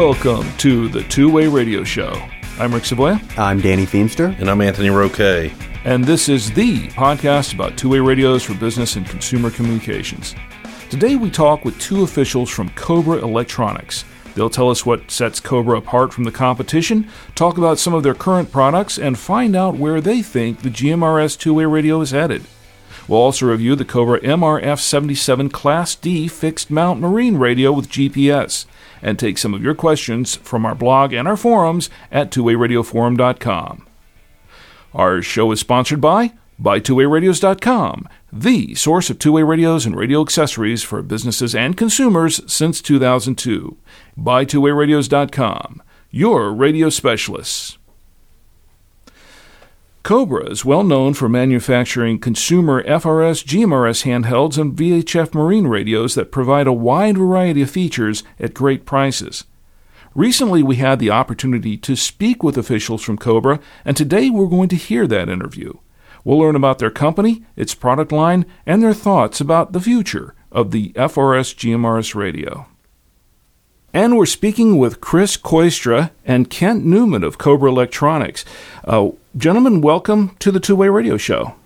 Welcome 0.00 0.50
to 0.56 0.88
the 0.88 1.02
Two 1.02 1.30
Way 1.30 1.46
Radio 1.46 1.84
Show. 1.84 2.10
I'm 2.58 2.72
Rick 2.72 2.84
Savoya. 2.84 3.20
I'm 3.38 3.60
Danny 3.60 3.84
Feemster. 3.84 4.34
And 4.40 4.48
I'm 4.48 4.62
Anthony 4.62 4.88
Roque. 4.88 5.52
And 5.84 6.02
this 6.02 6.30
is 6.30 6.50
the 6.52 6.88
podcast 6.88 7.52
about 7.52 7.76
two 7.76 7.90
way 7.90 7.98
radios 7.98 8.42
for 8.42 8.54
business 8.54 8.96
and 8.96 9.06
consumer 9.06 9.50
communications. 9.50 10.34
Today 10.88 11.16
we 11.16 11.28
talk 11.28 11.66
with 11.66 11.78
two 11.78 12.02
officials 12.02 12.48
from 12.48 12.70
Cobra 12.70 13.18
Electronics. 13.18 14.06
They'll 14.34 14.48
tell 14.48 14.70
us 14.70 14.86
what 14.86 15.10
sets 15.10 15.38
Cobra 15.38 15.76
apart 15.76 16.14
from 16.14 16.24
the 16.24 16.32
competition, 16.32 17.06
talk 17.34 17.58
about 17.58 17.78
some 17.78 17.92
of 17.92 18.02
their 18.02 18.14
current 18.14 18.50
products, 18.50 18.98
and 18.98 19.18
find 19.18 19.54
out 19.54 19.76
where 19.76 20.00
they 20.00 20.22
think 20.22 20.62
the 20.62 20.70
GMRS 20.70 21.38
two 21.38 21.52
way 21.52 21.66
radio 21.66 22.00
is 22.00 22.12
headed. 22.12 22.46
We'll 23.10 23.22
also 23.22 23.46
review 23.46 23.74
the 23.74 23.84
Cobra 23.84 24.20
MRF 24.20 24.78
77 24.78 25.50
Class 25.50 25.96
D 25.96 26.28
fixed 26.28 26.70
mount 26.70 27.00
marine 27.00 27.38
radio 27.38 27.72
with 27.72 27.88
GPS 27.88 28.66
and 29.02 29.18
take 29.18 29.36
some 29.36 29.52
of 29.52 29.64
your 29.64 29.74
questions 29.74 30.36
from 30.36 30.64
our 30.64 30.76
blog 30.76 31.12
and 31.12 31.26
our 31.26 31.36
forums 31.36 31.90
at 32.12 32.30
twowayradioforum.com. 32.30 33.84
Our 34.94 35.22
show 35.22 35.50
is 35.50 35.58
sponsored 35.58 36.00
by 36.00 36.34
by2wayradios.com, 36.62 38.08
the 38.32 38.76
source 38.76 39.10
of 39.10 39.18
two-way 39.18 39.42
radios 39.42 39.86
and 39.86 39.96
radio 39.96 40.22
accessories 40.22 40.84
for 40.84 41.02
businesses 41.02 41.52
and 41.52 41.76
consumers 41.76 42.40
since 42.46 42.80
2002. 42.80 43.76
By2wayradios.com, 44.16 45.82
your 46.12 46.52
radio 46.52 46.88
specialists. 46.88 47.76
Cobra 50.02 50.48
is 50.48 50.64
well 50.64 50.82
known 50.82 51.12
for 51.12 51.28
manufacturing 51.28 52.18
consumer 52.18 52.82
FRS, 52.84 53.44
GMRS 53.44 54.04
handhelds, 54.04 54.56
and 54.56 54.74
VHF 54.74 55.34
marine 55.34 55.66
radios 55.66 56.14
that 56.14 56.32
provide 56.32 56.66
a 56.66 56.72
wide 56.72 57.18
variety 57.18 57.60
of 57.60 57.70
features 57.70 58.22
at 58.38 58.54
great 58.54 58.86
prices. 58.86 59.44
Recently, 60.14 60.62
we 60.62 60.76
had 60.76 60.98
the 60.98 61.10
opportunity 61.10 61.76
to 61.76 61.96
speak 61.96 62.42
with 62.42 62.56
officials 62.56 63.02
from 63.02 63.18
Cobra, 63.18 63.60
and 63.84 63.94
today 63.94 64.30
we're 64.30 64.46
going 64.46 64.70
to 64.70 64.76
hear 64.76 65.06
that 65.06 65.28
interview. 65.28 65.74
We'll 66.24 66.38
learn 66.38 66.56
about 66.56 66.78
their 66.78 66.90
company, 66.90 67.44
its 67.54 67.74
product 67.74 68.10
line, 68.10 68.46
and 68.64 68.82
their 68.82 68.94
thoughts 68.94 69.38
about 69.40 69.72
the 69.72 69.80
future 69.80 70.34
of 70.50 70.70
the 70.70 70.92
FRS 70.94 71.54
GMRS 71.54 72.14
radio. 72.14 72.66
And 73.92 74.16
we're 74.16 74.26
speaking 74.26 74.78
with 74.78 75.00
Chris 75.00 75.36
Koistra 75.36 76.10
and 76.24 76.48
Kent 76.48 76.84
Newman 76.84 77.24
of 77.24 77.38
Cobra 77.38 77.68
Electronics. 77.68 78.44
Uh, 78.84 79.10
gentlemen, 79.36 79.80
welcome 79.80 80.36
to 80.38 80.52
the 80.52 80.60
Two 80.60 80.76
Way 80.76 80.88
Radio 80.88 81.16
Show. 81.16 81.56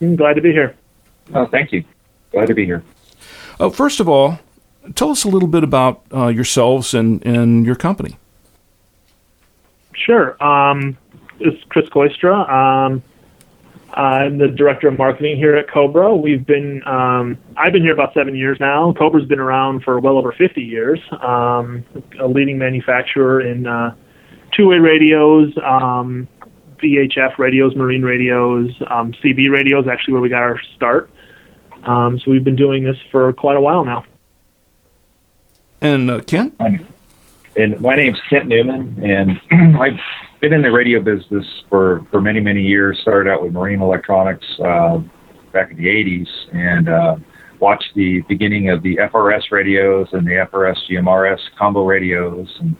I'm 0.00 0.16
glad 0.16 0.34
to 0.34 0.40
be 0.40 0.50
here. 0.50 0.74
Oh, 1.32 1.46
thank 1.46 1.72
you. 1.72 1.84
Glad 2.32 2.48
to 2.48 2.54
be 2.54 2.64
here. 2.64 2.82
Uh, 3.60 3.70
first 3.70 4.00
of 4.00 4.08
all, 4.08 4.40
tell 4.96 5.10
us 5.10 5.22
a 5.22 5.28
little 5.28 5.46
bit 5.46 5.62
about 5.62 6.02
uh, 6.12 6.26
yourselves 6.26 6.94
and, 6.94 7.24
and 7.24 7.64
your 7.64 7.76
company. 7.76 8.16
Sure. 9.94 10.42
Um, 10.42 10.98
this 11.38 11.54
is 11.54 11.62
Chris 11.68 11.88
Koistra. 11.90 12.50
Um, 12.50 13.04
I'm 13.92 14.38
the 14.38 14.48
director 14.48 14.88
of 14.88 14.96
marketing 14.96 15.36
here 15.36 15.54
at 15.56 15.70
Cobra. 15.70 16.14
We've 16.16 16.46
been 16.46 16.82
um, 16.86 17.36
I've 17.56 17.72
been 17.72 17.82
here 17.82 17.92
about 17.92 18.14
seven 18.14 18.34
years 18.34 18.58
now. 18.58 18.92
Cobra's 18.92 19.26
been 19.26 19.38
around 19.38 19.82
for 19.84 20.00
well 20.00 20.16
over 20.16 20.32
50 20.32 20.62
years. 20.62 20.98
Um, 21.20 21.84
a 22.18 22.26
leading 22.26 22.56
manufacturer 22.58 23.42
in 23.42 23.66
uh, 23.66 23.94
two-way 24.52 24.78
radios, 24.78 25.52
um, 25.62 26.26
VHF 26.82 27.36
radios, 27.36 27.76
marine 27.76 28.02
radios, 28.02 28.70
um, 28.88 29.12
CB 29.12 29.50
radios. 29.50 29.86
Actually, 29.86 30.14
where 30.14 30.22
we 30.22 30.30
got 30.30 30.42
our 30.42 30.60
start. 30.74 31.10
Um, 31.84 32.18
so 32.18 32.30
we've 32.30 32.44
been 32.44 32.56
doing 32.56 32.84
this 32.84 32.96
for 33.10 33.32
quite 33.34 33.56
a 33.56 33.60
while 33.60 33.84
now. 33.84 34.04
And 35.82 36.10
uh, 36.10 36.20
Kent. 36.20 36.54
And 37.54 37.78
my 37.80 37.94
name's 37.96 38.18
Kent 38.30 38.46
Newman, 38.46 39.04
and 39.04 39.40
I've 39.78 40.00
been 40.42 40.52
in 40.52 40.62
the 40.62 40.72
radio 40.72 41.00
business 41.00 41.46
for, 41.70 42.04
for 42.10 42.20
many, 42.20 42.40
many 42.40 42.60
years. 42.60 42.98
Started 43.02 43.30
out 43.30 43.44
with 43.44 43.52
marine 43.52 43.80
electronics 43.80 44.44
uh, 44.58 44.98
back 45.52 45.70
in 45.70 45.76
the 45.76 45.86
80s 45.86 46.26
and 46.52 46.88
uh, 46.88 47.16
watched 47.60 47.94
the 47.94 48.22
beginning 48.28 48.68
of 48.68 48.82
the 48.82 48.96
FRS 48.96 49.52
radios 49.52 50.08
and 50.10 50.26
the 50.26 50.44
FRS 50.52 50.76
GMRS 50.90 51.38
combo 51.56 51.86
radios. 51.86 52.48
And 52.58 52.76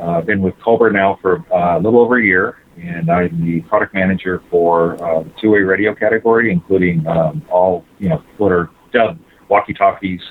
uh, 0.00 0.20
been 0.20 0.42
with 0.42 0.54
Cobra 0.64 0.92
now 0.92 1.18
for 1.20 1.44
uh, 1.52 1.76
a 1.76 1.80
little 1.80 2.00
over 2.00 2.20
a 2.20 2.24
year, 2.24 2.58
and 2.80 3.10
I'm 3.10 3.44
the 3.44 3.60
product 3.62 3.94
manager 3.94 4.40
for 4.48 4.94
uh, 5.04 5.24
the 5.24 5.32
two-way 5.40 5.58
radio 5.58 5.94
category, 5.94 6.52
including 6.52 7.06
um, 7.06 7.42
all 7.50 7.84
you 7.98 8.08
know 8.08 8.22
what 8.38 8.52
are 8.52 8.70
dubbed 8.92 9.20
walkie-talkies 9.50 10.22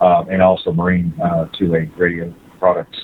uh, 0.00 0.24
and 0.30 0.40
also 0.40 0.72
marine 0.72 1.12
uh, 1.22 1.46
two-way 1.58 1.90
radio 1.98 2.34
products. 2.58 2.98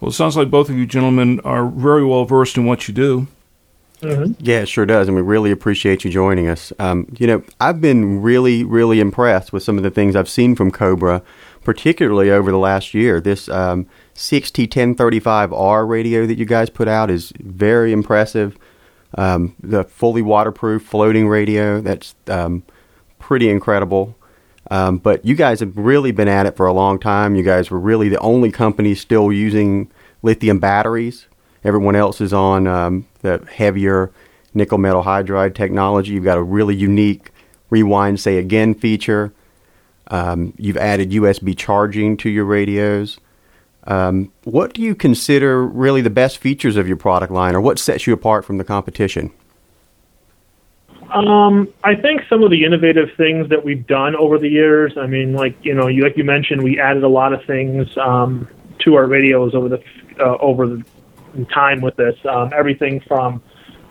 Well, 0.00 0.10
it 0.10 0.14
sounds 0.14 0.36
like 0.36 0.50
both 0.50 0.68
of 0.68 0.76
you 0.76 0.86
gentlemen 0.86 1.40
are 1.40 1.66
very 1.66 2.04
well 2.04 2.24
versed 2.24 2.56
in 2.56 2.66
what 2.66 2.88
you 2.88 2.94
do. 2.94 3.26
Mm-hmm. 4.00 4.32
Yeah, 4.38 4.60
it 4.60 4.68
sure 4.68 4.84
does, 4.84 5.08
and 5.08 5.16
we 5.16 5.22
really 5.22 5.50
appreciate 5.50 6.04
you 6.04 6.10
joining 6.10 6.48
us. 6.48 6.72
Um, 6.78 7.06
you 7.18 7.26
know, 7.26 7.42
I've 7.60 7.80
been 7.80 8.20
really, 8.20 8.64
really 8.64 9.00
impressed 9.00 9.52
with 9.52 9.62
some 9.62 9.78
of 9.78 9.82
the 9.82 9.90
things 9.90 10.14
I've 10.14 10.28
seen 10.28 10.54
from 10.54 10.70
Cobra, 10.70 11.22
particularly 11.62 12.30
over 12.30 12.50
the 12.50 12.58
last 12.58 12.92
year. 12.92 13.20
This 13.20 13.48
um, 13.48 13.86
CXT1035R 14.14 15.88
radio 15.88 16.26
that 16.26 16.36
you 16.36 16.44
guys 16.44 16.68
put 16.68 16.88
out 16.88 17.10
is 17.10 17.32
very 17.38 17.92
impressive. 17.92 18.58
Um, 19.16 19.54
the 19.62 19.84
fully 19.84 20.22
waterproof 20.22 20.82
floating 20.82 21.28
radio, 21.28 21.80
that's 21.80 22.14
um, 22.26 22.64
pretty 23.18 23.48
incredible. 23.48 24.16
Um, 24.70 24.98
but 24.98 25.24
you 25.24 25.34
guys 25.34 25.60
have 25.60 25.76
really 25.76 26.10
been 26.10 26.28
at 26.28 26.46
it 26.46 26.56
for 26.56 26.66
a 26.66 26.72
long 26.72 26.98
time. 26.98 27.34
You 27.34 27.42
guys 27.42 27.70
were 27.70 27.78
really 27.78 28.08
the 28.08 28.18
only 28.20 28.50
company 28.50 28.94
still 28.94 29.32
using 29.32 29.90
lithium 30.22 30.58
batteries. 30.58 31.26
Everyone 31.62 31.96
else 31.96 32.20
is 32.20 32.32
on 32.32 32.66
um, 32.66 33.06
the 33.20 33.46
heavier 33.52 34.10
nickel 34.54 34.78
metal 34.78 35.02
hydride 35.02 35.54
technology. 35.54 36.12
You've 36.12 36.24
got 36.24 36.38
a 36.38 36.42
really 36.42 36.74
unique 36.74 37.30
rewind, 37.70 38.20
say 38.20 38.38
again 38.38 38.74
feature. 38.74 39.32
Um, 40.08 40.54
you've 40.56 40.76
added 40.76 41.10
USB 41.10 41.56
charging 41.56 42.16
to 42.18 42.30
your 42.30 42.44
radios. 42.44 43.18
Um, 43.86 44.32
what 44.44 44.72
do 44.72 44.80
you 44.80 44.94
consider 44.94 45.66
really 45.66 46.00
the 46.00 46.10
best 46.10 46.38
features 46.38 46.76
of 46.76 46.88
your 46.88 46.96
product 46.96 47.32
line, 47.32 47.54
or 47.54 47.60
what 47.60 47.78
sets 47.78 48.06
you 48.06 48.12
apart 48.12 48.44
from 48.44 48.58
the 48.58 48.64
competition? 48.64 49.30
Um, 51.14 51.68
I 51.84 51.94
think 51.94 52.22
some 52.28 52.42
of 52.42 52.50
the 52.50 52.64
innovative 52.64 53.08
things 53.16 53.48
that 53.48 53.64
we've 53.64 53.86
done 53.86 54.16
over 54.16 54.36
the 54.36 54.48
years. 54.48 54.94
I 54.98 55.06
mean, 55.06 55.32
like 55.32 55.56
you 55.64 55.72
know, 55.72 55.86
you, 55.86 56.02
like 56.02 56.16
you 56.16 56.24
mentioned, 56.24 56.62
we 56.62 56.80
added 56.80 57.04
a 57.04 57.08
lot 57.08 57.32
of 57.32 57.44
things 57.44 57.96
um, 57.98 58.48
to 58.80 58.96
our 58.96 59.06
radios 59.06 59.54
over 59.54 59.68
the 59.68 59.82
uh, 60.18 60.36
over 60.40 60.66
the 60.66 60.84
time 61.52 61.80
with 61.80 61.94
this. 61.96 62.16
Um, 62.28 62.50
everything 62.52 63.00
from 63.06 63.40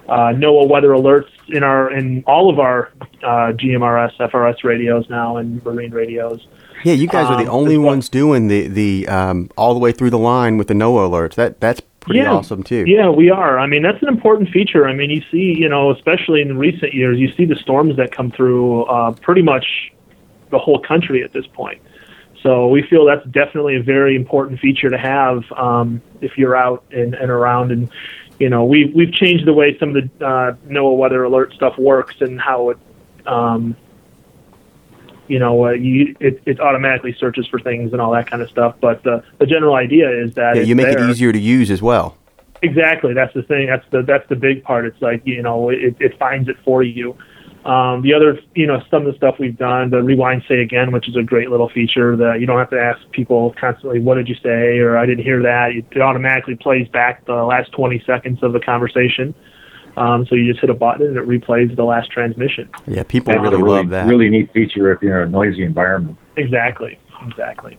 uh, 0.10 0.34
NOAA 0.34 0.68
weather 0.68 0.90
alerts 0.90 1.30
in 1.48 1.64
our 1.64 1.94
in 1.94 2.26
all 2.28 2.50
of 2.50 2.60
our 2.60 2.92
uh, 3.24 3.54
GMRS 3.54 4.18
FRS 4.18 4.64
radios 4.66 5.10
now 5.10 5.38
and 5.38 5.64
marine 5.64 5.92
radios. 5.92 6.46
Yeah, 6.84 6.94
you 6.94 7.08
guys 7.08 7.28
are 7.28 7.42
the 7.42 7.50
Um, 7.50 7.58
only 7.58 7.78
ones 7.78 8.10
doing 8.10 8.50
the 8.50 8.68
the 8.68 9.08
um, 9.08 9.50
all 9.58 9.74
the 9.74 9.80
way 9.80 9.94
through 9.94 10.10
the 10.10 10.18
line 10.18 10.58
with 10.58 10.68
the 10.68 10.74
NOAA 10.74 11.10
alerts. 11.10 11.36
That 11.36 11.62
that's 11.62 11.82
pretty 12.04 12.20
yeah, 12.20 12.34
awesome 12.34 12.64
too. 12.64 12.84
Yeah, 12.86 13.10
we 13.10 13.30
are. 13.30 13.58
I 13.58 13.66
mean, 13.66 13.82
that's 13.82 14.02
an 14.02 14.10
important 14.10 14.50
feature. 14.50 14.88
I 14.88 14.94
mean, 14.94 15.10
you 15.10 15.24
see, 15.32 15.58
you 15.58 15.70
know, 15.70 15.92
especially 15.92 16.42
in 16.42 16.58
recent 16.58 16.94
years, 16.94 17.18
you 17.20 17.32
see 17.34 17.46
the 17.46 17.56
storms 17.56 17.98
that 17.98 18.12
come 18.12 18.32
through 18.32 18.84
uh, 18.84 19.12
pretty 19.14 19.42
much 19.42 19.92
the 20.50 20.60
whole 20.60 20.80
country 20.80 21.24
at 21.24 21.34
this 21.34 21.48
point. 21.48 21.82
So 22.42 22.68
we 22.68 22.82
feel 22.84 23.06
that's 23.06 23.26
definitely 23.28 23.78
a 23.78 23.84
very 23.84 24.16
important 24.16 24.60
feature 24.60 24.90
to 24.90 24.98
have 24.98 25.44
um, 25.54 26.02
if 26.20 26.38
you're 26.38 26.56
out 26.56 26.84
and, 26.92 27.16
and 27.16 27.32
around. 27.32 27.72
And 27.72 27.90
you 28.40 28.50
know, 28.50 28.66
we've 28.66 28.94
we've 28.94 29.14
changed 29.14 29.46
the 29.46 29.54
way 29.54 29.78
some 29.80 29.96
of 29.96 30.10
the 30.20 30.26
uh, 30.26 30.56
NOAA 30.68 30.98
weather 30.98 31.24
alert 31.24 31.54
stuff 31.54 31.78
works 31.78 32.16
and 32.20 32.40
how 32.40 32.72
it. 32.72 32.78
Um, 33.26 33.78
you 35.28 35.40
know, 35.40 35.66
uh, 35.68 35.72
you, 35.72 36.16
it, 36.20 36.42
it 36.46 36.60
automatically 36.60 37.16
searches 37.20 37.48
for 37.48 37.60
things 37.60 37.94
and 37.94 38.02
all 38.02 38.12
that 38.12 38.30
kind 38.30 38.42
of 38.42 38.50
stuff. 38.50 38.76
But 38.82 39.04
the 39.04 39.24
the 39.40 39.46
general 39.46 39.76
idea 39.76 40.10
is 40.10 40.34
that 40.36 40.56
Yeah, 40.56 40.64
you 40.64 40.76
make 40.76 40.88
there. 40.88 41.04
it 41.04 41.10
easier 41.10 41.32
to 41.32 41.40
use 41.40 41.72
as 41.72 41.82
well. 41.82 42.18
Exactly. 42.62 43.14
That's 43.14 43.34
the 43.34 43.44
thing. 43.44 43.68
That's 43.68 43.86
the 43.92 44.02
that's 44.04 44.28
the 44.30 44.36
big 44.36 44.64
part. 44.64 44.86
It's 44.86 45.02
like 45.02 45.22
you 45.26 45.42
know, 45.42 45.70
it, 45.70 45.96
it 46.00 46.18
finds 46.18 46.48
it 46.50 46.58
for 46.64 46.84
you. 46.84 47.18
Um, 47.66 48.02
the 48.02 48.14
other, 48.14 48.38
you 48.56 48.68
know, 48.68 48.84
some 48.92 49.06
of 49.06 49.14
the 49.14 49.18
stuff 49.18 49.36
we've 49.40 49.58
done, 49.58 49.90
the 49.90 50.04
rewind 50.04 50.44
say 50.50 50.60
again, 50.62 50.92
which 50.92 51.08
is 51.08 51.16
a 51.16 51.24
great 51.24 51.50
little 51.50 51.70
feature 51.70 52.18
that 52.18 52.42
you 52.42 52.46
don't 52.46 52.58
have 52.60 52.70
to 52.72 52.80
ask 52.80 53.00
people 53.12 53.56
constantly, 53.58 54.00
what 54.00 54.16
did 54.16 54.28
you 54.28 54.36
say, 54.36 54.80
or 54.80 54.98
I 54.98 55.06
didn't 55.06 55.24
hear 55.24 55.42
that. 55.44 55.72
It 55.72 56.02
automatically 56.02 56.56
plays 56.56 56.90
back 56.90 57.26
the 57.26 57.36
last 57.36 57.72
20 57.72 58.04
seconds 58.06 58.44
of 58.44 58.52
the 58.52 58.60
conversation. 58.60 59.34
Um, 59.96 60.26
so 60.26 60.36
you 60.36 60.52
just 60.52 60.60
hit 60.60 60.70
a 60.70 60.74
button 60.74 61.06
and 61.06 61.18
it 61.18 61.28
replays 61.28 61.76
the 61.76 61.84
last 61.84 62.12
transmission. 62.12 62.70
Yeah, 62.88 63.04
people 63.04 63.32
That's 63.32 63.44
really, 63.44 63.56
a 63.56 63.64
really 63.64 63.78
love 63.78 63.90
that. 63.90 64.08
Really 64.08 64.30
neat 64.30 64.52
feature 64.52 64.92
if 64.92 65.02
you're 65.02 65.22
in 65.22 65.28
a 65.28 65.32
noisy 65.32 65.64
environment. 65.64 66.18
Exactly, 66.36 66.98
exactly. 67.26 67.78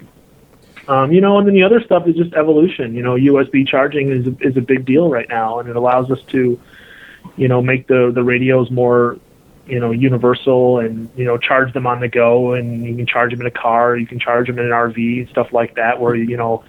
Um, 0.86 1.12
you 1.12 1.20
know, 1.20 1.38
and 1.38 1.46
then 1.46 1.54
the 1.54 1.62
other 1.62 1.80
stuff 1.80 2.06
is 2.06 2.14
just 2.14 2.34
evolution. 2.34 2.94
You 2.94 3.02
know, 3.02 3.14
USB 3.14 3.66
charging 3.66 4.10
is 4.10 4.26
a, 4.26 4.36
is 4.40 4.56
a 4.56 4.60
big 4.60 4.84
deal 4.84 5.08
right 5.08 5.28
now, 5.28 5.58
and 5.58 5.68
it 5.68 5.76
allows 5.76 6.10
us 6.10 6.22
to, 6.28 6.60
you 7.36 7.48
know, 7.48 7.62
make 7.62 7.86
the 7.86 8.12
the 8.14 8.22
radios 8.22 8.70
more, 8.70 9.18
you 9.66 9.80
know, 9.80 9.92
universal, 9.92 10.78
and 10.78 11.10
you 11.16 11.24
know, 11.24 11.38
charge 11.38 11.72
them 11.72 11.86
on 11.86 12.00
the 12.00 12.08
go, 12.08 12.52
and 12.52 12.84
you 12.84 12.94
can 12.94 13.06
charge 13.06 13.30
them 13.30 13.40
in 13.40 13.46
a 13.46 13.50
car, 13.50 13.96
you 13.96 14.06
can 14.06 14.20
charge 14.20 14.46
them 14.46 14.58
in 14.58 14.66
an 14.66 14.72
RV, 14.72 15.30
stuff 15.30 15.52
like 15.52 15.74
that, 15.76 16.00
where 16.00 16.14
you 16.14 16.36
know, 16.36 16.62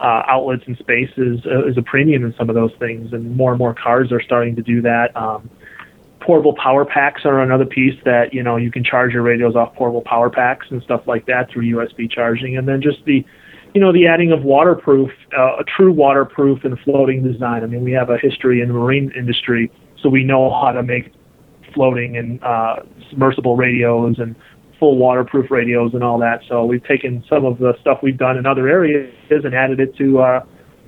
uh, 0.00 0.22
outlets 0.26 0.62
and 0.66 0.76
space 0.78 1.10
is 1.16 1.40
uh, 1.46 1.66
is 1.66 1.76
a 1.76 1.82
premium 1.82 2.24
in 2.24 2.34
some 2.36 2.48
of 2.48 2.54
those 2.54 2.72
things, 2.78 3.12
and 3.12 3.36
more 3.36 3.50
and 3.50 3.58
more 3.58 3.74
cars 3.74 4.10
are 4.12 4.22
starting 4.22 4.56
to 4.56 4.62
do 4.62 4.80
that. 4.82 5.14
Um, 5.16 5.50
portable 6.20 6.54
power 6.54 6.84
packs 6.84 7.22
are 7.24 7.40
another 7.40 7.66
piece 7.66 7.98
that 8.04 8.32
you 8.32 8.42
know 8.42 8.56
you 8.56 8.70
can 8.70 8.82
charge 8.82 9.12
your 9.12 9.22
radios 9.22 9.56
off 9.56 9.74
portable 9.74 10.02
power 10.02 10.30
packs 10.30 10.66
and 10.70 10.82
stuff 10.82 11.02
like 11.06 11.26
that 11.26 11.50
through 11.50 11.64
USB 11.64 12.10
charging, 12.10 12.56
and 12.56 12.66
then 12.66 12.80
just 12.80 13.04
the 13.04 13.24
you 13.74 13.80
know 13.80 13.92
the 13.92 14.06
adding 14.06 14.32
of 14.32 14.42
waterproof, 14.42 15.10
uh, 15.36 15.58
a 15.58 15.64
true 15.64 15.92
waterproof 15.92 16.64
and 16.64 16.78
floating 16.80 17.22
design. 17.22 17.62
I 17.62 17.66
mean, 17.66 17.84
we 17.84 17.92
have 17.92 18.10
a 18.10 18.18
history 18.18 18.62
in 18.62 18.68
the 18.68 18.74
marine 18.74 19.12
industry, 19.16 19.70
so 20.02 20.08
we 20.08 20.24
know 20.24 20.50
how 20.50 20.72
to 20.72 20.82
make 20.82 21.12
floating 21.74 22.16
and 22.16 22.42
uh, 22.42 22.76
submersible 23.10 23.56
radios 23.56 24.18
and 24.18 24.34
full 24.80 24.96
waterproof 24.96 25.50
radios 25.50 25.94
and 25.94 26.02
all 26.02 26.18
that. 26.18 26.40
So 26.48 26.64
we've 26.64 26.84
taken 26.84 27.22
some 27.28 27.44
of 27.44 27.58
the 27.58 27.74
stuff 27.80 28.00
we've 28.02 28.18
done 28.18 28.36
in 28.36 28.46
other 28.46 28.68
areas 28.68 29.14
and 29.30 29.54
added 29.54 29.78
it 29.78 29.94
to 29.98 30.20
uh, 30.20 30.44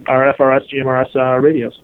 our 0.09 0.35
FRS 0.35 0.69
GMRS 0.73 1.15
uh, 1.15 1.39
radios. 1.39 1.81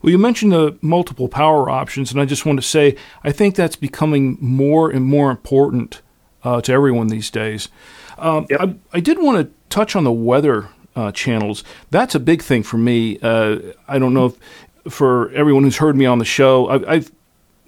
Well, 0.00 0.10
you 0.10 0.18
mentioned 0.18 0.52
the 0.52 0.78
multiple 0.80 1.28
power 1.28 1.68
options, 1.68 2.10
and 2.10 2.20
I 2.20 2.24
just 2.24 2.46
want 2.46 2.58
to 2.58 2.66
say 2.66 2.96
I 3.22 3.32
think 3.32 3.54
that's 3.54 3.76
becoming 3.76 4.38
more 4.40 4.90
and 4.90 5.04
more 5.04 5.30
important 5.30 6.00
uh, 6.42 6.60
to 6.62 6.72
everyone 6.72 7.08
these 7.08 7.30
days. 7.30 7.68
Um, 8.16 8.46
Yep. 8.48 8.60
I, 8.60 8.74
I 8.94 9.00
did 9.00 9.18
want 9.18 9.38
to 9.38 9.52
touch 9.68 9.94
on 9.94 10.04
the 10.04 10.12
weather 10.12 10.68
uh, 10.96 11.12
channels. 11.12 11.64
That's 11.90 12.14
a 12.14 12.20
big 12.20 12.42
thing 12.42 12.62
for 12.62 12.78
me. 12.78 13.18
Uh, 13.20 13.58
I 13.86 13.98
don't 13.98 14.14
know 14.14 14.26
if 14.26 14.92
for 14.92 15.30
everyone 15.32 15.64
who's 15.64 15.76
heard 15.76 15.96
me 15.96 16.06
on 16.06 16.18
the 16.18 16.24
show, 16.24 16.68
I, 16.68 16.94
I've 16.94 17.12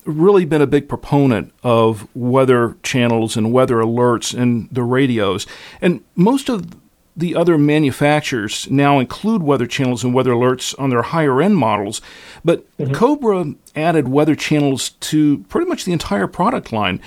really 0.04 0.44
been 0.44 0.62
a 0.62 0.66
big 0.66 0.88
proponent 0.88 1.52
of 1.62 2.08
weather 2.14 2.76
channels 2.82 3.36
and 3.36 3.52
weather 3.52 3.76
alerts 3.76 4.36
in 4.36 4.68
the 4.72 4.82
radios. 4.82 5.46
And 5.80 6.02
most 6.16 6.48
of 6.48 6.76
the 7.16 7.36
other 7.36 7.58
manufacturers 7.58 8.70
now 8.70 8.98
include 8.98 9.42
weather 9.42 9.66
channels 9.66 10.02
and 10.02 10.14
weather 10.14 10.32
alerts 10.32 10.74
on 10.78 10.90
their 10.90 11.02
higher 11.02 11.42
end 11.42 11.56
models. 11.56 12.00
But 12.44 12.64
Cobra 12.92 13.54
added 13.76 14.08
weather 14.08 14.34
channels 14.34 14.90
to 14.90 15.38
pretty 15.44 15.68
much 15.68 15.84
the 15.84 15.92
entire 15.92 16.26
product 16.26 16.72
line. 16.72 17.00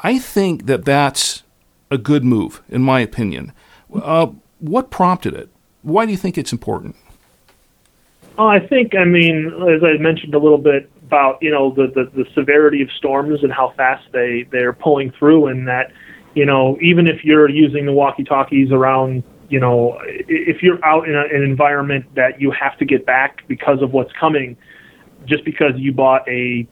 I 0.00 0.18
think 0.18 0.66
that 0.66 0.84
that's 0.84 1.42
a 1.90 1.98
good 1.98 2.24
move, 2.24 2.62
in 2.68 2.82
my 2.82 3.00
opinion. 3.00 3.52
Uh, 3.92 4.28
what 4.60 4.90
prompted 4.90 5.34
it? 5.34 5.48
Why 5.82 6.06
do 6.06 6.12
you 6.12 6.18
think 6.18 6.38
it's 6.38 6.52
important? 6.52 6.94
Oh, 8.36 8.46
I 8.46 8.60
think, 8.60 8.94
I 8.94 9.04
mean, 9.04 9.46
as 9.68 9.82
I 9.82 10.00
mentioned 10.00 10.34
a 10.34 10.38
little 10.38 10.58
bit 10.58 10.88
about, 11.08 11.42
you 11.42 11.50
know, 11.50 11.70
the, 11.70 11.86
the, 11.86 12.04
the 12.22 12.26
severity 12.34 12.82
of 12.82 12.90
storms 12.92 13.42
and 13.42 13.52
how 13.52 13.72
fast 13.76 14.04
they, 14.12 14.46
they're 14.52 14.74
pulling 14.74 15.10
through, 15.12 15.46
and 15.46 15.66
that, 15.66 15.90
you 16.34 16.44
know, 16.44 16.76
even 16.80 17.06
if 17.06 17.24
you're 17.24 17.48
using 17.48 17.86
the 17.86 17.92
walkie 17.92 18.24
talkies 18.24 18.70
around, 18.70 19.22
you 19.48 19.58
know, 19.58 19.94
i- 20.02 20.24
if 20.28 20.62
you're 20.62 20.84
out 20.84 21.08
in 21.08 21.14
a, 21.16 21.24
an 21.36 21.42
environment 21.42 22.04
that 22.14 22.40
you 22.40 22.50
have 22.50 22.76
to 22.78 22.84
get 22.84 23.06
back 23.06 23.42
because 23.48 23.80
of 23.80 23.92
what's 23.92 24.12
coming, 24.12 24.56
just 25.24 25.44
because 25.44 25.72
you 25.76 25.92
bought 25.92 26.28
a 26.28 26.66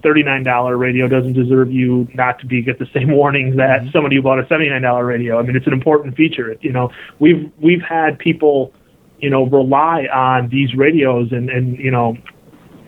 $39 0.00 0.78
radio 0.78 1.08
doesn't 1.08 1.32
deserve 1.32 1.72
you 1.72 2.08
not 2.14 2.38
to 2.40 2.46
be 2.46 2.62
get 2.62 2.78
the 2.78 2.88
same 2.92 3.10
warnings 3.20 3.56
that 3.56 3.82
mm-hmm. 3.82 3.90
somebody 3.90 4.16
who 4.16 4.22
bought 4.22 4.38
a 4.38 4.44
$79 4.44 5.06
radio. 5.06 5.38
I 5.38 5.42
mean, 5.42 5.56
it's 5.56 5.66
an 5.66 5.72
important 5.72 6.16
feature. 6.16 6.56
You 6.60 6.72
know, 6.72 6.90
we've 7.18 7.50
we've 7.60 7.82
had 7.82 8.18
people, 8.18 8.72
you 9.20 9.30
know, 9.30 9.44
rely 9.46 10.06
on 10.12 10.48
these 10.48 10.74
radios 10.74 11.32
and 11.32 11.48
and 11.50 11.78
you 11.78 11.90
know, 11.90 12.16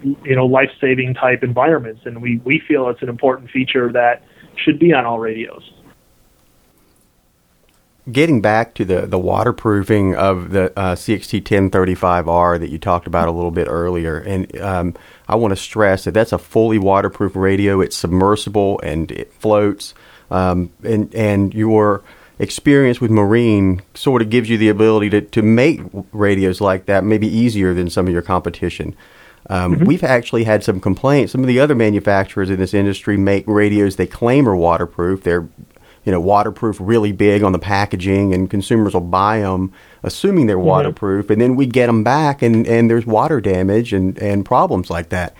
you 0.03 0.37
know, 0.37 0.47
life-saving 0.47 1.15
type 1.15 1.43
environments, 1.43 2.03
and 2.05 2.21
we 2.23 2.41
we 2.45 2.61
feel 2.67 2.89
it's 2.89 3.03
an 3.03 3.09
important 3.09 3.51
feature 3.51 3.93
that 3.93 4.23
should 4.57 4.79
be 4.79 4.93
on 4.93 5.05
all 5.05 5.19
radios. 5.19 5.73
Getting 8.11 8.41
back 8.41 8.75
to 8.75 8.87
the, 8.87 9.07
the 9.07 9.19
waterproofing 9.19 10.15
of 10.15 10.51
the 10.51 10.73
uh, 10.79 10.95
CXT 10.95 11.43
1035R 11.43 12.59
that 12.59 12.71
you 12.71 12.79
talked 12.79 13.07
about 13.07 13.29
a 13.29 13.31
little 13.31 13.51
bit 13.51 13.67
earlier, 13.69 14.19
and 14.19 14.59
um, 14.61 14.95
I 15.29 15.37
want 15.37 15.53
to 15.53 15.57
stress 15.57 16.05
that 16.05 16.15
that's 16.15 16.33
a 16.33 16.39
fully 16.39 16.79
waterproof 16.79 17.37
radio. 17.37 17.81
It's 17.81 17.97
submersible 17.97 18.81
and 18.83 19.11
it 19.11 19.33
floats, 19.35 19.93
um, 20.31 20.71
and 20.83 21.15
and 21.15 21.53
your 21.53 22.03
experience 22.39 23.01
with 23.01 23.11
Marine 23.11 23.83
sort 23.95 24.23
of 24.23 24.31
gives 24.31 24.49
you 24.49 24.57
the 24.57 24.69
ability 24.69 25.11
to, 25.11 25.21
to 25.21 25.43
make 25.43 25.81
radios 26.13 26.61
like 26.61 26.87
that 26.87 27.05
maybe 27.05 27.27
easier 27.27 27.75
than 27.75 27.91
some 27.91 28.07
of 28.07 28.13
your 28.13 28.23
competition. 28.23 28.97
Um, 29.49 29.79
We've 29.81 30.05
actually 30.05 30.45
had 30.45 30.63
some 30.63 30.81
complaints. 30.81 31.33
Some 31.33 31.41
of 31.41 31.47
the 31.47 31.59
other 31.59 31.75
manufacturers 31.75 32.51
in 32.51 32.59
this 32.59 32.75
industry 32.75 33.17
make 33.17 33.45
radios 33.47 33.97
they 33.97 34.07
claim 34.07 34.49
are 34.49 34.57
waterproof. 34.57 35.23
They're 35.23 35.49
you 36.05 36.13
know, 36.13 36.21
waterproof 36.21 36.79
really 36.81 37.13
big 37.13 37.43
on 37.43 37.53
the 37.53 37.59
packaging, 37.59 38.33
and 38.33 38.49
consumers 38.49 38.95
will 38.95 39.03
buy 39.03 39.41
them 39.41 39.71
assuming 40.03 40.47
they're 40.47 40.59
waterproof, 40.59 41.29
and 41.29 41.39
then 41.39 41.55
we 41.55 41.67
get 41.67 41.87
them 41.87 42.03
back, 42.03 42.41
and, 42.41 42.67
and 42.67 42.89
there's 42.89 43.05
water 43.05 43.43
damage 43.43 43.93
and, 43.93 44.17
and 44.19 44.47
problems 44.47 44.89
like 44.89 45.11
that. 45.11 45.35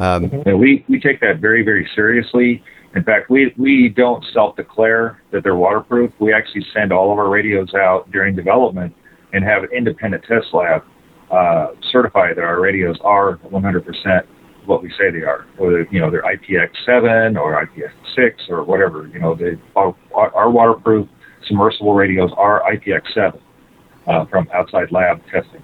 Um, 0.00 0.24
And 0.44 0.58
we, 0.58 0.84
we 0.88 0.98
take 0.98 1.20
that 1.20 1.38
very, 1.38 1.62
very 1.62 1.88
seriously. 1.94 2.64
In 2.96 3.04
fact, 3.04 3.30
we, 3.30 3.54
we 3.56 3.90
don't 3.90 4.24
self 4.32 4.56
declare 4.56 5.22
that 5.30 5.44
they're 5.44 5.54
waterproof. 5.54 6.10
We 6.18 6.32
actually 6.32 6.66
send 6.74 6.92
all 6.92 7.12
of 7.12 7.18
our 7.18 7.28
radios 7.28 7.72
out 7.74 8.10
during 8.10 8.34
development 8.34 8.94
and 9.32 9.44
have 9.44 9.62
an 9.62 9.70
independent 9.72 10.24
test 10.24 10.46
lab 10.52 10.82
uh, 11.30 11.68
certify 11.90 12.32
that 12.34 12.42
our 12.42 12.60
radios 12.60 12.96
are 13.02 13.36
100% 13.36 14.26
what 14.68 14.82
we 14.82 14.90
say 14.90 15.10
they 15.10 15.22
are, 15.22 15.46
whether 15.56 15.86
you 15.90 15.98
know 15.98 16.10
they're 16.10 16.22
IPX7 16.22 17.40
or 17.40 17.66
IPX6 17.66 18.50
or 18.50 18.62
whatever. 18.64 19.08
You 19.08 19.18
know, 19.18 19.34
they 19.34 19.58
our, 19.74 19.94
our 20.14 20.50
waterproof 20.50 21.08
submersible 21.46 21.94
radios 21.94 22.30
are 22.36 22.62
IPX7 22.70 23.40
uh, 24.06 24.24
from 24.26 24.48
outside 24.52 24.92
lab 24.92 25.22
testing, 25.32 25.62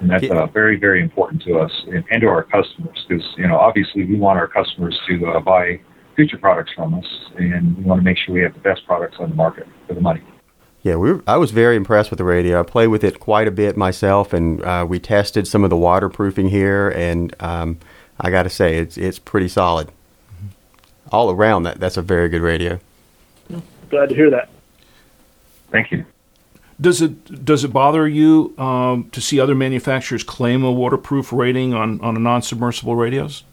and 0.00 0.10
that's 0.10 0.30
uh, 0.30 0.46
very 0.46 0.76
very 0.76 1.02
important 1.02 1.42
to 1.42 1.58
us 1.58 1.72
and, 1.86 2.04
and 2.10 2.20
to 2.20 2.26
our 2.28 2.44
customers 2.44 3.04
because 3.08 3.24
you 3.36 3.48
know 3.48 3.58
obviously 3.58 4.04
we 4.04 4.16
want 4.16 4.38
our 4.38 4.48
customers 4.48 4.98
to 5.08 5.26
uh, 5.26 5.40
buy 5.40 5.80
future 6.14 6.38
products 6.38 6.72
from 6.76 6.94
us, 6.94 7.06
and 7.38 7.76
we 7.78 7.84
want 7.84 7.98
to 7.98 8.04
make 8.04 8.18
sure 8.18 8.34
we 8.34 8.42
have 8.42 8.52
the 8.52 8.60
best 8.60 8.84
products 8.86 9.16
on 9.18 9.30
the 9.30 9.36
market 9.36 9.66
for 9.88 9.94
the 9.94 10.00
money. 10.00 10.22
Yeah, 10.82 10.96
we 10.96 11.12
were, 11.12 11.22
I 11.26 11.36
was 11.36 11.50
very 11.50 11.76
impressed 11.76 12.10
with 12.10 12.18
the 12.18 12.24
radio. 12.24 12.58
I 12.58 12.62
played 12.62 12.86
with 12.86 13.04
it 13.04 13.20
quite 13.20 13.46
a 13.46 13.50
bit 13.50 13.76
myself, 13.76 14.32
and 14.32 14.62
uh, 14.62 14.86
we 14.88 14.98
tested 14.98 15.46
some 15.46 15.62
of 15.62 15.70
the 15.70 15.76
waterproofing 15.76 16.48
here, 16.48 16.88
and 16.90 17.34
um, 17.40 17.78
I 18.18 18.30
got 18.30 18.44
to 18.44 18.50
say, 18.50 18.78
it's 18.78 18.96
it's 18.96 19.18
pretty 19.18 19.48
solid. 19.48 19.90
All 21.12 21.30
around, 21.30 21.64
that 21.64 21.80
that's 21.80 21.96
a 21.96 22.02
very 22.02 22.28
good 22.28 22.40
radio. 22.40 22.80
Glad 23.90 24.08
to 24.08 24.14
hear 24.14 24.30
that. 24.30 24.48
Thank 25.70 25.90
you. 25.90 26.06
Does 26.80 27.02
it 27.02 27.44
does 27.44 27.62
it 27.62 27.72
bother 27.72 28.08
you 28.08 28.54
um, 28.56 29.10
to 29.10 29.20
see 29.20 29.38
other 29.38 29.54
manufacturers 29.54 30.22
claim 30.22 30.64
a 30.64 30.72
waterproof 30.72 31.32
rating 31.32 31.74
on, 31.74 32.00
on 32.00 32.16
a 32.16 32.20
non-submersible 32.20 32.96
radios? 32.96 33.44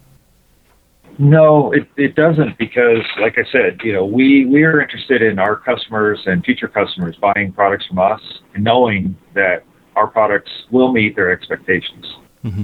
No, 1.19 1.71
it, 1.71 1.87
it 1.97 2.15
doesn't 2.15 2.57
because, 2.57 3.03
like 3.19 3.37
I 3.37 3.51
said, 3.51 3.79
you 3.83 3.93
know, 3.93 4.05
we, 4.05 4.45
we 4.45 4.63
are 4.63 4.79
interested 4.79 5.21
in 5.21 5.39
our 5.39 5.55
customers 5.55 6.19
and 6.25 6.43
future 6.43 6.67
customers 6.67 7.15
buying 7.19 7.51
products 7.53 7.87
from 7.87 7.99
us 7.99 8.21
and 8.53 8.63
knowing 8.63 9.17
that 9.33 9.63
our 9.95 10.07
products 10.07 10.51
will 10.71 10.91
meet 10.91 11.15
their 11.15 11.31
expectations. 11.31 12.05
Mm-hmm. 12.43 12.63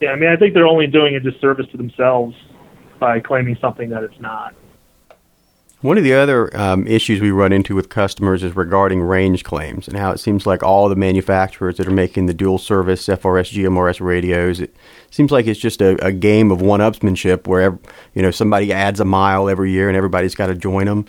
Yeah, 0.00 0.10
I 0.10 0.16
mean, 0.16 0.30
I 0.30 0.36
think 0.36 0.54
they're 0.54 0.66
only 0.66 0.86
doing 0.86 1.14
a 1.14 1.20
disservice 1.20 1.66
to 1.72 1.76
themselves 1.76 2.34
by 2.98 3.20
claiming 3.20 3.56
something 3.60 3.90
that 3.90 4.02
it's 4.02 4.18
not. 4.18 4.54
One 5.82 5.98
of 5.98 6.04
the 6.04 6.14
other 6.14 6.56
um, 6.56 6.86
issues 6.86 7.20
we 7.20 7.32
run 7.32 7.52
into 7.52 7.74
with 7.74 7.88
customers 7.88 8.44
is 8.44 8.54
regarding 8.54 9.00
range 9.00 9.42
claims 9.42 9.88
and 9.88 9.96
how 9.96 10.12
it 10.12 10.18
seems 10.18 10.46
like 10.46 10.62
all 10.62 10.88
the 10.88 10.94
manufacturers 10.94 11.76
that 11.78 11.88
are 11.88 11.92
making 11.92 12.26
the 12.26 12.34
dual 12.34 12.58
service 12.58 13.08
FRS 13.08 13.52
GMRS 13.52 14.00
radios, 14.00 14.60
it 14.60 14.72
seems 15.10 15.32
like 15.32 15.48
it's 15.48 15.58
just 15.58 15.82
a, 15.82 15.96
a 16.04 16.12
game 16.12 16.52
of 16.52 16.62
one-upsmanship 16.62 17.48
where 17.48 17.76
you 18.14 18.22
know 18.22 18.30
somebody 18.30 18.72
adds 18.72 19.00
a 19.00 19.04
mile 19.04 19.48
every 19.48 19.72
year 19.72 19.88
and 19.88 19.96
everybody's 19.96 20.36
got 20.36 20.46
to 20.46 20.54
join 20.54 20.86
them. 20.86 21.04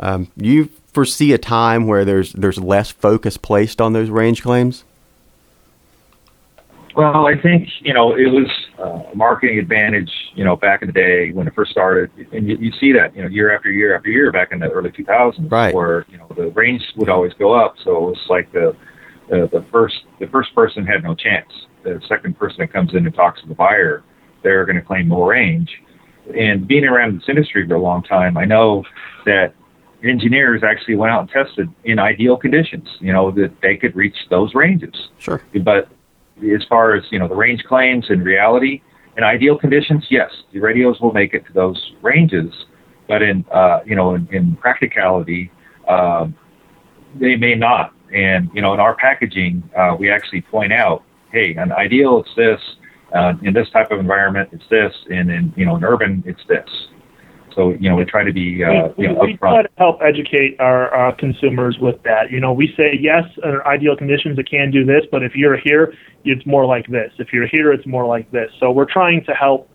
Um, 0.00 0.26
do 0.36 0.48
you 0.48 0.70
foresee 0.92 1.32
a 1.32 1.38
time 1.38 1.86
where 1.86 2.04
there's 2.04 2.32
there's 2.32 2.58
less 2.58 2.90
focus 2.90 3.36
placed 3.36 3.80
on 3.80 3.92
those 3.92 4.10
range 4.10 4.42
claims? 4.42 4.82
Well, 6.96 7.28
I 7.28 7.40
think 7.40 7.68
you 7.80 7.94
know 7.94 8.12
it 8.12 8.26
was 8.26 8.50
uh, 8.78 9.02
a 9.12 9.16
marketing 9.16 9.58
advantage. 9.58 10.10
You 10.34 10.44
know, 10.44 10.56
back 10.56 10.82
in 10.82 10.88
the 10.88 10.92
day 10.92 11.32
when 11.32 11.46
it 11.46 11.54
first 11.54 11.70
started, 11.70 12.10
and 12.32 12.48
you, 12.48 12.56
you 12.58 12.72
see 12.80 12.92
that 12.92 13.14
you 13.16 13.22
know 13.22 13.28
year 13.28 13.54
after 13.54 13.70
year 13.70 13.96
after 13.96 14.10
year 14.10 14.30
back 14.32 14.52
in 14.52 14.58
the 14.58 14.68
early 14.70 14.90
2000s, 14.90 15.50
Right. 15.50 15.74
where 15.74 16.04
you 16.08 16.18
know 16.18 16.28
the 16.36 16.48
range 16.50 16.82
would 16.96 17.08
always 17.08 17.32
go 17.34 17.52
up. 17.52 17.74
So 17.84 17.96
it 17.96 18.10
was 18.10 18.26
like 18.28 18.52
the 18.52 18.76
the, 19.28 19.48
the 19.52 19.64
first 19.70 19.96
the 20.20 20.26
first 20.28 20.54
person 20.54 20.84
had 20.86 21.02
no 21.02 21.14
chance. 21.14 21.50
The 21.82 22.00
second 22.08 22.38
person 22.38 22.56
that 22.60 22.72
comes 22.72 22.94
in 22.94 23.06
and 23.06 23.14
talks 23.14 23.40
to 23.42 23.48
the 23.48 23.54
buyer, 23.54 24.02
they're 24.42 24.64
going 24.64 24.76
to 24.76 24.82
claim 24.82 25.08
more 25.08 25.30
range. 25.30 25.70
And 26.36 26.66
being 26.66 26.84
around 26.84 27.20
this 27.20 27.28
industry 27.28 27.66
for 27.68 27.76
a 27.76 27.80
long 27.80 28.02
time, 28.02 28.36
I 28.36 28.44
know 28.44 28.82
that 29.24 29.54
engineers 30.02 30.62
actually 30.64 30.96
went 30.96 31.12
out 31.12 31.20
and 31.20 31.30
tested 31.30 31.68
in 31.84 31.98
ideal 31.98 32.36
conditions. 32.36 32.88
You 33.00 33.12
know 33.12 33.30
that 33.32 33.52
they 33.62 33.76
could 33.76 33.94
reach 33.96 34.16
those 34.30 34.54
ranges. 34.54 35.08
Sure. 35.18 35.42
But 35.62 35.88
as 36.42 36.64
far 36.68 36.94
as 36.94 37.04
you 37.10 37.18
know, 37.18 37.28
the 37.28 37.34
range 37.34 37.64
claims 37.64 38.06
in 38.10 38.22
reality, 38.22 38.82
in 39.16 39.24
ideal 39.24 39.56
conditions, 39.56 40.04
yes, 40.10 40.30
the 40.52 40.60
radios 40.60 41.00
will 41.00 41.12
make 41.12 41.34
it 41.34 41.46
to 41.46 41.52
those 41.52 41.92
ranges. 42.02 42.52
But 43.08 43.22
in 43.22 43.44
uh, 43.52 43.80
you 43.86 43.96
know, 43.96 44.14
in, 44.14 44.28
in 44.32 44.56
practicality, 44.56 45.50
um, 45.88 46.34
they 47.18 47.36
may 47.36 47.54
not. 47.54 47.92
And 48.12 48.50
you 48.52 48.62
know, 48.62 48.74
in 48.74 48.80
our 48.80 48.96
packaging, 48.96 49.62
uh, 49.76 49.96
we 49.98 50.10
actually 50.10 50.42
point 50.42 50.72
out, 50.72 51.02
hey, 51.32 51.54
an 51.54 51.72
ideal, 51.72 52.20
it's 52.20 52.34
this. 52.36 52.60
Uh, 53.14 53.34
in 53.42 53.54
this 53.54 53.70
type 53.70 53.92
of 53.92 54.00
environment, 54.00 54.48
it's 54.52 54.64
this. 54.68 54.92
And 55.10 55.30
in 55.30 55.52
you 55.56 55.64
know, 55.64 55.76
in 55.76 55.84
urban, 55.84 56.22
it's 56.26 56.42
this. 56.48 56.68
So 57.56 57.70
you 57.80 57.88
know, 57.88 57.96
we 57.96 58.04
try 58.04 58.22
to 58.22 58.32
be 58.32 58.62
uh, 58.62 58.90
we, 58.96 59.06
you 59.06 59.12
know 59.12 59.20
we 59.24 59.36
try 59.38 59.62
to 59.62 59.68
help 59.78 59.98
educate 60.02 60.60
our 60.60 60.94
uh, 60.94 61.16
consumers 61.16 61.78
with 61.80 62.00
that. 62.02 62.30
You 62.30 62.38
know, 62.38 62.52
we 62.52 62.72
say 62.76 62.96
yes, 63.00 63.24
under 63.42 63.66
ideal 63.66 63.96
conditions, 63.96 64.38
it 64.38 64.48
can 64.48 64.70
do 64.70 64.84
this, 64.84 65.04
but 65.10 65.22
if 65.22 65.34
you're 65.34 65.56
here, 65.56 65.94
it's 66.24 66.44
more 66.46 66.66
like 66.66 66.86
this. 66.86 67.10
If 67.18 67.32
you're 67.32 67.48
here, 67.48 67.72
it's 67.72 67.86
more 67.86 68.06
like 68.06 68.30
this. 68.30 68.50
So 68.60 68.70
we're 68.70 68.92
trying 68.92 69.24
to 69.24 69.32
help 69.32 69.70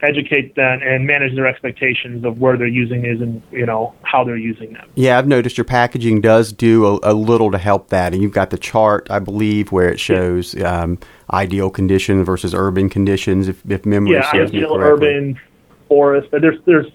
educate 0.00 0.54
them 0.54 0.78
and 0.80 1.08
manage 1.08 1.34
their 1.34 1.48
expectations 1.48 2.24
of 2.24 2.38
where 2.38 2.56
they're 2.56 2.68
using 2.68 3.02
these 3.02 3.20
and 3.20 3.42
you 3.50 3.66
know 3.66 3.92
how 4.02 4.22
they're 4.22 4.36
using 4.36 4.72
them. 4.72 4.88
Yeah, 4.94 5.18
I've 5.18 5.26
noticed 5.26 5.58
your 5.58 5.64
packaging 5.64 6.20
does 6.20 6.52
do 6.52 6.86
a, 6.86 7.00
a 7.02 7.14
little 7.14 7.50
to 7.50 7.58
help 7.58 7.88
that, 7.88 8.12
and 8.12 8.22
you've 8.22 8.32
got 8.32 8.50
the 8.50 8.58
chart, 8.58 9.08
I 9.10 9.18
believe, 9.18 9.72
where 9.72 9.88
it 9.88 9.98
shows 9.98 10.54
um, 10.62 10.98
ideal 11.32 11.68
conditions 11.70 12.24
versus 12.24 12.54
urban 12.54 12.88
conditions. 12.88 13.48
If, 13.48 13.68
if 13.68 13.84
memory 13.84 14.12
Yeah, 14.14 14.30
serves 14.30 14.52
me 14.52 14.58
ideal, 14.58 14.76
correctly. 14.76 15.08
urban, 15.08 15.40
forest. 15.88 16.28
But 16.30 16.42
there's 16.42 16.58
there's 16.64 16.86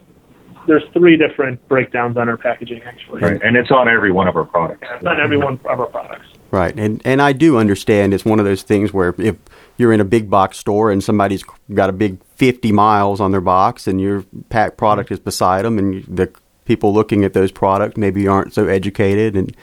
there's 0.68 0.84
three 0.94 1.18
different 1.18 1.66
breakdowns 1.68 2.18
on 2.18 2.30
our 2.30 2.38
packaging 2.38 2.82
actually. 2.84 3.22
Right. 3.22 3.42
And 3.44 3.56
it's 3.58 3.72
on 3.72 3.88
every 3.88 4.12
one 4.12 4.28
of 4.28 4.36
our 4.36 4.46
products. 4.46 4.88
It's 4.96 5.06
on 5.06 5.20
every 5.20 5.38
one 5.38 5.60
of 5.66 5.80
our 5.80 5.86
products. 5.88 6.28
Right, 6.52 6.78
and 6.78 7.02
and 7.04 7.20
I 7.20 7.34
do 7.34 7.58
understand 7.58 8.14
it's 8.14 8.26
one 8.26 8.38
of 8.38 8.46
those 8.46 8.62
things 8.62 8.94
where 8.94 9.16
if 9.18 9.38
you're 9.78 9.92
in 9.92 10.00
a 10.00 10.06
big 10.06 10.30
box 10.30 10.60
store 10.60 10.92
and 10.92 11.04
somebody's 11.04 11.44
got 11.74 11.90
a 11.90 11.94
big 11.94 12.24
50 12.36 12.72
miles 12.72 13.20
on 13.20 13.32
their 13.32 13.42
box 13.42 13.88
and 13.88 14.00
your 14.00 14.24
pack 14.50 14.78
product 14.78 15.12
is 15.12 15.20
beside 15.20 15.66
them, 15.66 15.80
and 15.80 16.04
the 16.04 16.32
people 16.66 16.94
looking 16.94 17.24
at 17.24 17.34
those 17.34 17.52
products 17.52 17.98
maybe 17.98 18.28
aren't 18.28 18.54
so 18.54 18.68
educated, 18.68 19.36
and 19.36 19.58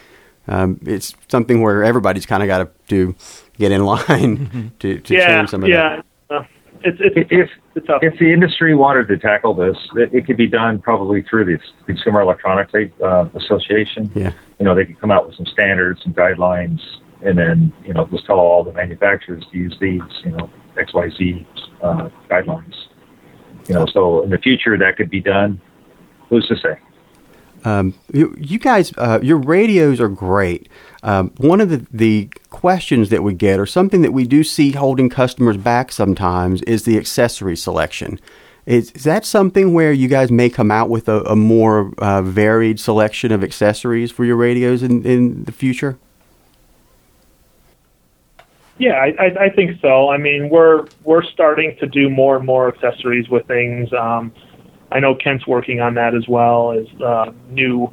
um, 0.48 0.80
it's 0.84 1.14
something 1.28 1.62
where 1.62 1.84
everybody's 1.84 2.26
kind 2.26 2.42
of 2.42 2.48
got 2.48 2.58
to 2.58 2.68
do 2.88 3.14
get 3.56 3.70
in 3.70 3.84
line 3.84 4.72
to, 4.80 4.98
to 4.98 5.14
yeah, 5.14 5.36
change 5.38 5.50
some 5.50 5.62
of 5.62 5.70
that. 5.70 5.76
yeah. 5.76 5.98
Uh, 5.98 6.02
it's 6.82 6.98
it's 7.00 7.28
If 7.30 7.50
it's 7.74 7.86
tough. 7.86 8.02
if 8.02 8.18
the 8.18 8.32
industry 8.32 8.74
wanted 8.74 9.08
to 9.08 9.18
tackle 9.18 9.54
this, 9.54 9.76
it, 9.96 10.12
it 10.14 10.26
could 10.26 10.36
be 10.36 10.46
done 10.46 10.78
probably 10.80 11.22
through 11.22 11.44
the 11.44 11.58
Consumer 11.86 12.20
Electronics 12.20 12.72
uh, 13.02 13.28
Association. 13.34 14.10
Yeah. 14.14 14.32
You 14.58 14.64
know, 14.64 14.74
they 14.74 14.84
could 14.84 15.00
come 15.00 15.10
out 15.10 15.26
with 15.26 15.36
some 15.36 15.46
standards 15.46 16.00
and 16.04 16.14
guidelines, 16.14 16.80
and 17.24 17.38
then 17.38 17.72
you 17.84 17.92
know 17.94 18.06
just 18.06 18.26
tell 18.26 18.38
all 18.38 18.64
the 18.64 18.72
manufacturers 18.72 19.44
to 19.50 19.56
use 19.58 19.76
these. 19.80 20.02
You 20.24 20.32
know, 20.32 20.50
X 20.78 20.92
Y 20.94 21.10
Z 21.16 21.46
uh, 21.82 22.08
guidelines. 22.30 22.74
You 23.68 23.74
know, 23.74 23.86
so 23.86 24.22
in 24.22 24.30
the 24.30 24.38
future 24.38 24.76
that 24.78 24.96
could 24.96 25.10
be 25.10 25.20
done. 25.20 25.60
Who's 26.28 26.46
to 26.46 26.56
say? 26.56 26.78
Um, 27.64 27.94
you, 28.12 28.34
you 28.38 28.58
guys, 28.58 28.92
uh, 28.96 29.20
your 29.22 29.38
radios 29.38 30.00
are 30.00 30.08
great. 30.08 30.68
Um, 31.02 31.32
one 31.38 31.60
of 31.60 31.70
the, 31.70 31.86
the 31.92 32.28
questions 32.50 33.08
that 33.10 33.22
we 33.22 33.34
get, 33.34 33.58
or 33.58 33.66
something 33.66 34.02
that 34.02 34.12
we 34.12 34.26
do 34.26 34.44
see 34.44 34.72
holding 34.72 35.08
customers 35.08 35.56
back 35.56 35.92
sometimes, 35.92 36.62
is 36.62 36.84
the 36.84 36.98
accessory 36.98 37.56
selection. 37.56 38.20
Is, 38.66 38.90
is 38.92 39.04
that 39.04 39.24
something 39.24 39.72
where 39.72 39.92
you 39.92 40.08
guys 40.08 40.30
may 40.30 40.50
come 40.50 40.70
out 40.70 40.90
with 40.90 41.08
a, 41.08 41.22
a 41.22 41.34
more 41.36 41.92
uh, 41.98 42.22
varied 42.22 42.78
selection 42.78 43.32
of 43.32 43.42
accessories 43.42 44.10
for 44.10 44.24
your 44.24 44.36
radios 44.36 44.82
in, 44.82 45.04
in 45.04 45.44
the 45.44 45.52
future? 45.52 45.98
Yeah, 48.78 48.94
I, 48.94 49.14
I, 49.18 49.44
I 49.44 49.48
think 49.50 49.78
so. 49.82 50.08
I 50.08 50.16
mean, 50.16 50.48
we're 50.48 50.86
we're 51.04 51.22
starting 51.22 51.76
to 51.80 51.86
do 51.86 52.08
more 52.08 52.36
and 52.36 52.46
more 52.46 52.68
accessories 52.68 53.28
with 53.28 53.46
things. 53.46 53.92
Um, 53.92 54.32
I 54.92 55.00
know 55.00 55.14
Kent's 55.14 55.46
working 55.46 55.80
on 55.80 55.94
that 55.94 56.14
as 56.14 56.26
well 56.28 56.72
as 56.72 56.86
uh, 57.00 57.32
new, 57.50 57.92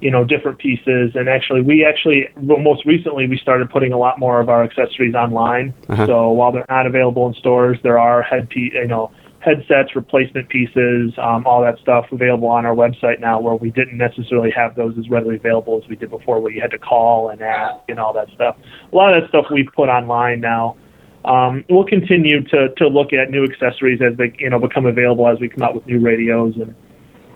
you 0.00 0.10
know, 0.10 0.24
different 0.24 0.58
pieces. 0.58 1.12
And 1.14 1.28
actually, 1.28 1.60
we 1.62 1.84
actually 1.84 2.28
well, 2.36 2.58
most 2.58 2.84
recently 2.86 3.28
we 3.28 3.36
started 3.38 3.70
putting 3.70 3.92
a 3.92 3.98
lot 3.98 4.18
more 4.18 4.40
of 4.40 4.48
our 4.48 4.62
accessories 4.62 5.14
online. 5.14 5.74
Uh-huh. 5.88 6.06
So 6.06 6.30
while 6.30 6.52
they're 6.52 6.66
not 6.68 6.86
available 6.86 7.26
in 7.26 7.34
stores, 7.34 7.78
there 7.82 7.98
are 7.98 8.22
head 8.22 8.48
you 8.54 8.86
know 8.86 9.10
headsets, 9.42 9.96
replacement 9.96 10.48
pieces, 10.48 11.12
um, 11.18 11.44
all 11.46 11.62
that 11.62 11.76
stuff 11.80 12.06
available 12.12 12.48
on 12.48 12.64
our 12.64 12.74
website 12.74 13.20
now. 13.20 13.40
Where 13.40 13.54
we 13.54 13.70
didn't 13.70 13.98
necessarily 13.98 14.50
have 14.52 14.74
those 14.76 14.96
as 14.98 15.08
readily 15.10 15.36
available 15.36 15.80
as 15.82 15.88
we 15.88 15.96
did 15.96 16.10
before, 16.10 16.40
where 16.40 16.52
you 16.52 16.60
had 16.60 16.70
to 16.70 16.78
call 16.78 17.28
and 17.28 17.42
ask 17.42 17.82
and 17.88 17.98
all 17.98 18.12
that 18.14 18.28
stuff. 18.34 18.56
A 18.92 18.96
lot 18.96 19.14
of 19.14 19.22
that 19.22 19.28
stuff 19.28 19.46
we've 19.52 19.70
put 19.74 19.88
online 19.88 20.40
now. 20.40 20.76
Um, 21.24 21.64
we'll 21.68 21.84
continue 21.84 22.42
to, 22.44 22.68
to 22.76 22.88
look 22.88 23.12
at 23.12 23.30
new 23.30 23.44
accessories 23.44 24.00
as 24.02 24.16
they 24.16 24.34
you 24.38 24.50
know 24.50 24.58
become 24.58 24.86
available 24.86 25.28
as 25.28 25.38
we 25.38 25.48
come 25.48 25.62
out 25.62 25.74
with 25.74 25.86
new 25.86 26.00
radios. 26.00 26.54
And 26.56 26.74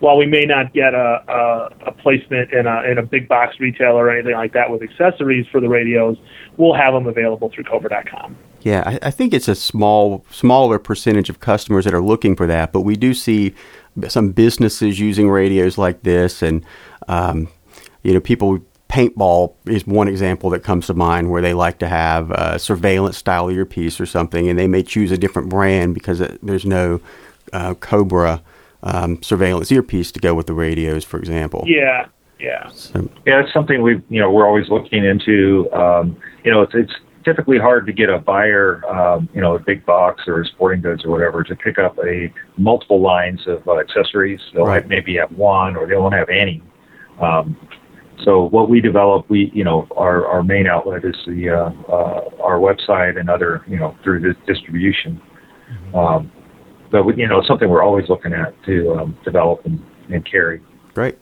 while 0.01 0.17
we 0.17 0.27
may 0.27 0.45
not 0.45 0.73
get 0.73 0.95
a, 0.95 1.23
a, 1.29 1.89
a 1.89 1.93
placement 1.93 2.53
in 2.53 2.67
a 2.67 2.83
in 2.83 2.99
a 2.99 3.03
big 3.03 3.29
box 3.29 3.61
retailer 3.61 4.07
or 4.07 4.11
anything 4.11 4.35
like 4.35 4.53
that 4.55 4.71
with 4.71 4.83
accessories 4.83 5.47
for 5.53 5.61
the 5.61 5.69
radios, 5.69 6.17
we'll 6.57 6.75
have 6.75 6.95
them 6.95 7.07
available 7.07 7.51
through 7.55 7.65
Cobra.com. 7.65 8.37
Yeah, 8.63 8.83
I, 8.85 8.99
I 9.03 9.11
think 9.13 9.33
it's 9.33 9.47
a 9.47 9.55
small, 9.55 10.25
smaller 10.31 10.81
percentage 10.81 11.31
of 11.31 11.39
customers 11.39 11.85
that 11.85 11.95
are 11.95 12.03
looking 12.03 12.35
for 12.35 12.49
that, 12.49 12.73
but 12.73 12.81
we 12.81 12.97
do 12.97 13.15
see 13.15 13.55
some 14.09 14.33
businesses 14.33 14.99
using 14.99 15.31
radios 15.31 15.79
like 15.79 16.03
this, 16.03 16.43
and 16.43 16.65
um, 17.09 17.49
you 18.03 18.13
know, 18.13 18.21
people. 18.21 18.61
Paintball 18.97 19.53
is 19.67 19.87
one 19.87 20.09
example 20.09 20.49
that 20.51 20.63
comes 20.63 20.87
to 20.87 20.95
mind 20.95 21.31
where 21.31 21.43
they 21.43 21.53
like 21.53 21.79
to 21.81 21.87
have 21.89 22.31
a 22.31 22.59
surveillance 22.59 23.19
style 23.19 23.51
earpiece 23.51 24.01
or 24.01 24.07
something, 24.07 24.49
and 24.49 24.59
they 24.59 24.67
may 24.67 24.83
choose 24.83 25.13
a 25.13 25.19
different 25.19 25.51
brand 25.51 25.93
because 25.93 26.23
it, 26.23 26.39
there's 26.43 26.65
no 26.65 27.03
uh, 27.53 27.75
Cobra 27.75 28.43
um, 28.83 29.23
surveillance 29.23 29.71
earpiece 29.71 30.11
to 30.13 30.19
go 30.19 30.35
with 30.35 30.47
the 30.47 30.55
radios, 30.55 31.05
for 31.05 31.19
example. 31.19 31.63
Yeah, 31.67 32.07
yeah. 32.41 32.69
So, 32.71 33.07
Yeah, 33.27 33.43
it's 33.43 33.53
something 33.53 33.83
we 33.83 34.01
you 34.09 34.19
know 34.19 34.31
we're 34.31 34.47
always 34.47 34.71
looking 34.71 35.05
into. 35.05 35.71
Um, 35.75 36.17
you 36.43 36.51
know, 36.51 36.63
it's 36.63 36.73
it's 36.75 36.93
typically 37.23 37.59
hard 37.59 37.85
to 37.89 37.93
get 37.93 38.09
a 38.09 38.17
buyer, 38.17 38.83
um, 38.89 39.29
you 39.35 39.43
know, 39.43 39.57
a 39.57 39.59
big 39.59 39.85
box 39.85 40.23
or 40.27 40.43
sporting 40.47 40.81
goods 40.81 41.05
or 41.05 41.11
whatever, 41.11 41.45
to 41.45 41.55
pick 41.55 41.79
up 41.79 41.99
a 41.99 42.33
multiple 42.57 43.03
lines 43.03 43.47
of 43.47 43.69
uh, 43.69 43.79
accessories. 43.79 44.41
They'll 44.55 44.65
Right. 44.65 44.81
have, 44.81 44.89
maybe 44.89 45.17
have 45.17 45.33
one 45.33 45.77
or 45.77 45.87
they 45.87 45.97
won't 45.97 46.15
have 46.15 46.31
any. 46.31 46.63
Um, 47.21 47.57
so 48.25 48.49
what 48.49 48.69
we 48.69 48.81
develop, 48.81 49.29
we 49.29 49.51
you 49.55 49.65
know, 49.65 49.87
our 49.97 50.27
our 50.27 50.43
main 50.43 50.67
outlet 50.67 51.05
is 51.05 51.17
the 51.27 51.51
uh, 51.51 51.71
uh, 51.89 52.43
our 52.43 52.59
website 52.59 53.19
and 53.19 53.29
other 53.29 53.65
you 53.67 53.77
know 53.77 53.97
through 54.03 54.21
the 54.21 54.35
distribution. 54.47 55.21
Um, 55.95 56.31
but 56.91 57.05
we, 57.05 57.17
you 57.17 57.29
know, 57.29 57.39
it's 57.39 57.49
something 57.49 57.69
we're 57.69 57.83
always 57.83 58.09
looking 58.09 58.33
at 58.33 58.55
to 58.65 58.95
um, 58.95 59.19
develop 59.25 59.65
and, 59.67 59.85
and 60.11 60.25
carry. 60.25 60.63
Right. 60.95 61.19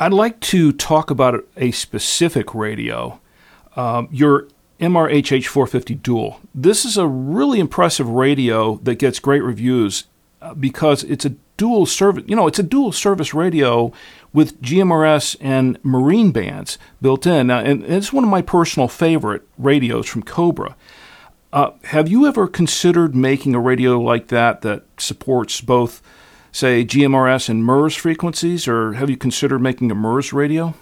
I'd 0.00 0.12
like 0.12 0.40
to 0.40 0.72
talk 0.72 1.10
about 1.10 1.44
a 1.56 1.70
specific 1.70 2.54
radio, 2.54 3.20
um, 3.76 4.08
your 4.10 4.48
MRHH 4.80 5.46
450 5.46 5.94
Dual. 5.94 6.40
This 6.54 6.84
is 6.84 6.96
a 6.96 7.06
really 7.06 7.60
impressive 7.60 8.08
radio 8.08 8.76
that 8.78 8.96
gets 8.96 9.20
great 9.20 9.42
reviews 9.42 10.04
because 10.52 11.04
it's 11.04 11.24
a 11.24 11.30
dual 11.56 11.86
service. 11.86 12.24
You 12.26 12.36
know, 12.36 12.46
it's 12.46 12.58
a 12.58 12.64
dual 12.64 12.92
service 12.92 13.32
radio 13.32 13.92
with 14.32 14.60
GMRS 14.60 15.36
and 15.40 15.78
marine 15.84 16.32
bands 16.32 16.78
built 17.00 17.26
in, 17.26 17.50
uh, 17.50 17.60
and 17.60 17.84
it's 17.84 18.12
one 18.12 18.24
of 18.24 18.30
my 18.30 18.42
personal 18.42 18.88
favorite 18.88 19.42
radios 19.56 20.06
from 20.06 20.22
Cobra. 20.22 20.76
Uh, 21.52 21.70
have 21.84 22.08
you 22.08 22.26
ever 22.26 22.48
considered 22.48 23.14
making 23.14 23.54
a 23.54 23.60
radio 23.60 24.00
like 24.00 24.26
that 24.26 24.62
that 24.62 24.82
supports 24.98 25.60
both, 25.60 26.02
say, 26.50 26.84
GMRS 26.84 27.48
and 27.48 27.64
MURS 27.64 27.94
frequencies, 27.94 28.66
or 28.66 28.94
have 28.94 29.08
you 29.08 29.16
considered 29.16 29.60
making 29.60 29.92
a 29.92 29.94
MURS 29.94 30.32
radio? 30.32 30.74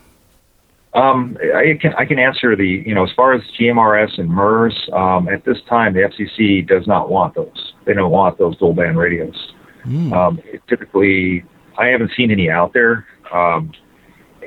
Um, 0.95 1.39
I 1.55 1.79
can 1.81 1.95
I 1.95 2.05
can 2.05 2.19
answer 2.19 2.55
the 2.55 2.67
you 2.87 2.95
know 2.95 3.05
as 3.05 3.11
far 3.17 3.33
as 3.33 3.41
GMRS 3.59 4.19
and 4.19 4.29
MURS 4.29 4.91
um, 4.93 5.29
at 5.29 5.45
this 5.45 5.57
time 5.69 5.95
the 5.95 6.01
FCC 6.01 6.67
does 6.67 6.87
not 6.87 7.11
want 7.11 7.35
those. 7.35 7.73
They 7.87 7.95
don't 7.95 8.11
want 8.11 8.39
those 8.39 8.59
dual 8.59 8.75
band 8.75 8.99
radios. 8.99 9.53
Um, 10.13 10.41
it 10.45 10.63
typically, 10.69 11.45
I 11.79 11.87
haven't 11.87 12.13
seen 12.17 12.31
any 12.31 12.51
out 12.51 12.73
there. 12.73 13.07
Um, 13.33 13.73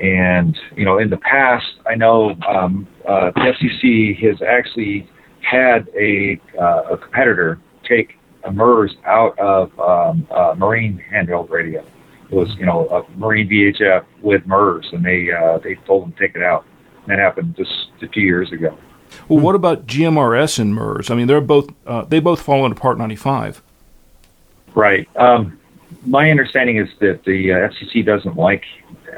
and 0.00 0.58
you 0.76 0.84
know, 0.84 0.98
in 0.98 1.10
the 1.10 1.16
past, 1.18 1.66
I 1.86 1.94
know 1.94 2.36
um, 2.48 2.86
uh, 3.08 3.32
the 3.34 3.40
FCC 3.40 4.18
has 4.22 4.40
actually 4.46 5.08
had 5.40 5.88
a, 5.98 6.40
uh, 6.60 6.94
a 6.94 6.98
competitor 6.98 7.60
take 7.88 8.14
a 8.44 8.52
MURS 8.52 8.94
out 9.04 9.38
of 9.38 9.78
um, 9.78 10.26
uh, 10.30 10.54
Marine 10.56 11.02
handheld 11.12 11.50
radio. 11.50 11.84
Was, 12.30 12.54
you 12.56 12.66
know, 12.66 12.88
a 12.88 13.18
Marine 13.18 13.48
VHF 13.48 14.04
with 14.20 14.46
MURS, 14.46 14.88
and 14.92 15.04
they 15.04 15.30
uh, 15.30 15.58
they 15.58 15.76
told 15.86 16.04
them 16.04 16.12
to 16.12 16.18
take 16.18 16.34
it 16.34 16.42
out. 16.42 16.64
And 17.02 17.12
that 17.12 17.18
happened 17.18 17.56
just 17.56 17.90
a 18.02 18.08
few 18.08 18.24
years 18.24 18.50
ago. 18.50 18.76
Well, 19.28 19.38
what 19.38 19.54
about 19.54 19.86
GMRS 19.86 20.58
and 20.58 20.74
MURS? 20.74 21.10
I 21.10 21.14
mean, 21.14 21.28
they're 21.28 21.40
both 21.40 21.70
uh, 21.86 22.02
they 22.02 22.20
both 22.20 22.42
fall 22.42 22.64
under 22.64 22.74
Part 22.74 22.98
95. 22.98 23.62
Right. 24.74 25.08
Um, 25.16 25.58
my 26.04 26.30
understanding 26.30 26.78
is 26.78 26.88
that 27.00 27.24
the 27.24 27.52
uh, 27.52 27.68
FCC 27.68 28.04
doesn't 28.04 28.36
like 28.36 28.64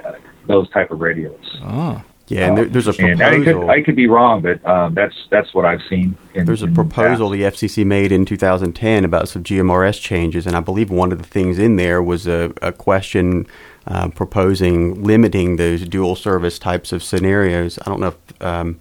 uh, 0.04 0.12
those 0.46 0.68
type 0.70 0.90
of 0.90 1.00
radios. 1.00 1.58
Ah. 1.62 2.04
Yeah, 2.28 2.46
and 2.46 2.58
there, 2.58 2.64
there's 2.66 2.86
a 2.86 2.94
And 3.02 3.22
I 3.22 3.36
could, 3.36 3.44
proposal. 3.44 3.70
I 3.70 3.82
could 3.82 3.96
be 3.96 4.06
wrong, 4.06 4.42
but 4.42 4.64
um, 4.66 4.94
that's 4.94 5.16
that's 5.30 5.54
what 5.54 5.64
I've 5.64 5.80
seen. 5.88 6.16
In, 6.34 6.44
There's 6.44 6.62
a 6.62 6.66
in 6.66 6.74
the 6.74 6.74
proposal 6.74 7.30
past. 7.30 7.60
the 7.60 7.66
FCC 7.68 7.86
made 7.86 8.12
in 8.12 8.26
2010 8.26 9.04
about 9.04 9.28
some 9.28 9.42
GMRS 9.42 10.00
changes, 10.00 10.46
and 10.46 10.54
I 10.54 10.60
believe 10.60 10.90
one 10.90 11.10
of 11.10 11.18
the 11.18 11.24
things 11.24 11.58
in 11.58 11.76
there 11.76 12.02
was 12.02 12.26
a, 12.26 12.52
a 12.60 12.70
question 12.70 13.46
uh, 13.86 14.08
proposing 14.08 15.02
limiting 15.02 15.56
those 15.56 15.88
dual 15.88 16.14
service 16.14 16.58
types 16.58 16.92
of 16.92 17.02
scenarios. 17.02 17.78
I 17.80 17.84
don't 17.86 18.00
know 18.00 18.08
if 18.08 18.42
um, 18.42 18.78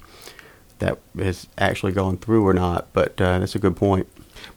that 0.79 0.99
has 1.17 1.47
actually 1.57 1.93
gone 1.93 2.17
through 2.17 2.45
or 2.45 2.53
not, 2.53 2.87
but 2.91 3.19
uh, 3.21 3.39
that's 3.39 3.55
a 3.55 3.59
good 3.59 3.77
point. 3.77 4.07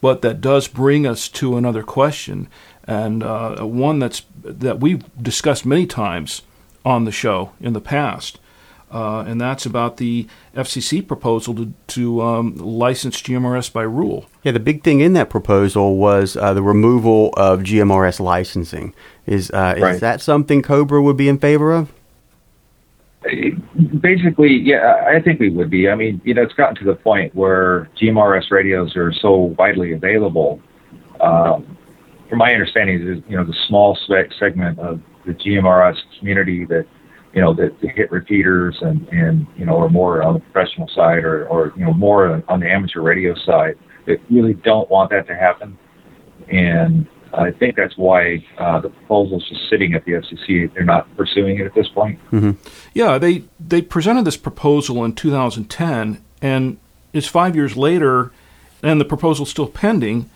But 0.00 0.22
that 0.22 0.40
does 0.40 0.66
bring 0.66 1.06
us 1.06 1.28
to 1.28 1.56
another 1.56 1.84
question, 1.84 2.48
and 2.84 3.22
uh, 3.22 3.64
one 3.64 4.00
that's 4.00 4.22
that 4.42 4.80
we've 4.80 5.04
discussed 5.22 5.64
many 5.64 5.86
times 5.86 6.42
on 6.84 7.04
the 7.04 7.12
show 7.12 7.52
in 7.60 7.72
the 7.72 7.80
past, 7.80 8.38
uh, 8.90 9.24
and 9.26 9.40
that's 9.40 9.66
about 9.66 9.98
the 9.98 10.26
FCC 10.54 11.06
proposal 11.06 11.54
to, 11.54 11.72
to 11.88 12.22
um, 12.22 12.56
license 12.56 13.20
GMRS 13.22 13.72
by 13.72 13.82
rule. 13.82 14.26
Yeah, 14.42 14.52
the 14.52 14.60
big 14.60 14.82
thing 14.82 15.00
in 15.00 15.12
that 15.12 15.30
proposal 15.30 15.96
was 15.96 16.36
uh, 16.36 16.54
the 16.54 16.62
removal 16.62 17.32
of 17.36 17.60
GMRS 17.60 18.20
licensing. 18.20 18.94
Is 19.26 19.50
uh, 19.52 19.74
is 19.76 20.00
that 20.00 20.20
something 20.20 20.62
Cobra 20.62 21.00
would 21.00 21.16
be 21.16 21.28
in 21.28 21.38
favor 21.38 21.72
of? 21.72 21.92
Basically, 24.00 24.56
yeah, 24.56 25.04
I 25.06 25.20
think 25.20 25.40
we 25.40 25.50
would 25.50 25.70
be. 25.70 25.88
I 25.88 25.94
mean, 25.94 26.20
you 26.24 26.34
know, 26.34 26.42
it's 26.42 26.54
gotten 26.54 26.74
to 26.76 26.84
the 26.84 26.94
point 26.94 27.34
where 27.34 27.88
GMRS 28.00 28.50
radios 28.50 28.96
are 28.96 29.12
so 29.12 29.54
widely 29.58 29.92
available. 29.92 30.60
Um, 31.20 31.76
from 32.28 32.38
my 32.38 32.52
understanding, 32.52 32.96
is 32.96 33.22
you 33.28 33.36
know 33.36 33.44
the 33.44 33.56
small 33.68 33.96
segment 34.06 34.78
of 34.78 35.00
the 35.26 35.34
GMRS 35.34 35.98
community 36.18 36.64
that 36.64 36.86
you 37.34 37.40
know 37.40 37.54
that, 37.54 37.80
that 37.80 37.90
hit 37.90 38.10
repeaters 38.10 38.78
and 38.80 39.06
and 39.08 39.46
you 39.56 39.64
know 39.64 39.78
are 39.78 39.88
more 39.88 40.22
on 40.22 40.34
the 40.34 40.40
professional 40.40 40.88
side 40.88 41.24
or 41.24 41.46
or 41.48 41.72
you 41.76 41.84
know 41.84 41.92
more 41.92 42.42
on 42.48 42.60
the 42.60 42.70
amateur 42.70 43.00
radio 43.00 43.34
side 43.34 43.78
that 44.06 44.20
really 44.30 44.54
don't 44.54 44.90
want 44.90 45.10
that 45.10 45.26
to 45.26 45.34
happen. 45.34 45.78
And 46.48 47.06
I 47.32 47.52
think 47.52 47.76
that's 47.76 47.96
why 47.96 48.44
uh, 48.58 48.80
the 48.80 48.88
proposal's 48.88 49.48
just 49.48 49.68
sitting 49.68 49.94
at 49.94 50.04
the 50.04 50.12
FCC. 50.12 50.72
They're 50.74 50.84
not 50.84 51.14
pursuing 51.16 51.58
it 51.60 51.66
at 51.66 51.74
this 51.74 51.88
point. 51.88 52.18
Yeah, 52.92 53.18
they 53.18 53.44
they 53.60 53.82
presented 53.82 54.24
this 54.24 54.36
proposal 54.36 55.04
in 55.04 55.14
2010, 55.14 56.22
and 56.42 56.78
it's 57.12 57.28
five 57.28 57.54
years 57.54 57.76
later, 57.76 58.32
and 58.82 59.00
the 59.00 59.04
proposal's 59.04 59.50
still 59.50 59.68
pending. 59.68 60.28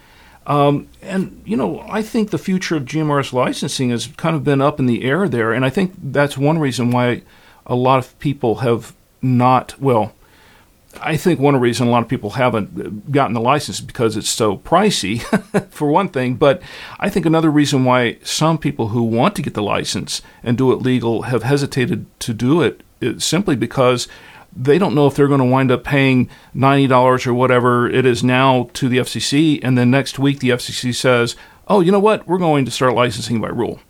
Um, 0.47 0.89
and 1.01 1.43
you 1.45 1.57
know, 1.57 1.85
I 1.89 2.03
think 2.03 2.31
the 2.31 2.39
future 2.39 2.77
of 2.77 2.85
GMRS 2.85 3.33
licensing 3.33 3.91
has 3.91 4.09
kind 4.09 4.37
of 4.37 4.45
been 4.45 4.61
up 4.61 4.79
in 4.79 4.87
the 4.87 5.05
air 5.05 5.29
there, 5.29 5.53
and 5.53 5.65
I 5.65 5.71
think 5.71 5.95
that's 5.97 6.37
one 6.37 6.59
reason 6.59 6.91
why 6.91 7.23
a 7.67 7.75
lot 7.75 7.99
of 7.99 8.19
people 8.19 8.57
have 8.57 8.95
not. 9.23 9.81
Well, 9.81 10.13
I 11.01 11.17
think 11.17 11.41
one 11.41 11.59
reason 11.59 11.89
a 11.89 11.91
lot 11.91 12.03
of 12.03 12.09
people 12.09 12.31
haven't 12.31 13.11
gotten 13.11 13.33
the 13.33 13.41
license 13.41 13.79
is 13.79 13.85
because 13.85 14.17
it's 14.17 14.29
so 14.29 14.59
pricey, 14.59 15.21
for 15.71 15.91
one 15.91 16.09
thing. 16.09 16.35
But 16.35 16.63
I 17.01 17.09
think 17.09 17.27
another 17.27 17.51
reason 17.51 17.85
why 17.85 18.19
some 18.23 18.59
people 18.59 18.89
who 18.89 19.03
want 19.03 19.35
to 19.37 19.43
get 19.43 19.55
the 19.55 19.63
license 19.63 20.23
and 20.43 20.59
do 20.59 20.73
it 20.73 20.77
legal 20.77 21.23
have 21.23 21.43
hesitated 21.43 22.07
to 22.21 22.35
do 22.35 22.61
it 22.63 22.83
is 23.01 23.25
simply 23.25 23.57
because 23.57 24.09
they 24.57 24.79
don't 24.79 24.95
know 24.95 25.07
if 25.07 25.15
they're 25.15 25.29
going 25.29 25.41
to 25.41 25.47
wind 25.47 25.71
up 25.71 25.85
paying 25.85 26.29
ninety 26.53 26.87
dollars 26.87 27.27
or 27.27 27.35
whatever 27.35 27.89
it 27.89 28.07
is 28.07 28.23
now 28.23 28.71
to 28.75 28.89
the 28.89 28.99
FCC, 28.99 29.61
and 29.63 29.77
then 29.77 29.91
next 29.91 30.19
week 30.19 30.41
the 30.41 30.51
FCC 30.51 30.95
says, 30.95 31.37
"Oh, 31.69 31.81
you 31.81 31.93
know 31.93 32.01
what? 32.01 32.27
We're 32.27 32.39
going 32.39 32.65
to 32.65 32.71
start 32.71 32.95
licensing 32.95 33.41
by 33.41 33.49
rule." 33.49 33.81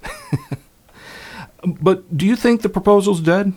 but 1.66 2.16
do 2.16 2.26
you 2.26 2.36
think 2.36 2.62
the 2.62 2.68
proposal's 2.68 3.20
dead? 3.20 3.52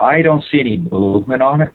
I 0.00 0.22
don't 0.22 0.44
see 0.50 0.60
any 0.60 0.78
movement 0.78 1.42
on 1.42 1.60
it. 1.60 1.72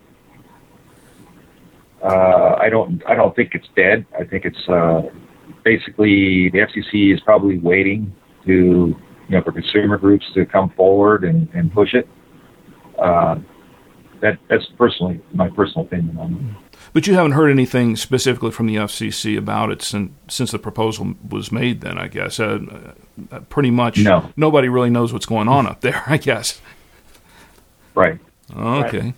Uh, 2.01 2.55
I 2.59 2.69
don't. 2.69 3.03
I 3.07 3.15
don't 3.15 3.35
think 3.35 3.55
it's 3.55 3.67
dead. 3.75 4.05
I 4.17 4.23
think 4.23 4.45
it's 4.45 4.69
uh, 4.69 5.03
basically 5.63 6.49
the 6.49 6.59
FCC 6.59 7.13
is 7.13 7.19
probably 7.21 7.57
waiting 7.57 8.13
to, 8.45 8.51
you 8.51 8.95
know, 9.29 9.41
for 9.41 9.51
consumer 9.51 9.97
groups 9.97 10.25
to 10.33 10.45
come 10.45 10.69
forward 10.71 11.23
and, 11.23 11.49
and 11.53 11.73
push 11.73 11.93
it. 11.93 12.07
Uh, 12.97 13.37
that 14.21 14.37
that's 14.47 14.65
personally 14.77 15.19
my 15.33 15.49
personal 15.49 15.85
opinion 15.85 16.17
on 16.17 16.33
it. 16.33 16.77
But 16.93 17.07
you 17.07 17.13
haven't 17.15 17.33
heard 17.33 17.49
anything 17.49 17.95
specifically 17.97 18.51
from 18.51 18.67
the 18.67 18.75
FCC 18.77 19.37
about 19.37 19.69
it 19.71 19.81
since 19.81 20.11
since 20.29 20.51
the 20.51 20.59
proposal 20.59 21.15
was 21.29 21.51
made. 21.51 21.81
Then 21.81 21.97
I 21.97 22.07
guess 22.07 22.39
uh, 22.39 22.59
uh, 23.31 23.39
pretty 23.49 23.71
much 23.71 23.97
No. 23.99 24.31
nobody 24.37 24.69
really 24.69 24.89
knows 24.89 25.11
what's 25.11 25.25
going 25.25 25.47
on 25.47 25.67
up 25.67 25.81
there. 25.81 26.03
I 26.07 26.17
guess. 26.17 26.61
Right. 27.93 28.19
Okay. 28.55 29.13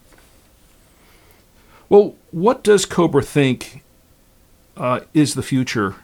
Well, 1.90 2.16
what 2.32 2.64
does 2.64 2.86
Cobra 2.86 3.22
think 3.24 3.84
uh, 4.76 5.02
is 5.14 5.36
the 5.36 5.44
future 5.44 5.96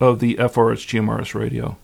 of 0.00 0.18
the 0.20 0.34
FRS 0.36 0.86
GMRS 0.86 1.34
radio? 1.34 1.76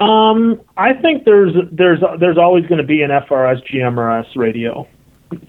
Um, 0.00 0.60
I 0.78 0.94
think 0.94 1.24
there's 1.24 1.52
there's 1.70 2.00
there's 2.18 2.38
always 2.38 2.64
going 2.66 2.80
to 2.80 2.86
be 2.86 3.02
an 3.02 3.10
FRS 3.10 3.62
GMRS 3.70 4.34
radio, 4.34 4.88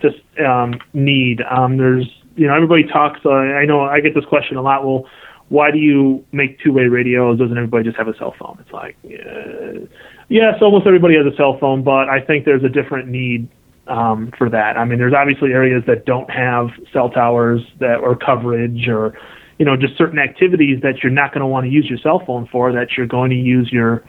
just 0.02 0.18
um, 0.46 0.74
need. 0.94 1.42
Um, 1.50 1.78
there's 1.78 2.08
you 2.36 2.48
know 2.48 2.56
everybody 2.56 2.84
talks. 2.84 3.22
Uh, 3.26 3.32
I 3.32 3.66
know 3.66 3.82
I 3.82 4.02
get 4.02 4.14
this 4.14 4.26
question 4.26 4.58
a 4.58 4.62
lot. 4.62 4.86
Well, 4.86 5.06
why 5.48 5.72
do 5.72 5.78
you 5.78 6.26
make 6.34 6.60
two-way 6.60 6.84
radios? 6.84 7.40
Doesn't 7.40 7.58
everybody 7.58 7.86
just 7.86 7.98
have 7.98 8.10
a 8.10 8.18
cell 8.18 8.34
phone? 8.38 8.58
It's 8.62 8.72
like, 8.72 8.96
uh, 9.06 9.86
yes, 10.30 10.56
almost 10.62 10.86
everybody 10.86 11.16
has 11.16 11.26
a 11.26 11.36
cell 11.36 11.58
phone, 11.60 11.84
but 11.84 12.10
I 12.10 12.22
think 12.22 12.46
there's 12.46 12.64
a 12.64 12.70
different 12.70 13.08
need 13.10 13.50
um, 13.88 14.32
for 14.38 14.50
that. 14.50 14.78
I 14.78 14.86
mean, 14.86 15.00
there's 15.00 15.14
obviously 15.14 15.52
areas 15.52 15.84
that 15.88 16.06
don't 16.06 16.30
have 16.30 16.70
cell 16.94 17.10
towers 17.10 17.62
that 17.80 18.00
or 18.02 18.16
coverage 18.18 18.88
or 18.90 19.18
you 19.60 19.66
know 19.66 19.78
just 19.78 19.98
certain 19.98 20.20
activities 20.20 20.82
that 20.84 21.04
you're 21.04 21.12
not 21.12 21.34
going 21.34 21.42
to 21.42 21.48
want 21.48 21.66
to 21.66 21.70
use 21.70 21.86
your 21.90 22.00
cell 22.00 22.22
phone 22.26 22.48
for 22.52 22.74
that 22.74 22.98
you're 22.98 23.08
going 23.08 23.30
to 23.30 23.36
use 23.36 23.70
your 23.72 24.04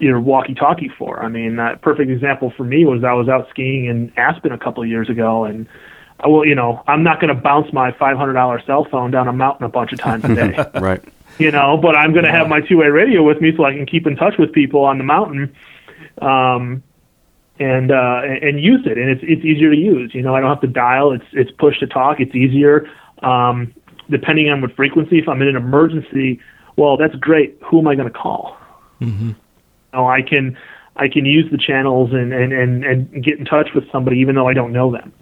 your 0.00 0.20
walkie-talkie 0.20 0.90
for. 0.98 1.22
I 1.22 1.28
mean, 1.28 1.58
a 1.58 1.76
perfect 1.76 2.10
example 2.10 2.52
for 2.56 2.64
me 2.64 2.84
was 2.84 3.04
I 3.04 3.12
was 3.12 3.28
out 3.28 3.48
skiing 3.50 3.86
in 3.86 4.12
Aspen 4.16 4.52
a 4.52 4.58
couple 4.58 4.82
of 4.82 4.88
years 4.88 5.08
ago, 5.08 5.44
and 5.44 5.66
I 6.20 6.28
well, 6.28 6.44
you 6.44 6.54
know, 6.54 6.82
I'm 6.86 7.02
not 7.02 7.20
going 7.20 7.34
to 7.34 7.40
bounce 7.40 7.72
my 7.72 7.92
$500 7.92 8.66
cell 8.66 8.84
phone 8.90 9.10
down 9.10 9.28
a 9.28 9.32
mountain 9.32 9.64
a 9.66 9.68
bunch 9.68 9.92
of 9.92 9.98
times 9.98 10.24
a 10.24 10.34
day, 10.34 10.64
Right. 10.80 11.02
you 11.38 11.50
know, 11.50 11.76
but 11.76 11.96
I'm 11.96 12.12
going 12.12 12.24
to 12.24 12.32
have 12.32 12.48
my 12.48 12.60
two-way 12.60 12.86
radio 12.86 13.22
with 13.22 13.40
me 13.40 13.52
so 13.56 13.64
I 13.64 13.72
can 13.72 13.86
keep 13.86 14.06
in 14.06 14.16
touch 14.16 14.34
with 14.38 14.52
people 14.52 14.84
on 14.84 14.98
the 14.98 15.04
mountain, 15.04 15.54
um, 16.22 16.82
and 17.58 17.90
uh, 17.90 18.20
and 18.24 18.42
and 18.42 18.60
use 18.60 18.86
it, 18.86 18.98
and 18.98 19.08
it's 19.08 19.22
it's 19.22 19.44
easier 19.44 19.70
to 19.70 19.76
use. 19.76 20.14
You 20.14 20.22
know, 20.22 20.34
I 20.34 20.40
don't 20.40 20.50
have 20.50 20.60
to 20.60 20.66
dial. 20.66 21.12
It's 21.12 21.24
it's 21.32 21.50
push 21.52 21.78
to 21.80 21.86
talk. 21.86 22.20
It's 22.20 22.34
easier. 22.34 22.86
Um, 23.22 23.72
depending 24.10 24.50
on 24.50 24.60
what 24.60 24.76
frequency, 24.76 25.18
if 25.18 25.28
I'm 25.28 25.40
in 25.40 25.48
an 25.48 25.56
emergency, 25.56 26.38
well, 26.76 26.96
that's 26.98 27.14
great. 27.14 27.58
Who 27.64 27.78
am 27.78 27.88
I 27.88 27.94
going 27.94 28.08
to 28.12 28.18
call? 28.18 28.56
Know, 29.96 30.08
I 30.08 30.22
can 30.22 30.56
I 30.96 31.08
can 31.08 31.26
use 31.26 31.50
the 31.50 31.58
channels 31.58 32.10
and, 32.12 32.32
and, 32.32 32.52
and, 32.52 32.84
and 32.84 33.24
get 33.24 33.38
in 33.38 33.44
touch 33.44 33.68
with 33.74 33.84
somebody 33.92 34.18
even 34.18 34.34
though 34.34 34.48
I 34.48 34.54
don't 34.54 34.72
know 34.72 34.90
them. 34.90 35.12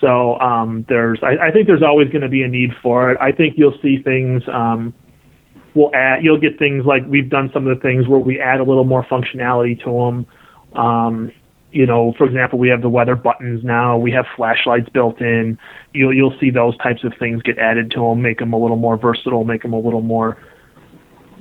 So 0.00 0.38
um, 0.38 0.86
there's 0.88 1.18
I, 1.22 1.48
I 1.48 1.50
think 1.50 1.66
there's 1.66 1.82
always 1.82 2.08
going 2.08 2.22
to 2.22 2.28
be 2.28 2.42
a 2.42 2.48
need 2.48 2.70
for 2.82 3.10
it. 3.10 3.18
I 3.20 3.32
think 3.32 3.54
you'll 3.56 3.78
see 3.82 4.00
things. 4.02 4.42
Um, 4.52 4.94
we'll 5.74 5.94
add 5.94 6.22
you'll 6.22 6.40
get 6.40 6.58
things 6.58 6.84
like 6.84 7.02
we've 7.06 7.28
done 7.28 7.50
some 7.52 7.66
of 7.66 7.76
the 7.76 7.82
things 7.82 8.06
where 8.06 8.20
we 8.20 8.40
add 8.40 8.60
a 8.60 8.64
little 8.64 8.84
more 8.84 9.04
functionality 9.04 9.82
to 9.84 9.90
them. 9.90 10.26
Um, 10.80 11.32
you 11.70 11.84
know, 11.84 12.14
for 12.16 12.26
example, 12.26 12.58
we 12.58 12.68
have 12.68 12.80
the 12.80 12.88
weather 12.88 13.14
buttons 13.14 13.62
now. 13.62 13.98
We 13.98 14.10
have 14.12 14.24
flashlights 14.36 14.88
built 14.88 15.20
in. 15.20 15.58
You'll 15.92 16.14
you'll 16.14 16.38
see 16.40 16.50
those 16.50 16.76
types 16.78 17.04
of 17.04 17.12
things 17.18 17.42
get 17.42 17.58
added 17.58 17.90
to 17.92 18.00
them, 18.00 18.22
make 18.22 18.38
them 18.38 18.52
a 18.52 18.58
little 18.58 18.76
more 18.76 18.96
versatile, 18.96 19.44
make 19.44 19.62
them 19.62 19.72
a 19.72 19.80
little 19.80 20.00
more 20.00 20.38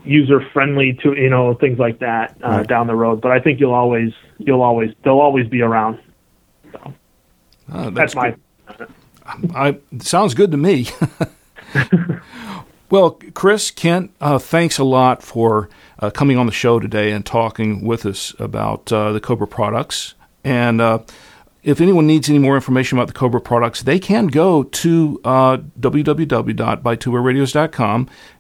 user 0.06 0.42
friendly 0.52 0.94
to 1.04 1.14
you 1.14 1.30
know 1.30 1.54
things 1.56 1.80
like 1.80 2.00
that 2.00 2.36
uh, 2.44 2.50
Right. 2.50 2.68
down 2.68 2.88
the 2.88 2.96
road. 2.96 3.22
But 3.22 3.32
I 3.32 3.40
think 3.40 3.60
you'll 3.60 3.74
always 3.74 4.14
you'll 4.38 4.62
always 4.62 4.94
they'll 5.04 5.20
always 5.20 5.48
be 5.48 5.62
around. 5.62 6.00
Uh, 7.72 7.90
That's, 7.90 8.16
my 8.16 8.34
good. 8.78 8.90
I, 9.54 9.78
sounds 10.00 10.34
good 10.34 10.52
to 10.52 10.58
me. 10.58 10.88
well, 12.90 13.20
Chris, 13.34 13.72
Kent, 13.72 14.12
uh, 14.22 14.40
thanks 14.40 14.78
a 14.78 14.84
lot 14.86 15.22
for 15.22 15.70
uh, 16.00 16.10
coming 16.10 16.38
on 16.38 16.46
the 16.46 16.52
show 16.54 16.80
today 16.80 17.12
and 17.12 17.26
talking 17.26 17.82
with 17.86 18.06
us 18.06 18.34
about 18.40 18.92
uh, 18.94 19.12
the 19.12 19.20
Cobra 19.20 19.48
products. 19.48 20.14
And 20.44 20.80
uh, 20.80 21.00
if 21.68 21.82
anyone 21.82 22.08
needs 22.08 22.30
any 22.30 22.40
more 22.40 22.56
information 22.56 22.98
about 22.98 23.08
the 23.08 23.14
Cobra 23.14 23.42
products, 23.42 23.82
they 23.82 24.00
can 24.00 24.28
go 24.28 24.64
to 24.64 25.20
uh, 25.26 25.58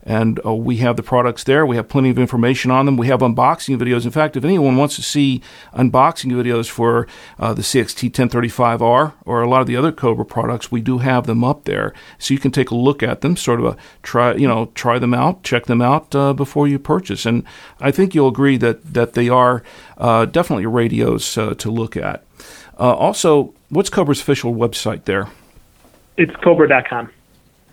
and 0.04 0.40
uh, 0.46 0.56
we 0.56 0.78
have 0.78 0.96
the 0.96 1.04
products 1.04 1.44
there. 1.44 1.66
We 1.66 1.76
have 1.76 1.90
plenty 1.90 2.10
of 2.10 2.18
information 2.18 2.72
on 2.72 2.86
them. 2.86 2.96
We 2.96 3.08
have 3.08 3.20
unboxing 3.20 3.78
videos. 3.78 4.06
In 4.06 4.12
fact, 4.12 4.38
if 4.38 4.46
anyone 4.46 4.78
wants 4.78 4.96
to 4.96 5.02
see 5.02 5.42
unboxing 5.74 6.32
videos 6.32 6.70
for 6.70 7.06
uh, 7.38 7.54
the 7.54 7.64
CXT 7.64 8.12
1035R 8.12 9.16
or 9.26 9.42
a 9.42 9.50
lot 9.50 9.60
of 9.60 9.68
the 9.68 9.76
other 9.76 9.92
Cobra 9.92 10.24
products, 10.24 10.72
we 10.72 10.80
do 10.80 11.00
have 11.00 11.28
them 11.28 11.44
up 11.44 11.66
there, 11.66 11.94
so 12.18 12.34
you 12.34 12.40
can 12.40 12.52
take 12.52 12.72
a 12.72 12.76
look 12.76 13.04
at 13.04 13.20
them, 13.20 13.36
sort 13.36 13.60
of 13.60 13.66
a 13.66 13.78
try, 14.04 14.36
you 14.36 14.48
know, 14.48 14.72
try 14.74 15.00
them 15.00 15.14
out, 15.14 15.44
check 15.44 15.66
them 15.66 15.82
out 15.82 16.16
uh, 16.16 16.32
before 16.32 16.66
you 16.66 16.80
purchase. 16.80 17.26
And 17.26 17.44
I 17.82 17.92
think 17.92 18.16
you'll 18.16 18.30
agree 18.30 18.56
that 18.56 18.94
that 18.94 19.16
they 19.16 19.28
are 19.28 19.64
uh, 19.98 20.24
definitely 20.24 20.66
radios 20.66 21.38
uh, 21.38 21.56
to 21.56 21.70
look 21.70 21.98
at. 21.98 22.24
Uh, 22.80 22.94
also, 22.94 23.54
what's 23.70 23.90
Cobra's 23.90 24.22
official 24.22 24.54
website 24.54 25.06
there? 25.06 25.28
It's 26.18 26.36
Cobra.com. 26.44 27.10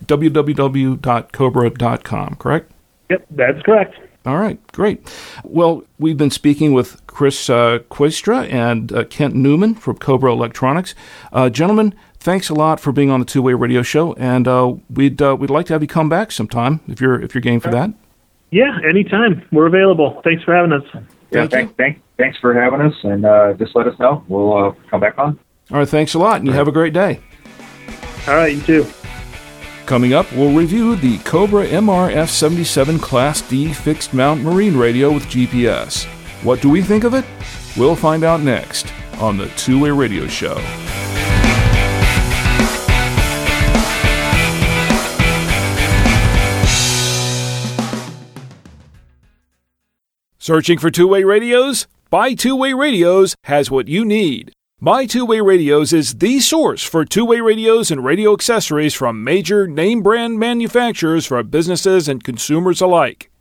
www.cobra.com, 0.05 2.35
correct? 2.35 2.71
Yep, 3.09 3.25
that's 3.31 3.61
correct. 3.61 3.95
All 4.25 4.37
right, 4.37 4.59
great. 4.71 5.07
Well, 5.43 5.83
we've 5.99 6.17
been 6.17 6.31
speaking 6.31 6.73
with 6.73 7.05
Chris 7.05 7.47
uh, 7.49 7.79
Quistra 7.91 8.51
and 8.51 8.91
uh, 8.91 9.03
Kent 9.05 9.35
Newman 9.35 9.75
from 9.75 9.97
Cobra 9.97 10.31
Electronics. 10.31 10.95
Uh, 11.31 11.49
gentlemen, 11.51 11.93
thanks 12.17 12.49
a 12.49 12.55
lot 12.55 12.79
for 12.79 12.91
being 12.91 13.11
on 13.11 13.19
the 13.19 13.25
Two 13.25 13.43
Way 13.43 13.53
Radio 13.53 13.83
Show, 13.83 14.13
and 14.13 14.47
uh, 14.47 14.73
we'd 14.89 15.21
uh, 15.21 15.35
we'd 15.39 15.51
like 15.51 15.67
to 15.67 15.73
have 15.73 15.83
you 15.83 15.87
come 15.87 16.09
back 16.09 16.31
sometime 16.31 16.79
if 16.87 16.99
you're 16.99 17.21
if 17.21 17.35
you're 17.35 17.41
game 17.41 17.59
for 17.59 17.69
that. 17.69 17.91
Yeah, 18.49 18.79
anytime. 18.87 19.43
We're 19.51 19.67
available. 19.67 20.19
Thanks 20.23 20.41
for 20.43 20.55
having 20.55 20.73
us. 20.73 20.83
Yeah, 20.93 21.01
Thank 21.47 21.51
thank, 21.51 21.77
thank, 21.77 22.01
thanks 22.17 22.37
for 22.39 22.53
having 22.53 22.81
us, 22.81 22.93
and 23.03 23.25
uh, 23.25 23.53
just 23.53 23.75
let 23.75 23.87
us 23.87 23.97
know. 23.99 24.23
We'll 24.27 24.53
uh, 24.57 24.73
come 24.89 24.99
back 25.01 25.17
on. 25.17 25.39
All 25.71 25.79
right, 25.79 25.87
thanks 25.89 26.13
a 26.13 26.19
lot, 26.19 26.37
and 26.37 26.47
you 26.47 26.53
have 26.53 26.67
a 26.67 26.71
great 26.71 26.93
day. 26.93 27.19
All 28.27 28.35
right, 28.35 28.53
you 28.53 28.61
too. 28.61 28.87
Coming 29.85 30.13
up, 30.13 30.31
we'll 30.31 30.55
review 30.55 30.95
the 30.95 31.19
Cobra 31.19 31.67
MRF 31.67 32.29
77 32.29 32.97
Class 32.99 33.41
D 33.47 33.71
fixed 33.71 34.13
mount 34.13 34.41
marine 34.41 34.75
radio 34.75 35.13
with 35.13 35.25
GPS. 35.25 36.05
What 36.43 36.61
do 36.61 36.69
we 36.69 36.81
think 36.81 37.03
of 37.03 37.13
it? 37.13 37.25
We'll 37.77 37.95
find 37.95 38.23
out 38.23 38.41
next 38.41 38.91
on 39.19 39.37
the 39.37 39.47
Two 39.49 39.79
Way 39.79 39.91
Radio 39.91 40.27
Show. 40.27 40.55
Searching 50.39 50.77
for 50.77 50.91
two 50.91 51.07
way 51.07 51.23
radios? 51.23 51.87
Buy 52.11 52.35
Two 52.35 52.55
Way 52.55 52.73
Radios 52.73 53.35
has 53.45 53.71
what 53.71 53.87
you 53.87 54.05
need. 54.05 54.51
Buy 54.79 55.07
Two 55.07 55.25
Way 55.25 55.41
Radios 55.41 55.91
is 55.91 56.13
the 56.13 56.39
source 56.39 56.83
for 56.83 57.03
two 57.03 57.25
way 57.25 57.39
radios 57.41 57.89
and 57.89 58.05
radio 58.05 58.31
accessories 58.31 58.93
from 58.93 59.23
major 59.23 59.67
name 59.67 60.03
brand 60.03 60.37
manufacturers 60.37 61.25
for 61.25 61.41
businesses 61.41 62.07
and 62.07 62.23
consumers 62.23 62.79
alike. 62.79 63.31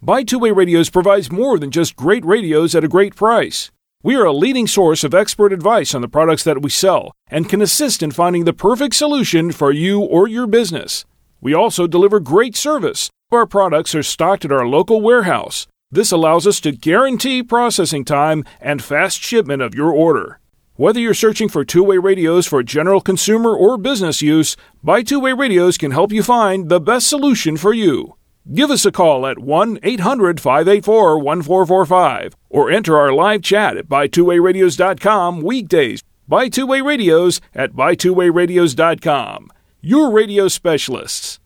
Buy 0.00 0.22
Two 0.22 0.38
Way 0.38 0.52
Radios 0.52 0.88
provides 0.88 1.32
more 1.32 1.58
than 1.58 1.72
just 1.72 1.96
great 1.96 2.24
radios 2.24 2.76
at 2.76 2.84
a 2.84 2.88
great 2.88 3.16
price. 3.16 3.72
We 4.04 4.14
are 4.14 4.24
a 4.24 4.32
leading 4.32 4.68
source 4.68 5.02
of 5.02 5.14
expert 5.14 5.52
advice 5.52 5.92
on 5.92 6.00
the 6.00 6.08
products 6.08 6.44
that 6.44 6.62
we 6.62 6.70
sell 6.70 7.10
and 7.26 7.48
can 7.48 7.60
assist 7.60 8.04
in 8.04 8.12
finding 8.12 8.44
the 8.44 8.52
perfect 8.52 8.94
solution 8.94 9.50
for 9.50 9.72
you 9.72 10.00
or 10.00 10.28
your 10.28 10.46
business. 10.46 11.04
We 11.40 11.54
also 11.54 11.88
deliver 11.88 12.20
great 12.20 12.54
service. 12.54 13.10
Our 13.32 13.46
products 13.46 13.96
are 13.96 14.02
stocked 14.04 14.44
at 14.44 14.52
our 14.52 14.66
local 14.68 15.00
warehouse. 15.00 15.66
This 15.92 16.10
allows 16.10 16.46
us 16.46 16.58
to 16.60 16.72
guarantee 16.72 17.42
processing 17.42 18.06
time 18.06 18.44
and 18.62 18.82
fast 18.82 19.20
shipment 19.20 19.60
of 19.60 19.74
your 19.74 19.92
order. 19.92 20.40
Whether 20.76 21.00
you're 21.00 21.12
searching 21.12 21.50
for 21.50 21.66
two 21.66 21.84
way 21.84 21.98
radios 21.98 22.46
for 22.46 22.62
general 22.62 23.02
consumer 23.02 23.54
or 23.54 23.76
business 23.76 24.22
use, 24.22 24.56
Buy 24.82 25.02
Two 25.02 25.20
Way 25.20 25.34
Radios 25.34 25.76
can 25.76 25.90
help 25.90 26.10
you 26.10 26.22
find 26.22 26.70
the 26.70 26.80
best 26.80 27.08
solution 27.08 27.58
for 27.58 27.74
you. 27.74 28.16
Give 28.54 28.70
us 28.70 28.86
a 28.86 28.90
call 28.90 29.26
at 29.26 29.38
1 29.38 29.80
800 29.82 30.40
584 30.40 31.18
1445 31.18 32.36
or 32.48 32.70
enter 32.70 32.96
our 32.96 33.12
live 33.12 33.42
chat 33.42 33.76
at 33.76 33.86
buytwowayradios.com 33.86 35.42
weekdays. 35.42 36.02
Buy 36.26 36.48
Two 36.48 36.66
Way 36.66 36.80
Radios 36.80 37.42
at 37.54 37.74
buytwowayradios.com. 37.74 39.50
Your 39.82 40.10
radio 40.10 40.48
specialists. 40.48 41.38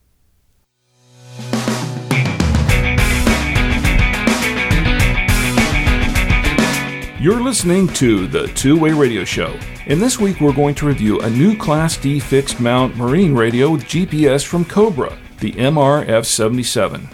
You're 7.26 7.42
listening 7.42 7.88
to 7.94 8.28
the 8.28 8.46
Two 8.46 8.78
Way 8.78 8.92
Radio 8.92 9.24
Show. 9.24 9.58
And 9.86 10.00
this 10.00 10.16
week 10.16 10.40
we're 10.40 10.52
going 10.52 10.76
to 10.76 10.86
review 10.86 11.18
a 11.18 11.28
new 11.28 11.56
Class 11.56 11.96
D 11.96 12.20
fixed 12.20 12.60
mount 12.60 12.96
marine 12.96 13.34
radio 13.34 13.70
with 13.70 13.82
GPS 13.82 14.46
from 14.46 14.64
Cobra, 14.64 15.18
the 15.40 15.50
MRF 15.54 16.24
77. 16.24 17.08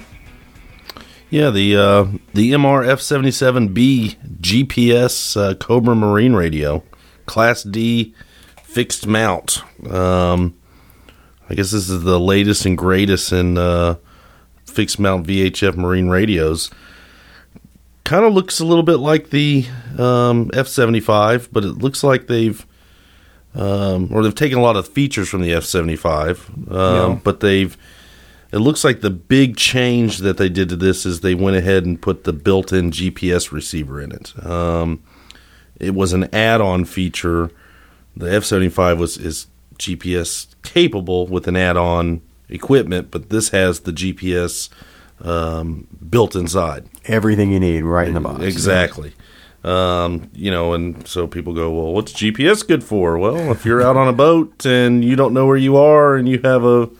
Yeah, 1.31 1.49
the 1.49 1.77
uh, 1.77 2.07
the 2.35 2.53
MRF 2.53 3.01
seventy 3.01 3.31
seven 3.31 3.69
B 3.69 4.19
GPS 4.39 5.35
uh, 5.35 5.55
Cobra 5.55 5.95
Marine 5.95 6.35
Radio, 6.35 6.85
Class 7.25 7.63
D, 7.63 8.15
fixed 8.65 9.07
mount. 9.07 9.63
Um, 9.91 10.55
I 11.49 11.55
guess 11.55 11.71
this 11.71 11.89
is 11.89 12.03
the 12.03 12.21
latest 12.21 12.67
and 12.67 12.77
greatest 12.77 13.33
in 13.33 13.57
uh, 13.57 13.95
fixed 14.67 14.99
mount 14.99 15.27
VHF 15.27 15.75
marine 15.75 16.11
radios. 16.11 16.71
Kind 18.05 18.25
of 18.25 18.35
looks 18.35 18.59
a 18.61 18.65
little 18.65 18.83
bit 18.83 18.97
like 18.97 19.31
the 19.31 19.65
um, 19.99 20.51
F 20.53 20.67
seventy 20.67 21.01
five, 21.01 21.49
but 21.53 21.65
it 21.65 21.79
looks 21.79 22.03
like 22.03 22.27
they've 22.27 22.67
um, 23.55 24.09
or 24.13 24.23
they've 24.23 24.35
taken 24.35 24.59
a 24.59 24.63
lot 24.63 24.77
of 24.77 24.89
features 24.89 25.29
from 25.29 25.41
the 25.43 25.53
F 25.53 25.65
seventy 25.65 25.97
five, 25.97 26.51
Yeah. 26.71 27.19
but 27.23 27.41
they've 27.41 27.77
it 28.51 28.59
looks 28.59 28.85
like 28.85 29.01
the 29.01 29.11
big 29.11 29.57
change 29.57 30.19
that 30.19 30.37
they 30.37 30.49
did 30.51 30.69
to 30.71 30.77
this 30.77 31.07
is 31.07 31.21
they 31.21 31.35
went 31.35 31.57
ahead 31.57 31.87
and 31.87 32.03
put 32.03 32.25
the 32.25 32.33
built-in 32.35 32.91
GPS 32.91 33.51
receiver 33.51 33.99
in 34.01 34.13
it. 34.13 34.35
Um, 34.45 35.03
it 35.81 35.95
was 35.95 36.13
an 36.13 36.25
add-on 36.35 36.85
feature. 36.85 37.51
The 38.17 38.31
F 38.35 38.45
seventy 38.45 38.69
five 38.69 38.99
was 38.99 39.17
is 39.17 39.47
GPS 39.79 40.49
capable 40.65 41.27
with 41.29 41.47
an 41.49 41.57
add-on 41.57 42.21
equipment, 42.49 43.11
but 43.11 43.31
this 43.31 43.51
has 43.51 43.81
the 43.81 43.93
GPS 43.93 44.69
um, 45.23 45.87
built 46.09 46.37
inside. 46.37 46.89
Everything 47.07 47.53
you 47.53 47.61
need 47.61 47.83
right 47.83 48.09
in 48.09 48.15
the 48.15 48.21
box. 48.21 48.43
Exactly. 48.43 49.15
Um, 49.65 50.29
you 50.35 50.51
know, 50.51 50.75
and 50.75 51.07
so 51.07 51.27
people 51.27 51.55
go, 51.55 51.71
well, 51.71 51.93
what's 51.93 52.13
GPS 52.13 52.67
good 52.67 52.83
for? 52.83 53.17
Well, 53.17 53.53
if 53.53 53.65
you're 53.65 53.81
out 53.81 53.97
on 53.97 54.09
a 54.09 54.13
boat 54.13 54.67
and 54.67 55.05
you 55.05 55.15
don't 55.15 55.33
know 55.33 55.47
where 55.47 55.57
you 55.57 55.77
are 55.77 56.17
and 56.17 56.29
you 56.29 56.41
have 56.43 56.65
a 56.65 56.91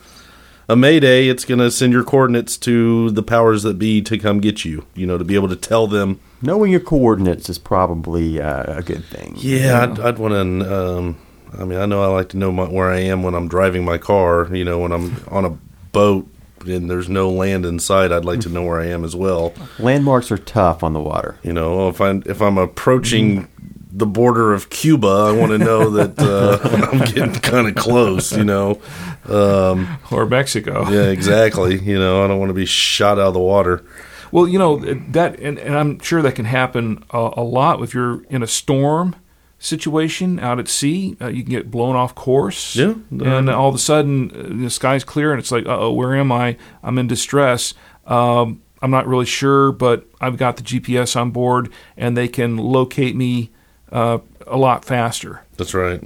a 0.69 0.77
mayday, 0.77 1.27
it's 1.29 1.45
going 1.45 1.59
to 1.59 1.71
send 1.71 1.93
your 1.93 2.05
coordinates 2.05 2.57
to 2.57 3.11
the 3.11 3.23
powers 3.23 3.65
that 3.65 3.79
be 3.79 4.01
to 4.03 4.17
come 4.17 4.41
get 4.41 4.65
you. 4.65 4.87
You 4.95 5.07
know, 5.07 5.19
to 5.19 5.25
be 5.25 5.35
able 5.35 5.49
to 5.49 5.57
tell 5.57 5.89
them. 5.89 6.21
Knowing 6.41 6.71
your 6.71 6.81
coordinates 6.81 7.49
is 7.49 7.59
probably 7.59 8.41
uh, 8.41 8.79
a 8.79 8.83
good 8.83 9.05
thing. 9.05 9.35
Yeah, 9.37 9.83
I'd, 9.83 10.01
I'd 10.01 10.19
want 10.19 10.33
to. 10.33 10.75
Um, 10.75 11.19
I 11.59 11.65
mean, 11.65 11.79
I 11.79 11.87
know 11.87 12.03
I 12.03 12.07
like 12.07 12.31
to 12.31 12.37
know 12.37 12.53
my, 12.53 12.65
where 12.65 12.91
I 12.91 13.01
am 13.01 13.23
when 13.23 13.35
I'm 13.35 13.49
driving 13.49 13.85
my 13.85 13.99
car. 13.99 14.49
You 14.55 14.65
know, 14.65 14.79
when 14.79 14.93
I'm 14.93 15.23
on 15.29 15.45
a 15.45 15.51
boat 15.91 16.29
and 16.67 16.91
there's 16.91 17.09
no 17.09 17.31
land 17.31 17.65
in 17.67 17.79
sight, 17.79 18.13
I'd 18.13 18.25
like 18.25 18.41
to 18.41 18.49
know 18.49 18.63
where 18.65 18.81
I 18.81 18.87
am 18.87 19.05
as 19.05 19.15
well. 19.17 19.53
Landmarks 19.79 20.31
are 20.31 20.39
tough 20.39 20.83
on 20.83 20.93
the 20.93 21.01
water. 21.01 21.39
You 21.43 21.53
know, 21.53 21.89
if 21.89 22.01
I'm 22.01 22.23
if 22.27 22.41
I'm 22.41 22.59
approaching 22.59 23.49
the 23.95 24.07
border 24.07 24.55
of 24.55 24.71
Cuba, 24.71 25.07
I 25.07 25.33
want 25.33 25.53
to 25.53 25.59
know 25.59 25.91
that 25.99 26.19
uh, 26.19 26.59
I'm 26.91 26.99
getting 27.01 27.33
kind 27.41 27.67
of 27.69 27.75
close. 27.75 28.33
You 28.37 28.45
know, 28.45 28.81
um, 29.29 29.99
Or 30.11 30.27
Mexico. 30.27 30.89
yeah, 30.91 31.11
exactly. 31.11 31.79
You 31.81 31.99
know, 31.99 32.25
I 32.25 32.29
don't 32.29 32.39
want 32.39 32.51
to 32.51 32.55
be 32.55 32.67
shot 32.67 33.19
out 33.19 33.29
of 33.29 33.35
the 33.35 33.41
water. 33.41 33.85
Well, 34.31 34.49
you 34.49 34.59
know 34.59 34.79
that, 34.79 35.39
and, 35.41 35.59
and 35.59 35.77
I'm 35.77 35.99
sure 36.01 36.23
that 36.23 36.35
can 36.37 36.47
happen 36.47 37.05
a, 37.11 37.33
a 37.37 37.43
lot 37.43 37.83
if 37.83 37.93
you're 37.93 38.23
in 38.31 38.43
a 38.43 38.47
storm 38.47 39.15
situation 39.63 40.41
out 40.41 40.59
at 40.59 40.69
sea. 40.69 41.17
Uh, 41.21 41.29
you 41.29 41.43
can 41.45 41.53
get 41.53 41.71
blown 41.71 41.95
off 41.97 42.15
course, 42.15 42.75
Yeah. 42.77 42.95
and 43.11 43.49
all 43.49 43.69
of 43.69 43.75
a 43.75 43.79
sudden 43.79 44.31
uh, 44.35 44.63
the 44.65 44.71
sky's 44.71 45.05
clear, 45.05 45.31
and 45.33 45.39
it's 45.39 45.53
like, 45.53 45.65
oh, 45.67 45.93
where 45.93 46.15
am 46.17 46.33
I? 46.33 46.57
I'm 46.83 46.99
in 46.99 47.07
distress. 47.07 47.73
Um, 48.07 48.61
I'm 48.83 48.91
not 48.91 49.07
really 49.07 49.27
sure, 49.27 49.71
but 49.71 50.05
I've 50.21 50.37
got 50.37 50.57
the 50.57 50.63
GPS 50.65 51.15
on 51.19 51.31
board, 51.31 51.71
and 51.97 52.17
they 52.17 52.27
can 52.27 52.57
locate 52.57 53.15
me 53.15 53.51
uh, 53.93 54.19
a 54.47 54.57
lot 54.57 54.85
faster. 54.85 55.43
That's 55.57 55.75
right. 55.75 56.03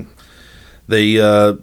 They, 0.87 1.19
uh, 1.19 1.55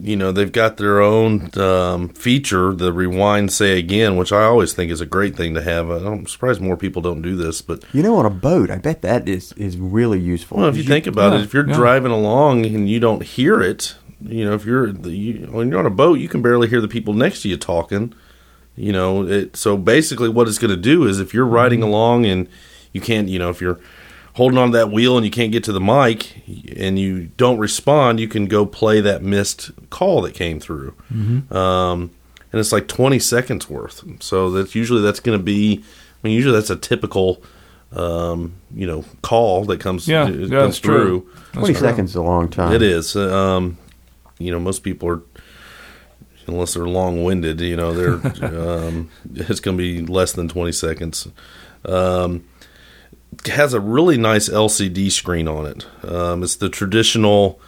you 0.00 0.16
know, 0.16 0.32
they've 0.32 0.50
got 0.50 0.78
their 0.78 1.00
own 1.00 1.50
um, 1.58 2.08
feature, 2.10 2.72
the 2.74 2.92
rewind, 2.92 3.52
say 3.52 3.78
again, 3.78 4.16
which 4.16 4.32
I 4.32 4.44
always 4.44 4.72
think 4.72 4.90
is 4.90 5.00
a 5.00 5.06
great 5.06 5.36
thing 5.36 5.54
to 5.54 5.62
have. 5.62 5.90
I'm 5.90 6.26
surprised 6.26 6.60
more 6.60 6.76
people 6.76 7.02
don't 7.02 7.22
do 7.22 7.36
this, 7.36 7.60
but 7.60 7.84
You 7.92 8.02
know, 8.02 8.16
on 8.16 8.26
a 8.26 8.30
boat, 8.30 8.70
I 8.70 8.78
bet 8.78 9.02
that 9.02 9.28
is, 9.28 9.52
is 9.52 9.76
really 9.76 10.18
useful. 10.18 10.58
Well, 10.58 10.68
if 10.68 10.76
you 10.76 10.84
think 10.84 11.06
about 11.06 11.32
yeah, 11.32 11.40
it, 11.40 11.44
if 11.44 11.54
you're 11.54 11.68
yeah. 11.68 11.74
driving 11.74 12.12
along 12.12 12.64
and 12.66 12.88
you 12.88 12.98
don't 12.98 13.22
hear 13.22 13.60
it, 13.60 13.94
you 14.22 14.44
know, 14.44 14.54
if 14.54 14.64
you're 14.64 14.88
you, 14.88 15.46
when 15.50 15.70
you're 15.70 15.78
on 15.78 15.86
a 15.86 15.90
boat, 15.90 16.18
you 16.18 16.28
can 16.28 16.42
barely 16.42 16.68
hear 16.68 16.80
the 16.80 16.88
people 16.88 17.14
next 17.14 17.42
to 17.42 17.48
you 17.48 17.56
talking. 17.56 18.14
You 18.76 18.92
know, 18.92 19.26
it, 19.26 19.56
so 19.56 19.76
basically, 19.76 20.28
what 20.28 20.48
it's 20.48 20.58
going 20.58 20.70
to 20.70 20.76
do 20.76 21.06
is 21.06 21.20
if 21.20 21.34
you're 21.34 21.46
riding 21.46 21.82
along 21.82 22.26
and 22.26 22.48
you 22.92 23.00
can't, 23.00 23.28
you 23.28 23.38
know, 23.38 23.50
if 23.50 23.60
you're 23.60 23.80
holding 24.40 24.56
on 24.58 24.72
to 24.72 24.78
that 24.78 24.90
wheel 24.90 25.18
and 25.18 25.24
you 25.26 25.30
can't 25.30 25.52
get 25.52 25.62
to 25.62 25.70
the 25.70 25.80
mic 25.82 26.42
and 26.78 26.98
you 26.98 27.26
don't 27.36 27.58
respond, 27.58 28.18
you 28.18 28.26
can 28.26 28.46
go 28.46 28.64
play 28.64 28.98
that 28.98 29.22
missed 29.22 29.70
call 29.90 30.22
that 30.22 30.32
came 30.32 30.58
through. 30.58 30.94
Um, 31.54 32.10
and 32.50 32.58
it's 32.58 32.72
like 32.72 32.88
20 32.88 33.18
seconds 33.18 33.68
worth. 33.68 34.02
So 34.22 34.50
that's 34.50 34.74
usually 34.74 35.02
that's 35.02 35.20
going 35.20 35.38
to 35.38 35.44
be, 35.44 35.84
I 35.84 36.26
mean, 36.26 36.34
usually 36.34 36.54
that's 36.54 36.70
a 36.70 36.76
typical, 36.76 37.42
um, 37.92 38.54
you 38.74 38.86
know, 38.86 39.04
call 39.20 39.66
that 39.66 39.78
comes, 39.78 40.08
Yeah, 40.08 40.26
it 40.26 40.34
yeah, 40.34 40.40
comes 40.40 40.50
that's 40.50 40.78
true. 40.78 41.20
through. 41.20 41.60
Twenty 41.60 41.74
seconds 41.74 42.10
is 42.10 42.16
a 42.16 42.22
long 42.22 42.48
time. 42.48 42.72
It 42.72 42.80
is. 42.80 43.14
Um, 43.16 43.76
you 44.38 44.50
know, 44.50 44.58
most 44.58 44.82
people 44.82 45.06
are, 45.10 45.20
unless 46.46 46.72
they're 46.72 46.88
long 46.88 47.24
winded, 47.24 47.60
you 47.60 47.76
know, 47.76 47.92
they're, 47.92 48.14
um, 48.58 49.10
it's 49.34 49.60
going 49.60 49.76
to 49.76 49.82
be 49.82 50.00
less 50.00 50.32
than 50.32 50.48
20 50.48 50.72
seconds. 50.72 51.28
Um, 51.84 52.36
it 52.36 52.44
has 53.46 53.74
a 53.74 53.80
really 53.80 54.16
nice 54.16 54.48
LCD 54.48 55.10
screen 55.10 55.48
on 55.48 55.66
it. 55.66 55.86
Um, 56.04 56.42
it's 56.42 56.56
the 56.56 56.68
traditional 56.68 57.60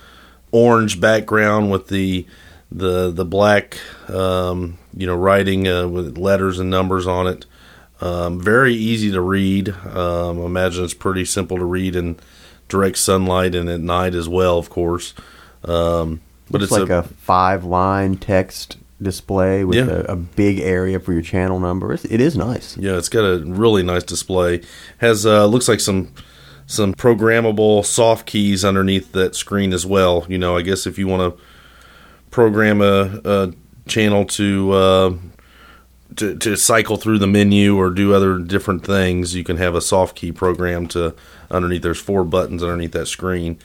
orange 0.50 1.00
background 1.00 1.70
with 1.70 1.88
the 1.88 2.26
the 2.70 3.10
the 3.10 3.24
black 3.24 3.78
um, 4.08 4.78
you 4.96 5.06
know 5.06 5.16
writing 5.16 5.68
uh, 5.68 5.88
with 5.88 6.18
letters 6.18 6.58
and 6.58 6.70
numbers 6.70 7.06
on 7.06 7.26
it. 7.26 7.46
Um, 8.00 8.40
very 8.40 8.74
easy 8.74 9.12
to 9.12 9.20
read. 9.20 9.68
Um, 9.68 10.40
I 10.40 10.44
imagine 10.44 10.84
it's 10.84 10.94
pretty 10.94 11.24
simple 11.24 11.58
to 11.58 11.64
read 11.64 11.94
in 11.94 12.18
direct 12.68 12.98
sunlight 12.98 13.54
and 13.54 13.68
at 13.68 13.80
night 13.80 14.14
as 14.14 14.28
well, 14.28 14.58
of 14.58 14.70
course. 14.70 15.14
Um, 15.64 16.20
but 16.50 16.60
Looks 16.60 16.72
it's 16.72 16.80
like 16.80 16.90
a, 16.90 17.02
five 17.04 17.64
line 17.64 18.16
text 18.16 18.76
display 19.02 19.64
with 19.64 19.76
Yeah. 19.76 19.94
a, 20.08 20.12
a 20.12 20.16
big 20.16 20.60
area 20.60 20.98
for 21.00 21.12
your 21.12 21.22
channel 21.22 21.60
number. 21.60 21.92
It's, 21.92 22.04
it 22.06 22.20
is 22.20 22.36
nice. 22.36 22.76
Yeah, 22.76 22.96
it's 22.96 23.08
got 23.08 23.24
a 23.24 23.38
really 23.44 23.82
nice 23.82 24.04
display. 24.04 24.62
Has 24.98 25.26
uh, 25.26 25.46
looks 25.46 25.68
like 25.68 25.80
some 25.80 26.12
some 26.66 26.94
programmable 26.94 27.84
soft 27.84 28.26
keys 28.26 28.64
underneath 28.64 29.12
that 29.12 29.34
screen 29.34 29.72
as 29.72 29.84
well. 29.84 30.24
You 30.28 30.38
know, 30.38 30.56
I 30.56 30.62
guess 30.62 30.86
if 30.86 30.98
you 30.98 31.06
want 31.06 31.36
to 31.36 31.42
program 32.30 32.80
a, 32.80 33.20
a 33.24 33.52
channel 33.86 34.24
to, 34.24 34.72
uh, 34.72 35.14
to 36.16 36.36
to 36.38 36.56
cycle 36.56 36.96
through 36.96 37.18
the 37.18 37.26
menu 37.26 37.76
or 37.76 37.90
do 37.90 38.14
other 38.14 38.38
different 38.38 38.86
things, 38.86 39.34
you 39.34 39.44
can 39.44 39.56
have 39.58 39.74
a 39.74 39.80
soft 39.80 40.16
key 40.16 40.32
program 40.32 40.86
to 40.88 41.14
underneath. 41.50 41.82
There's 41.82 42.00
four 42.00 42.24
buttons 42.24 42.62
underneath 42.62 42.92
that 42.92 43.06
screen. 43.06 43.58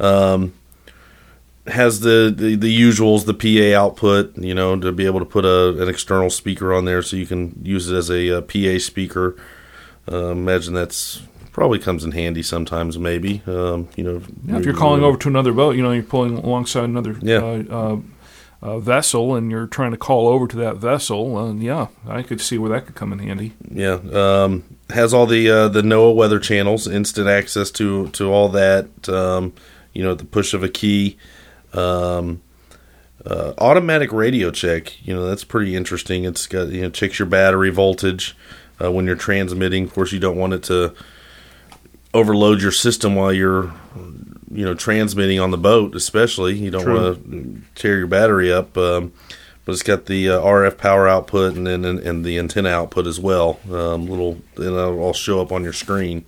Um, 0.00 0.54
has 1.70 2.00
the, 2.00 2.32
the 2.36 2.54
the 2.56 2.80
usuals, 2.80 3.24
the 3.26 3.34
PA 3.34 3.78
output, 3.80 4.36
you 4.38 4.54
know, 4.54 4.78
to 4.78 4.92
be 4.92 5.06
able 5.06 5.20
to 5.20 5.26
put 5.26 5.44
a 5.44 5.80
an 5.82 5.88
external 5.88 6.30
speaker 6.30 6.72
on 6.74 6.84
there, 6.84 7.02
so 7.02 7.16
you 7.16 7.26
can 7.26 7.60
use 7.62 7.90
it 7.90 7.96
as 7.96 8.10
a, 8.10 8.38
uh 8.38 8.40
PA 8.42 8.78
speaker. 8.78 9.36
Uh, 10.10 10.30
imagine 10.32 10.74
that's 10.74 11.22
probably 11.52 11.78
comes 11.78 12.04
in 12.04 12.12
handy 12.12 12.42
sometimes, 12.42 12.98
maybe. 12.98 13.42
Um, 13.46 13.88
you 13.96 14.04
know, 14.04 14.22
Yeah, 14.46 14.58
if 14.58 14.64
you're 14.64 14.74
calling 14.74 15.02
over 15.02 15.18
to 15.18 15.28
another 15.28 15.52
boat, 15.52 15.76
you 15.76 15.82
know, 15.82 15.90
you're 15.92 16.02
pulling 16.02 16.38
alongside 16.38 16.84
another 16.84 17.16
Yeah. 17.20 17.38
uh, 17.38 17.62
uh, 17.70 17.96
uh, 18.62 18.78
vessel, 18.78 19.34
and 19.34 19.50
you're 19.50 19.66
trying 19.66 19.90
to 19.90 19.96
call 19.96 20.28
over 20.28 20.46
to 20.46 20.56
that 20.58 20.76
vessel. 20.76 21.36
Uh, 21.36 21.52
yeah, 21.54 21.86
I 22.06 22.22
could 22.22 22.40
see 22.40 22.58
where 22.58 22.70
that 22.70 22.86
could 22.86 22.94
come 22.94 23.12
in 23.12 23.18
handy. 23.18 23.52
Yeah, 23.70 23.98
um, 24.12 24.64
has 24.90 25.12
all 25.14 25.26
the 25.26 25.48
uh, 25.50 25.68
the 25.68 25.82
NOAA 25.82 26.14
weather 26.14 26.38
channels, 26.38 26.86
instant 26.86 27.28
access 27.28 27.70
to 27.72 28.08
to 28.08 28.30
all 28.32 28.48
that. 28.50 29.08
Um, 29.08 29.52
you 29.92 30.02
know, 30.04 30.12
at 30.12 30.18
the 30.18 30.24
push 30.24 30.54
of 30.54 30.62
a 30.62 30.68
key. 30.68 31.16
Um, 31.72 32.42
uh, 33.24 33.52
automatic 33.58 34.12
radio 34.12 34.50
check. 34.50 35.06
You 35.06 35.14
know, 35.14 35.26
that's 35.26 35.44
pretty 35.44 35.76
interesting. 35.76 36.24
It's 36.24 36.46
got 36.46 36.68
you 36.68 36.82
know 36.82 36.90
checks 36.90 37.18
your 37.18 37.26
battery 37.26 37.70
voltage 37.70 38.36
uh, 38.82 38.90
when 38.90 39.06
you're 39.06 39.16
transmitting. 39.16 39.84
Of 39.84 39.94
course, 39.94 40.12
you 40.12 40.20
don't 40.20 40.36
want 40.36 40.54
it 40.54 40.62
to 40.64 40.94
overload 42.12 42.60
your 42.60 42.72
system 42.72 43.14
while 43.14 43.32
you're 43.32 43.72
you 44.50 44.64
know 44.64 44.74
transmitting 44.74 45.38
on 45.38 45.50
the 45.50 45.58
boat, 45.58 45.94
especially. 45.94 46.54
You 46.54 46.70
don't 46.70 46.88
want 46.88 47.30
to 47.30 47.62
tear 47.74 47.98
your 47.98 48.06
battery 48.06 48.52
up. 48.52 48.76
Um, 48.76 49.12
but 49.64 49.72
it's 49.72 49.82
got 49.82 50.06
the 50.06 50.30
uh, 50.30 50.40
RF 50.40 50.78
power 50.78 51.06
output 51.06 51.54
and 51.54 51.66
then 51.66 51.84
and, 51.84 51.98
and 52.00 52.24
the 52.24 52.38
antenna 52.38 52.70
output 52.70 53.06
as 53.06 53.20
well. 53.20 53.60
Um, 53.70 54.06
little, 54.06 54.32
and 54.56 54.76
that'll 54.76 55.00
all 55.00 55.12
show 55.12 55.40
up 55.40 55.52
on 55.52 55.62
your 55.62 55.72
screen. 55.72 56.24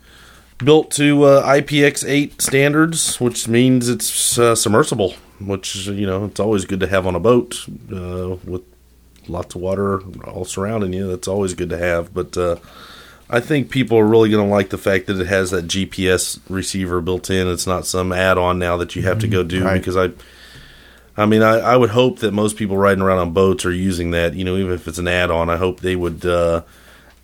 Built 0.59 0.93
to 0.93 1.25
uh, 1.25 1.47
IPX8 1.47 2.41
standards, 2.41 3.21
which 3.21 3.49
means 3.49 3.89
it's 3.89 4.39
uh, 4.39 4.55
submersible. 4.55 5.15
Which 5.47 5.75
you 5.87 6.07
know 6.07 6.25
it's 6.27 6.41
always 6.41 6.65
good 6.65 6.81
to 6.81 6.87
have 6.87 7.07
on 7.07 7.15
a 7.15 7.21
boat 7.21 7.65
uh, 7.93 8.37
with 8.45 8.63
lots 9.29 9.55
of 9.55 9.61
water 9.61 10.01
all 10.25 10.45
surrounding 10.45 10.93
you. 10.93 11.09
That's 11.09 11.29
always 11.29 11.55
good 11.55 11.71
to 11.71 11.79
have. 11.79 12.13
But 12.13 12.37
uh, 12.37 12.57
I 13.31 13.41
think 13.41 13.71
people 13.71 13.99
are 13.99 14.07
really 14.07 14.31
going 14.31 14.47
to 14.47 14.51
like 14.55 14.71
the 14.71 14.79
fact 14.79 15.07
that 15.07 15.19
it 15.21 15.27
has 15.27 15.51
that 15.53 15.67
GPS 15.67 16.39
receiver 16.49 17.01
built 17.01 17.31
in. 17.31 17.49
It's 17.49 17.67
not 17.67 17.87
some 17.87 18.13
add-on 18.13 18.59
now 18.59 18.77
that 18.77 18.95
you 18.97 19.03
have 19.03 19.19
to 19.21 19.29
go 19.29 19.43
do 19.43 19.65
Right. 19.65 19.79
because 19.79 19.97
I 19.97 20.11
I 21.17 21.27
mean, 21.27 21.43
I, 21.43 21.59
I 21.59 21.77
would 21.77 21.91
hope 21.91 22.21
that 22.21 22.33
most 22.33 22.57
people 22.57 22.77
riding 22.77 23.03
around 23.03 23.19
on 23.19 23.33
boats 23.33 23.65
are 23.67 23.73
using 23.73 24.13
that. 24.13 24.35
You 24.35 24.45
know, 24.45 24.57
even 24.57 24.73
if 24.73 24.89
it's 24.89 24.99
an 24.99 25.09
add-on, 25.09 25.51
I 25.51 25.57
hope 25.59 25.81
they 25.81 25.95
would 25.97 26.25
uh, 26.25 26.63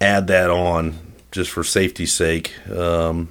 add 0.00 0.26
that 0.26 0.50
on 0.50 0.98
just 1.32 1.50
for 1.50 1.64
safety's 1.64 2.12
sake. 2.12 2.52
Um, 2.70 3.30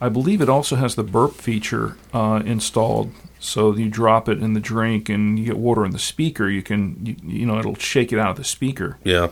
I 0.00 0.08
believe 0.08 0.40
it 0.40 0.48
also 0.48 0.76
has 0.76 0.94
the 0.94 1.02
burp 1.02 1.34
feature 1.34 1.96
uh, 2.12 2.42
installed. 2.44 3.12
So 3.40 3.74
you 3.74 3.88
drop 3.88 4.28
it 4.28 4.38
in 4.42 4.54
the 4.54 4.60
drink 4.60 5.08
and 5.08 5.38
you 5.38 5.44
get 5.44 5.58
water 5.58 5.84
in 5.84 5.92
the 5.92 5.98
speaker. 5.98 6.48
You 6.48 6.62
can, 6.62 7.04
you, 7.04 7.16
you 7.22 7.46
know, 7.46 7.58
it'll 7.58 7.76
shake 7.76 8.12
it 8.12 8.18
out 8.18 8.30
of 8.30 8.36
the 8.36 8.44
speaker. 8.44 8.98
yeah, 9.04 9.28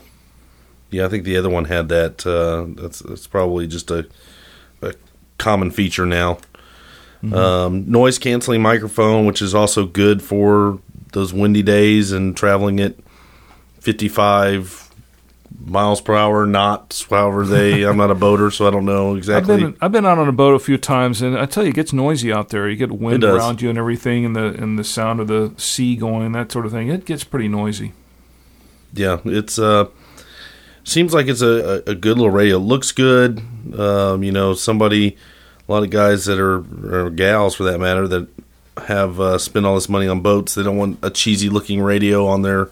yeah. 0.91 1.05
I 1.05 1.09
think 1.09 1.25
the 1.25 1.37
other 1.37 1.51
one 1.51 1.65
had 1.65 1.89
that. 1.89 2.27
Uh, 2.27 2.67
that's 2.81 3.01
that's 3.01 3.27
probably 3.27 3.67
just 3.67 3.91
a, 3.91 4.07
a 4.83 4.95
common 5.39 5.71
feature 5.71 6.07
now. 6.07 6.39
Um, 7.33 7.91
noise 7.91 8.19
canceling 8.19 8.63
microphone, 8.63 9.27
which 9.27 9.43
is 9.43 9.53
also 9.53 9.85
good 9.85 10.23
for 10.23 10.79
those 11.13 11.33
windy 11.33 11.63
days 11.63 12.13
and 12.13 12.37
traveling 12.37 12.79
at 12.79 12.95
55 13.81 14.86
miles 15.65 16.01
per 16.01 16.15
hour 16.15 16.47
knots. 16.47 17.05
However, 17.05 17.45
they. 17.45 17.83
I'm 17.87 17.97
not 17.97 18.11
a 18.11 18.15
boater, 18.15 18.51
so 18.51 18.67
I 18.67 18.71
don't 18.71 18.85
know 18.85 19.13
I've 19.13 19.19
exactly. 19.19 19.57
been 19.57 19.77
I've 19.81 19.93
been 19.93 20.07
out 20.07 20.19
on 20.19 20.29
a 20.29 20.33
boat 20.33 20.55
a 20.55 20.59
few 20.59 20.79
times, 20.79 21.23
and 21.23 21.39
I 21.39 21.47
tell 21.47 21.65
you, 21.65 21.71
it 21.71 21.77
gets 21.77 21.93
noisy 21.93 22.33
out 22.33 22.51
there. 22.51 22.69
You 22.69 22.77
get 22.77 22.93
wind 22.93 23.25
around 23.25 23.63
you 23.63 23.69
and 23.71 23.79
everything, 23.79 24.25
and 24.25 24.35
the 24.35 24.47
and 24.47 24.79
the 24.79 24.85
sound 24.85 25.21
of 25.21 25.29
the 25.29 25.53
sea 25.57 25.97
going, 25.97 26.33
that 26.33 26.53
sort 26.53 26.67
of 26.67 26.73
thing. 26.73 26.89
It 26.89 27.05
gets 27.05 27.25
pretty 27.25 27.49
noisy. 27.49 27.93
yeah, 28.93 29.21
it's 29.25 29.59
uh 29.59 29.87
seems 30.87 31.13
like 31.13 31.27
it's 31.27 31.43
a, 31.43 31.83
a, 31.87 31.95
good 31.95 32.17
little 32.17 32.31
radio. 32.31 32.59
Looks 32.59 32.93
good. 32.93 33.43
Um, 33.77 34.23
you 34.23 34.31
know, 34.31 34.55
somebody, 34.55 35.17
a 35.69 35.73
lot 35.73 35.83
of 35.83 35.91
guys 35.91 36.27
that 36.27 36.39
are 36.39 36.65
or 37.07 37.11
gals 37.11 37.57
for 37.57 37.65
that 37.65 37.81
matter 37.81 38.07
that 38.09 38.29
have 38.87 39.21
uh, 39.21 39.39
spent 39.39 39.67
all 39.67 39.75
this 39.75 39.89
money 39.89 40.07
on 40.07 40.21
boats. 40.21 40.55
They 40.55 40.63
don't 40.63 40.77
want 40.77 40.99
a 41.03 41.11
cheesy 41.11 41.49
looking 41.49 41.83
radio 41.83 42.27
on 42.27 42.43
their 42.43 42.71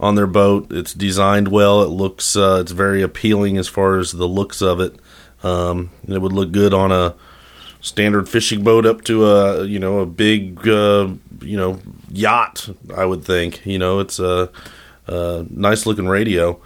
on 0.00 0.14
their 0.14 0.26
boat. 0.26 0.66
It's 0.70 0.92
designed 0.94 1.48
well. 1.48 1.82
It 1.82 1.88
looks 1.88 2.36
uh, 2.36 2.58
it's 2.60 2.72
very 2.72 3.02
appealing 3.02 3.58
as 3.58 3.68
far 3.68 3.98
as 3.98 4.12
the 4.12 4.28
looks 4.28 4.62
of 4.62 4.80
it. 4.80 4.96
Um, 5.42 5.90
it 6.08 6.20
would 6.20 6.32
look 6.32 6.52
good 6.52 6.74
on 6.74 6.92
a 6.92 7.14
standard 7.80 8.28
fishing 8.28 8.64
boat 8.64 8.84
up 8.84 9.04
to 9.04 9.26
a 9.26 9.64
you 9.64 9.78
know 9.78 10.00
a 10.00 10.06
big 10.06 10.66
uh, 10.68 11.08
you 11.40 11.56
know 11.56 11.80
yacht. 12.10 12.68
I 12.94 13.04
would 13.04 13.24
think 13.24 13.64
you 13.64 13.78
know 13.78 14.00
it's 14.00 14.18
a, 14.18 14.50
a 15.06 15.46
nice 15.50 15.86
looking 15.86 16.08
radio. 16.08 16.60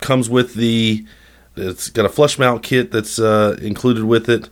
Comes 0.00 0.28
with 0.28 0.54
the 0.54 1.06
it's 1.56 1.88
got 1.88 2.06
a 2.06 2.08
flush 2.08 2.38
mount 2.38 2.62
kit 2.62 2.90
that's 2.90 3.18
uh, 3.18 3.56
included 3.60 4.04
with 4.04 4.28
it, 4.28 4.48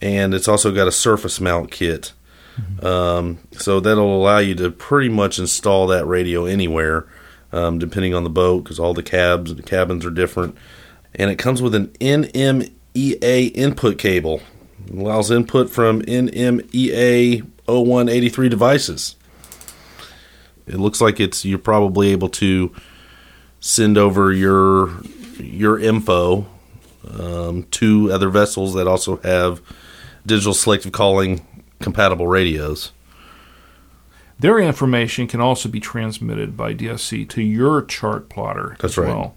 and 0.00 0.34
it's 0.34 0.48
also 0.48 0.72
got 0.72 0.88
a 0.88 0.92
surface 0.92 1.40
mount 1.40 1.70
kit. 1.70 2.12
Um, 2.82 3.38
so 3.52 3.80
that'll 3.80 4.16
allow 4.16 4.38
you 4.38 4.54
to 4.56 4.70
pretty 4.70 5.08
much 5.08 5.38
install 5.38 5.86
that 5.88 6.06
radio 6.06 6.44
anywhere, 6.44 7.06
um, 7.52 7.78
depending 7.78 8.14
on 8.14 8.24
the 8.24 8.30
boat, 8.30 8.64
because 8.64 8.78
all 8.78 8.94
the 8.94 9.02
cabs 9.02 9.54
the 9.54 9.62
cabins 9.62 10.04
are 10.04 10.10
different. 10.10 10.56
And 11.14 11.30
it 11.30 11.36
comes 11.36 11.62
with 11.62 11.74
an 11.74 11.88
NMEA 12.00 13.52
input 13.54 13.98
cable. 13.98 14.42
It 14.86 14.94
allows 14.94 15.30
input 15.30 15.70
from 15.70 16.02
NMEA 16.02 17.46
0183 17.66 18.48
devices. 18.48 19.16
It 20.66 20.76
looks 20.76 21.00
like 21.00 21.20
it's 21.20 21.44
you're 21.44 21.58
probably 21.58 22.12
able 22.12 22.28
to 22.30 22.72
send 23.60 23.98
over 23.98 24.32
your 24.32 24.90
your 25.38 25.78
info 25.78 26.46
um, 27.18 27.64
to 27.64 28.12
other 28.12 28.28
vessels 28.28 28.74
that 28.74 28.86
also 28.86 29.16
have 29.18 29.60
digital 30.24 30.54
selective 30.54 30.92
calling 30.92 31.44
compatible 31.82 32.26
radios. 32.26 32.92
Their 34.38 34.58
information 34.58 35.28
can 35.28 35.40
also 35.40 35.68
be 35.68 35.78
transmitted 35.78 36.56
by 36.56 36.74
DSC 36.74 37.28
to 37.28 37.42
your 37.42 37.82
chart 37.82 38.28
plotter 38.28 38.76
That's 38.80 38.94
as 38.94 38.98
right. 38.98 39.08
well. 39.08 39.34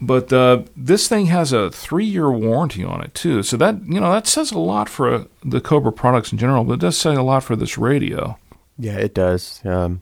But 0.00 0.30
uh, 0.30 0.64
this 0.76 1.08
thing 1.08 1.26
has 1.26 1.52
a 1.54 1.70
three-year 1.70 2.30
warranty 2.30 2.84
on 2.84 3.02
it 3.02 3.14
too, 3.14 3.42
so 3.42 3.56
that 3.56 3.82
you 3.86 3.98
know 3.98 4.12
that 4.12 4.26
says 4.26 4.52
a 4.52 4.58
lot 4.58 4.90
for 4.90 5.14
uh, 5.14 5.24
the 5.42 5.60
Cobra 5.60 5.90
products 5.92 6.32
in 6.32 6.38
general. 6.38 6.64
But 6.64 6.74
it 6.74 6.80
does 6.80 6.98
say 6.98 7.14
a 7.14 7.22
lot 7.22 7.44
for 7.44 7.56
this 7.56 7.78
radio. 7.78 8.38
Yeah, 8.78 8.98
it 8.98 9.14
does. 9.14 9.64
Um, 9.64 10.00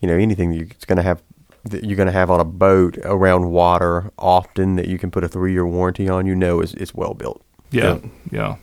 you 0.00 0.08
know, 0.08 0.14
anything 0.14 0.52
you're 0.52 0.68
going 0.86 0.98
to 0.98 1.02
have 1.02 1.22
that 1.64 1.84
you're 1.84 1.96
going 1.96 2.06
to 2.06 2.12
have 2.12 2.30
on 2.30 2.40
a 2.40 2.44
boat 2.44 2.98
around 3.04 3.50
water 3.50 4.10
often 4.18 4.76
that 4.76 4.88
you 4.88 4.98
can 4.98 5.10
put 5.10 5.24
a 5.24 5.28
three 5.28 5.52
year 5.52 5.66
warranty 5.66 6.08
on, 6.08 6.26
you 6.26 6.34
know, 6.34 6.60
is 6.60 6.74
is 6.74 6.94
well 6.94 7.14
built. 7.14 7.42
Yeah, 7.70 8.00
yeah. 8.30 8.56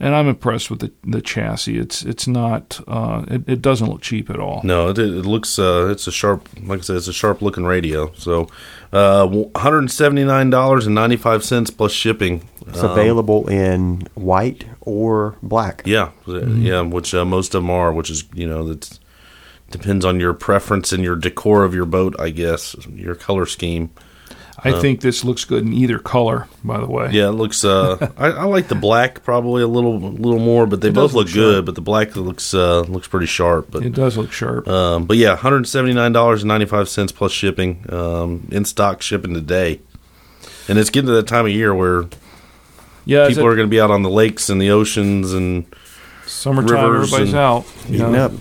And 0.00 0.14
I'm 0.14 0.28
impressed 0.28 0.70
with 0.70 0.78
the 0.78 0.92
the 1.02 1.20
chassis. 1.20 1.76
It's 1.76 2.04
it's 2.04 2.28
not 2.28 2.80
uh, 2.86 3.24
it, 3.26 3.48
it 3.48 3.62
doesn't 3.62 3.88
look 3.88 4.00
cheap 4.00 4.30
at 4.30 4.38
all. 4.38 4.60
No, 4.62 4.90
it, 4.90 4.98
it 4.98 5.26
looks 5.26 5.58
uh, 5.58 5.88
it's 5.90 6.06
a 6.06 6.12
sharp, 6.12 6.48
like 6.62 6.78
I 6.78 6.82
said, 6.82 6.96
it's 6.96 7.08
a 7.08 7.12
sharp 7.12 7.42
looking 7.42 7.64
radio. 7.64 8.12
So, 8.14 8.48
uh, 8.92 9.26
one 9.26 9.50
hundred 9.56 9.90
seventy 9.90 10.22
nine 10.22 10.50
dollars 10.50 10.86
and 10.86 10.94
ninety 10.94 11.16
five 11.16 11.42
cents 11.42 11.70
plus 11.70 11.90
shipping. 11.90 12.48
It's 12.68 12.82
available 12.82 13.48
in 13.48 14.06
white 14.14 14.66
or 14.82 15.36
black. 15.42 15.82
Yeah, 15.84 16.10
yeah, 16.26 16.82
which 16.82 17.12
uh, 17.12 17.24
most 17.24 17.54
of 17.56 17.62
them 17.62 17.70
are. 17.70 17.92
Which 17.92 18.10
is 18.10 18.24
you 18.34 18.46
know 18.46 18.68
that 18.68 19.00
depends 19.70 20.04
on 20.04 20.20
your 20.20 20.32
preference 20.32 20.92
and 20.92 21.02
your 21.02 21.16
decor 21.16 21.64
of 21.64 21.74
your 21.74 21.86
boat, 21.86 22.14
I 22.20 22.30
guess, 22.30 22.76
your 22.88 23.14
color 23.14 23.46
scheme. 23.46 23.90
I 24.64 24.80
think 24.80 25.00
this 25.00 25.22
looks 25.24 25.44
good 25.44 25.62
in 25.64 25.72
either 25.72 25.98
color. 25.98 26.48
By 26.64 26.78
the 26.80 26.86
way, 26.86 27.10
Yeah, 27.12 27.28
it 27.28 27.32
looks. 27.32 27.64
Uh, 27.64 28.10
I, 28.18 28.26
I 28.28 28.44
like 28.44 28.66
the 28.68 28.74
black 28.74 29.22
probably 29.22 29.62
a 29.62 29.68
little, 29.68 29.96
a 29.96 30.08
little 30.08 30.40
more, 30.40 30.66
but 30.66 30.80
they 30.80 30.88
It 30.88 30.94
both 30.94 31.12
look, 31.12 31.26
look 31.26 31.34
good. 31.34 31.64
But 31.66 31.74
the 31.76 31.80
black 31.80 32.16
looks 32.16 32.52
uh, 32.54 32.80
looks 32.80 33.06
pretty 33.08 33.26
sharp. 33.26 33.68
But 33.70 33.84
it 33.84 33.92
does 33.94 34.16
look 34.16 34.32
sharp. 34.32 34.66
um, 34.66 35.04
but 35.06 35.16
yeah, 35.16 35.30
one 35.30 35.38
hundred 35.38 35.68
seventy 35.68 35.94
nine 35.94 36.12
dollars 36.12 36.42
and 36.42 36.48
ninety 36.48 36.66
five 36.66 36.88
cents 36.88 37.12
plus 37.12 37.30
shipping. 37.32 37.84
Um, 37.92 38.48
in 38.50 38.64
stock 38.64 39.00
shipping 39.02 39.32
today, 39.34 39.80
and 40.68 40.78
it's 40.78 40.90
getting 40.90 41.06
to 41.08 41.14
that 41.14 41.28
time 41.28 41.46
of 41.46 41.52
year 41.52 41.72
where 41.74 42.06
yeah, 43.04 43.28
people 43.28 43.44
a- 43.44 43.46
are 43.48 43.54
going 43.54 43.66
to 43.68 43.70
be 43.70 43.80
out 43.80 43.90
on 43.90 44.02
the 44.02 44.10
lakes 44.10 44.50
and 44.50 44.60
the 44.60 44.70
oceans 44.70 45.32
and 45.32 45.66
summertime. 46.26 46.90
rivers 46.90 47.12
Everybody's 47.12 47.32
and- 47.32 47.38
out. 47.38 47.64
you 47.88 47.98
know. 47.98 48.38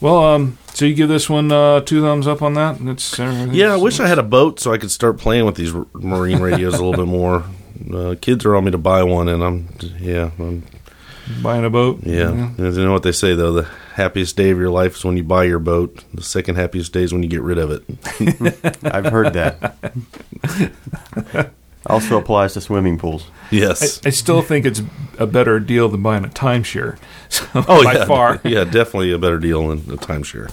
Well, 0.00 0.24
um, 0.24 0.58
so 0.74 0.84
you 0.84 0.94
give 0.94 1.08
this 1.08 1.28
one 1.28 1.50
uh, 1.52 1.80
two 1.80 2.00
thumbs 2.02 2.26
up 2.26 2.42
on 2.42 2.54
that? 2.54 2.80
It's 2.80 3.18
everything's- 3.18 3.54
yeah. 3.54 3.72
I 3.72 3.76
wish 3.76 4.00
I 4.00 4.06
had 4.06 4.18
a 4.18 4.22
boat 4.22 4.60
so 4.60 4.72
I 4.72 4.78
could 4.78 4.90
start 4.90 5.18
playing 5.18 5.44
with 5.46 5.56
these 5.56 5.72
marine 5.94 6.40
radios 6.40 6.74
a 6.74 6.84
little 6.84 7.04
bit 7.04 7.10
more. 7.10 7.44
Uh, 7.94 8.14
kids 8.20 8.44
are 8.44 8.54
on 8.54 8.64
me 8.64 8.70
to 8.70 8.76
buy 8.76 9.02
one, 9.02 9.26
and 9.26 9.42
I'm 9.42 9.66
yeah, 9.98 10.32
I'm, 10.38 10.64
buying 11.42 11.64
a 11.64 11.70
boat. 11.70 12.00
yeah. 12.02 12.50
You 12.58 12.70
know 12.72 12.92
what 12.92 13.02
they 13.04 13.10
say 13.10 13.34
though: 13.34 13.52
the 13.52 13.62
happiest 13.94 14.36
day 14.36 14.50
of 14.50 14.58
your 14.58 14.68
life 14.68 14.96
is 14.96 15.04
when 15.04 15.16
you 15.16 15.24
buy 15.24 15.44
your 15.44 15.58
boat. 15.60 16.04
The 16.12 16.22
second 16.22 16.56
happiest 16.56 16.92
day 16.92 17.04
is 17.04 17.12
when 17.14 17.22
you 17.22 17.28
get 17.30 17.40
rid 17.40 17.56
of 17.56 17.70
it. 17.70 17.82
I've 18.84 19.06
heard 19.06 19.32
that. 19.32 19.74
also 21.86 22.18
applies 22.18 22.54
to 22.54 22.60
swimming 22.60 22.98
pools. 22.98 23.26
Yes. 23.50 24.04
I, 24.04 24.08
I 24.08 24.10
still 24.10 24.42
think 24.42 24.66
it's 24.66 24.82
a 25.18 25.26
better 25.26 25.58
deal 25.60 25.88
than 25.88 26.02
buying 26.02 26.24
a 26.24 26.28
timeshare. 26.28 26.98
So, 27.30 27.46
oh 27.54 27.84
by 27.84 27.92
yeah, 27.92 28.04
far. 28.06 28.40
yeah, 28.44 28.64
definitely 28.64 29.12
a 29.12 29.18
better 29.18 29.38
deal 29.38 29.68
than 29.68 29.78
a 29.94 29.96
timeshare. 29.96 30.50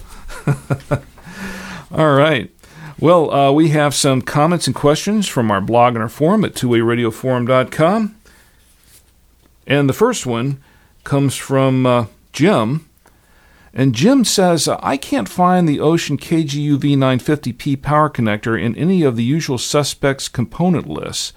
All 1.90 2.14
right. 2.14 2.52
Well, 3.00 3.34
uh, 3.34 3.50
we 3.50 3.70
have 3.70 3.96
some 3.96 4.22
comments 4.22 4.68
and 4.68 4.76
questions 4.76 5.26
from 5.26 5.50
our 5.50 5.60
blog 5.60 5.94
and 5.94 6.02
our 6.04 6.08
forum 6.08 6.44
at 6.44 6.54
twowayradioforum.com. 6.54 8.16
And 9.66 9.88
the 9.88 9.92
first 9.92 10.24
one 10.24 10.62
comes 11.02 11.34
from 11.34 11.84
uh, 11.84 12.06
Jim. 12.32 12.87
And 13.74 13.94
Jim 13.94 14.24
says, 14.24 14.68
I 14.68 14.96
can't 14.96 15.28
find 15.28 15.68
the 15.68 15.78
Wouxun 15.78 16.18
KGUV 16.18 16.96
950p 16.96 17.80
power 17.82 18.08
connector 18.08 18.60
in 18.60 18.74
any 18.76 19.02
of 19.02 19.16
the 19.16 19.24
usual 19.24 19.58
suspects 19.58 20.28
component 20.28 20.88
lists. 20.88 21.32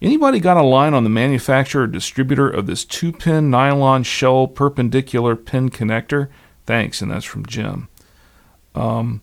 Anybody 0.00 0.40
got 0.40 0.56
a 0.56 0.62
line 0.62 0.94
on 0.94 1.04
the 1.04 1.10
manufacturer 1.10 1.84
or 1.84 1.86
distributor 1.86 2.48
of 2.48 2.66
this 2.66 2.84
two 2.84 3.12
pin 3.12 3.50
nylon 3.50 4.02
shell 4.02 4.48
perpendicular 4.48 5.36
pin 5.36 5.70
connector? 5.70 6.28
Thanks. 6.66 7.02
And 7.02 7.10
that's 7.10 7.24
from 7.24 7.46
Jim. 7.46 7.88
Um, 8.74 9.20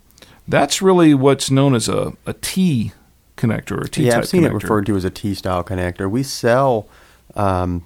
that's 0.48 0.82
really 0.82 1.14
what's 1.14 1.52
known 1.52 1.76
as 1.76 1.90
a, 1.90 2.14
a 2.26 2.34
T 2.34 2.94
connector 3.40 3.84
or 3.84 3.88
T 3.88 4.06
yeah, 4.06 4.18
I've 4.18 4.28
seen 4.28 4.44
connector. 4.44 4.52
it 4.52 4.54
referred 4.54 4.86
to 4.88 4.96
as 4.96 5.06
a 5.06 5.10
T-style 5.10 5.64
connector. 5.64 6.10
We 6.10 6.24
sell. 6.24 6.88
Um, 7.36 7.86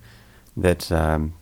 that 0.57 0.91
um, 0.91 1.35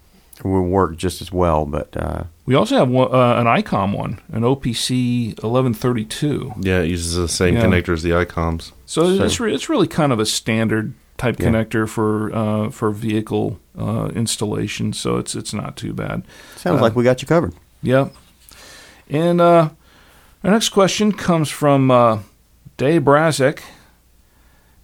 will 0.45 0.63
work 0.63 0.97
just 0.97 1.23
as 1.23 1.33
well. 1.33 1.65
But 1.65 1.97
uh, 1.97 2.25
We 2.45 2.55
also 2.55 2.77
have 2.77 2.89
one, 2.91 3.09
uh, 3.13 3.37
an 3.41 3.47
ICOM 3.47 3.97
one, 3.97 4.21
an 4.31 4.43
OPC 4.43 5.29
1132. 5.43 6.53
Yeah, 6.61 6.81
it 6.83 6.89
uses 6.89 7.15
the 7.15 7.29
same 7.29 7.55
Yeah. 7.55 7.65
connector 7.65 7.95
as 7.95 8.03
the 8.03 8.11
ICOMs. 8.11 8.73
So, 8.85 9.17
So- 9.17 9.25
it's 9.25 9.41
re- 9.41 9.55
it's 9.55 9.69
really 9.71 9.87
kind 9.89 10.13
of 10.13 10.21
a 10.21 10.27
standard 10.27 10.93
type 11.17 11.41
Yeah. 11.41 11.47
connector 11.49 11.89
for 11.89 12.31
uh, 12.35 12.69
for 12.71 12.91
vehicle 12.91 13.59
uh, 13.79 14.11
installation. 14.15 14.93
So 14.93 15.17
it's 15.17 15.35
it's 15.35 15.55
not 15.55 15.77
too 15.77 15.95
bad. 15.95 16.23
sounds 16.57 16.81
Uh, 16.81 16.83
like 16.83 16.95
we 16.95 17.05
got 17.05 17.23
you 17.23 17.29
covered. 17.29 17.55
Yep. 17.83 18.13
And 19.09 19.41
uh, 19.41 19.71
our 20.43 20.51
next 20.51 20.71
question 20.71 21.13
comes 21.13 21.49
from 21.49 21.91
uh, 21.91 22.21
Dave 22.77 23.03
Brazek. 23.03 23.61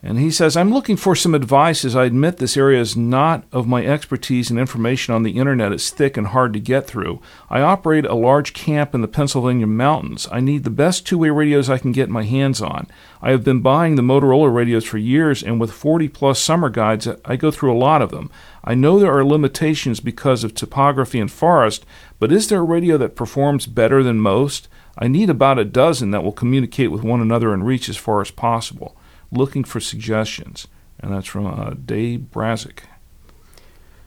And 0.05 0.19
he 0.19 0.33
says, 0.33 0.57
I'm 0.57 0.73
looking 0.73 0.97
for 0.97 1.15
some 1.15 1.33
advice 1.33 1.85
as 1.85 1.95
I 1.95 2.07
admit 2.07 2.39
this 2.39 2.57
area 2.57 2.81
is 2.81 2.97
not 2.97 3.45
of 3.53 3.69
my 3.69 3.87
expertise 3.87 4.51
and 4.51 4.59
information 4.59 5.15
on 5.15 5.23
the 5.23 5.39
internet 5.39 5.73
is 5.73 5.91
thick 5.91 6.17
and 6.17 6.27
hard 6.29 6.53
to 6.55 6.61
get 6.61 6.89
through. 6.89 7.23
I 7.49 7.61
operate 7.61 8.05
a 8.05 8.15
large 8.15 8.53
camp 8.53 8.97
in 8.97 9.01
the 9.01 9.07
Pennsylvania 9.07 9.69
mountains. 9.69 10.27
I 10.33 10.41
need 10.41 10.65
the 10.65 10.71
best 10.71 11.07
two 11.07 11.19
way 11.19 11.31
radios 11.31 11.71
I 11.71 11.79
can 11.79 11.93
get 11.93 12.11
my 12.11 12.25
hands 12.25 12.61
on. 12.61 12.89
I 13.21 13.31
have 13.31 13.45
been 13.45 13.61
buying 13.61 13.95
the 13.95 14.03
Motorola 14.03 14.53
radios 14.53 14.85
for 14.85 14.99
years, 14.99 15.41
and 15.41 15.61
with 15.61 15.71
40 15.71 16.09
plus 16.09 16.41
summer 16.41 16.69
guides, 16.69 17.07
I 17.25 17.37
go 17.37 17.53
through 17.53 17.73
a 17.73 17.79
lot 17.79 18.03
of 18.03 18.11
them. 18.11 18.29
I 18.65 18.75
know 18.75 18.99
there 18.99 19.17
are 19.17 19.25
limitations 19.25 20.01
because 20.01 20.45
of 20.45 20.55
topography 20.55 21.19
and 21.19 21.31
forest, 21.31 21.85
but 22.19 22.31
is 22.31 22.49
there 22.49 22.61
a 22.61 22.65
radio 22.65 22.97
that 22.99 23.17
performs 23.17 23.67
better 23.67 24.03
than 24.03 24.21
most? 24.21 24.69
I 24.97 25.09
need 25.09 25.31
about 25.31 25.59
a 25.59 25.65
dozen 25.65 26.11
that 26.13 26.23
will 26.23 26.33
communicate 26.33 26.93
with 26.93 27.03
one 27.03 27.21
another 27.21 27.53
and 27.53 27.67
reach 27.67 27.89
as 27.89 27.97
far 27.97 28.21
as 28.21 28.31
possible. 28.31 28.97
Looking 29.31 29.65
for 29.65 29.81
suggestions. 29.81 30.69
And 31.01 31.13
that's 31.13 31.27
from 31.27 31.47
uh, 31.47 31.75
Dave 31.85 32.31
Brazick. 32.31 32.85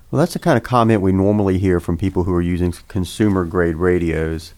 Well, 0.09 0.19
that's 0.19 0.33
the 0.33 0.39
kind 0.39 0.55
of 0.55 0.63
comment 0.63 1.01
we 1.01 1.11
normally 1.11 1.57
hear 1.57 1.79
from 1.79 1.97
people 1.97 2.23
who 2.23 2.33
are 2.33 2.41
using 2.41 2.73
consumer 2.87 3.43
grade 3.43 3.75
radios 3.75 4.53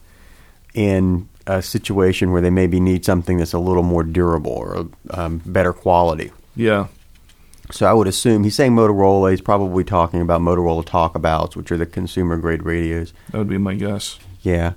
in 0.74 1.30
a 1.48 1.62
situation 1.62 2.32
where 2.32 2.42
they 2.42 2.50
maybe 2.50 2.80
need 2.80 3.06
something 3.06 3.38
that's 3.38 3.54
a 3.54 3.60
little 3.60 3.82
more 3.82 4.04
durable 4.04 4.52
or 4.52 4.88
um, 5.12 5.42
better 5.46 5.74
quality. 5.74 6.32
Yeah. 6.56 6.88
So 7.72 7.86
I 7.86 7.94
would 7.94 8.08
assume 8.08 8.44
he's 8.44 8.56
saying 8.56 8.74
Motorola. 8.74 9.32
He's 9.32 9.42
probably 9.42 9.84
talking 9.84 10.22
about 10.22 10.42
Motorola 10.42 10.86
talkabouts, 10.86 11.56
which 11.56 11.72
are 11.72 11.78
the 11.78 11.86
consumer 11.86 12.38
grade 12.38 12.64
radios. 12.64 13.14
That 13.32 13.40
would 13.40 13.50
be 13.50 13.58
my 13.58 13.76
guess. 13.76 14.20
Yeah. 14.42 14.74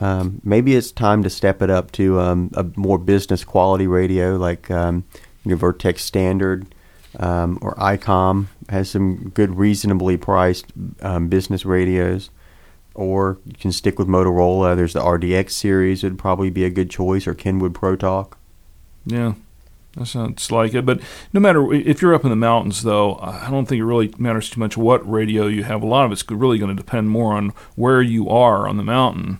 Um, 0.00 0.40
maybe 0.42 0.74
it's 0.74 0.90
time 0.90 1.22
to 1.22 1.30
step 1.30 1.62
it 1.62 1.70
up 1.70 1.92
to 1.92 2.18
um, 2.20 2.50
a 2.54 2.64
more 2.76 2.98
business 2.98 3.44
quality 3.44 3.86
radio 3.86 4.36
like 4.36 4.70
um, 4.70 5.04
you 5.44 5.50
know, 5.50 5.56
Vertex 5.56 6.02
Standard 6.04 6.74
um, 7.18 7.58
or 7.60 7.74
ICOM 7.76 8.46
has 8.68 8.90
some 8.90 9.30
good, 9.30 9.56
reasonably 9.56 10.16
priced 10.16 10.66
um, 11.02 11.28
business 11.28 11.64
radios. 11.64 12.30
Or 12.94 13.38
you 13.46 13.54
can 13.54 13.72
stick 13.72 13.98
with 13.98 14.08
Motorola. 14.08 14.76
There's 14.76 14.92
the 14.92 15.00
RDX 15.00 15.50
series 15.50 16.02
would 16.02 16.18
probably 16.18 16.50
be 16.50 16.64
a 16.64 16.70
good 16.70 16.90
choice, 16.90 17.26
or 17.26 17.32
Kenwood 17.32 17.74
Pro 17.74 17.96
Talk. 17.96 18.36
Yeah. 19.06 19.34
That 19.96 20.06
sounds 20.06 20.50
like 20.50 20.72
it. 20.74 20.86
But 20.86 21.00
no 21.32 21.40
matter 21.40 21.70
if 21.72 22.00
you're 22.00 22.14
up 22.14 22.24
in 22.24 22.30
the 22.30 22.36
mountains, 22.36 22.82
though, 22.82 23.18
I 23.20 23.50
don't 23.50 23.66
think 23.66 23.80
it 23.80 23.84
really 23.84 24.12
matters 24.16 24.48
too 24.48 24.58
much 24.58 24.76
what 24.76 25.08
radio 25.08 25.46
you 25.46 25.64
have. 25.64 25.82
A 25.82 25.86
lot 25.86 26.06
of 26.06 26.12
it's 26.12 26.28
really 26.30 26.58
going 26.58 26.74
to 26.74 26.82
depend 26.82 27.10
more 27.10 27.34
on 27.34 27.50
where 27.76 28.00
you 28.00 28.28
are 28.28 28.66
on 28.66 28.78
the 28.78 28.82
mountain. 28.82 29.38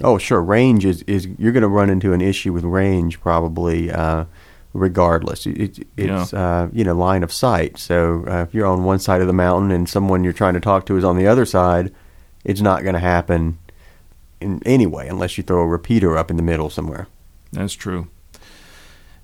Oh, 0.00 0.16
sure. 0.16 0.40
Range 0.40 0.84
is, 0.84 1.02
is 1.02 1.26
you're 1.38 1.52
going 1.52 1.62
to 1.62 1.68
run 1.68 1.90
into 1.90 2.12
an 2.12 2.20
issue 2.20 2.52
with 2.52 2.62
range 2.62 3.20
probably, 3.20 3.90
uh, 3.90 4.26
regardless. 4.72 5.46
It, 5.46 5.84
it's 5.96 6.32
uh, 6.32 6.68
you 6.72 6.84
know 6.84 6.94
line 6.94 7.24
of 7.24 7.32
sight. 7.32 7.78
So 7.78 8.24
uh, 8.28 8.42
if 8.42 8.54
you're 8.54 8.66
on 8.66 8.84
one 8.84 9.00
side 9.00 9.20
of 9.20 9.26
the 9.26 9.32
mountain 9.32 9.72
and 9.72 9.88
someone 9.88 10.22
you're 10.22 10.32
trying 10.32 10.54
to 10.54 10.60
talk 10.60 10.86
to 10.86 10.96
is 10.96 11.02
on 11.02 11.16
the 11.16 11.26
other 11.26 11.44
side, 11.44 11.92
it's 12.44 12.60
not 12.60 12.84
going 12.84 12.94
to 12.94 13.00
happen 13.00 13.58
in 14.40 14.62
any 14.64 14.86
way 14.86 15.08
unless 15.08 15.36
you 15.36 15.42
throw 15.42 15.62
a 15.62 15.66
repeater 15.66 16.16
up 16.16 16.30
in 16.30 16.36
the 16.36 16.42
middle 16.44 16.70
somewhere. 16.70 17.08
That's 17.50 17.74
true. 17.74 18.06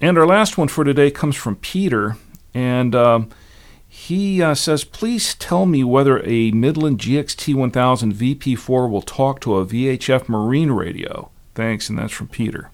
And 0.05 0.18
our 0.18 0.26
last 0.26 0.59
one 0.59 0.68
for 0.68 0.84
today 0.84 1.11
comes 1.11 1.34
from 1.34 1.57
Peter, 1.57 2.18
and 2.52 2.94
um, 2.94 3.30
he 3.88 4.42
uh, 4.42 4.55
says, 4.55 4.84
"Please 4.84 5.34
tell 5.34 5.64
me 5.64 5.82
whether 5.82 6.22
a 6.26 6.50
Midland 6.50 6.98
GXT 6.98 7.55
1000 7.55 8.12
VP4 8.12 8.90
will 8.90 9.00
talk 9.00 9.40
to 9.40 9.57
a 9.57 9.64
VHF 9.64 10.28
marine 10.28 10.72
radio." 10.72 11.30
Thanks, 11.55 11.88
and 11.88 11.98
that's 11.98 12.12
from 12.12 12.28
Peter. 12.28 12.68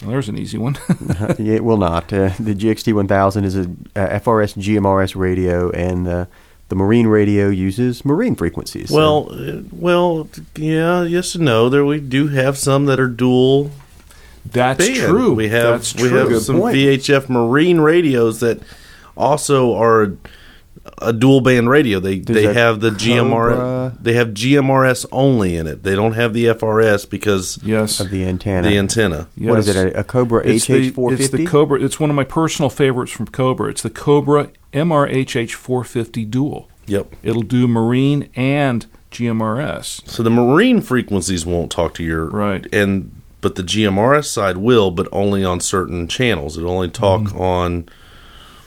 Well, 0.00 0.12
there's 0.12 0.30
an 0.30 0.38
easy 0.38 0.56
one. 0.56 0.78
it 1.38 1.62
will 1.62 1.76
not. 1.76 2.10
Uh, 2.10 2.30
the 2.40 2.54
GXT 2.54 2.94
1000 2.94 3.44
is 3.44 3.56
a, 3.56 3.64
uh 3.94 4.18
FRS 4.20 4.56
GMRS 4.56 5.14
radio, 5.14 5.70
and 5.72 6.08
uh, 6.08 6.24
the 6.70 6.76
marine 6.76 7.08
radio 7.08 7.50
uses 7.50 8.06
marine 8.06 8.36
frequencies. 8.36 8.88
So- 8.88 8.96
Well, 8.96 9.28
uh, 9.32 9.60
well, 9.70 10.28
yeah, 10.56 11.02
yes 11.02 11.34
and 11.34 11.44
no. 11.44 11.68
There 11.68 11.84
we 11.84 12.00
do 12.00 12.28
have 12.28 12.56
some 12.56 12.86
that 12.86 12.98
are 12.98 13.08
dual. 13.08 13.70
That's 14.46 14.86
band. 14.86 14.96
true. 15.00 15.32
We 15.32 15.48
have 15.48 15.62
That's 15.80 15.94
we 15.94 16.08
true. 16.08 16.18
have 16.18 16.28
Good 16.28 16.42
some 16.42 16.60
point. 16.60 16.76
VHF 16.76 17.28
marine 17.28 17.80
radios 17.80 18.40
that 18.40 18.60
also 19.16 19.74
are 19.74 20.12
a 20.98 21.12
dual 21.12 21.40
band 21.40 21.70
radio. 21.70 21.98
They 21.98 22.18
Does 22.18 22.34
they 22.36 22.52
have 22.52 22.80
the 22.80 22.90
Cobra- 22.90 22.98
GMR 23.94 24.02
they 24.02 24.12
have 24.14 24.28
GMRS 24.28 25.06
only 25.12 25.56
in 25.56 25.66
it. 25.66 25.82
They 25.82 25.94
don't 25.94 26.12
have 26.12 26.34
the 26.34 26.46
FRS 26.46 27.08
because 27.08 27.58
Yes. 27.64 28.00
Of 28.00 28.10
the 28.10 28.24
antenna. 28.24 28.68
the 28.68 28.76
antenna. 28.78 29.28
What 29.38 29.58
is 29.60 29.68
it? 29.68 29.76
A, 29.76 30.00
a 30.00 30.04
Cobra 30.04 30.46
It's 30.46 30.66
the, 30.66 30.90
HH450? 30.92 31.12
it's 31.20 31.28
the 31.30 31.46
Cobra. 31.46 31.80
It's 31.82 31.98
one 31.98 32.10
of 32.10 32.16
my 32.16 32.24
personal 32.24 32.68
favorites 32.70 33.12
from 33.12 33.26
Cobra. 33.26 33.70
It's 33.70 33.82
the 33.82 33.90
Cobra 33.90 34.50
MRHH 34.72 35.52
450 35.54 36.24
Dual. 36.26 36.68
Yep. 36.86 37.14
It'll 37.22 37.42
do 37.42 37.66
marine 37.66 38.28
and 38.36 38.84
GMRS. 39.10 40.06
So 40.08 40.22
the 40.22 40.30
marine 40.30 40.80
frequencies 40.82 41.46
won't 41.46 41.70
talk 41.72 41.94
to 41.94 42.04
your 42.04 42.26
Right. 42.26 42.66
and 42.74 43.10
but 43.44 43.54
the 43.56 43.62
GMRS 43.62 44.24
side 44.24 44.56
will, 44.56 44.90
but 44.90 45.06
only 45.12 45.44
on 45.44 45.60
certain 45.60 46.08
channels. 46.08 46.56
It'll 46.58 46.70
only 46.70 46.88
talk 46.88 47.20
Mm-hmm. 47.22 47.40
on 47.40 47.88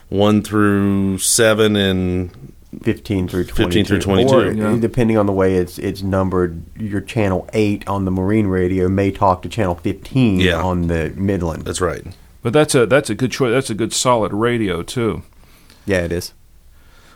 one 0.09 0.41
through 0.43 1.17
seven 1.17 1.75
and 1.75 2.53
15 2.83 3.27
through 3.27 3.45
22. 3.45 3.63
15 3.63 3.85
through 3.85 3.99
22. 3.99 4.33
Or, 4.35 4.51
Yeah. 4.51 4.77
depending 4.79 5.17
on 5.17 5.25
the 5.25 5.33
way 5.33 5.55
it's 5.55 5.79
it's 5.79 6.03
numbered, 6.03 6.61
your 6.79 7.01
channel 7.01 7.49
8 7.53 7.87
on 7.87 8.05
the 8.05 8.11
marine 8.11 8.47
radio 8.47 8.87
may 8.87 9.09
talk 9.11 9.41
to 9.41 9.49
channel 9.49 9.75
15 9.75 10.39
Yeah. 10.39 10.61
on 10.61 10.87
the 10.87 11.11
Midland. 11.15 11.65
that's 11.65 11.81
right. 11.81 12.05
But 12.43 12.53
that's 12.53 12.75
a 12.75 12.85
that's 12.85 13.09
a 13.09 13.15
good 13.15 13.31
choice. 13.31 13.51
That's 13.51 13.69
a 13.71 13.75
good 13.75 13.91
solid 13.93 14.31
radio 14.31 14.83
too. 14.83 15.23
Yeah, 15.87 16.01
it 16.05 16.11
is. 16.11 16.33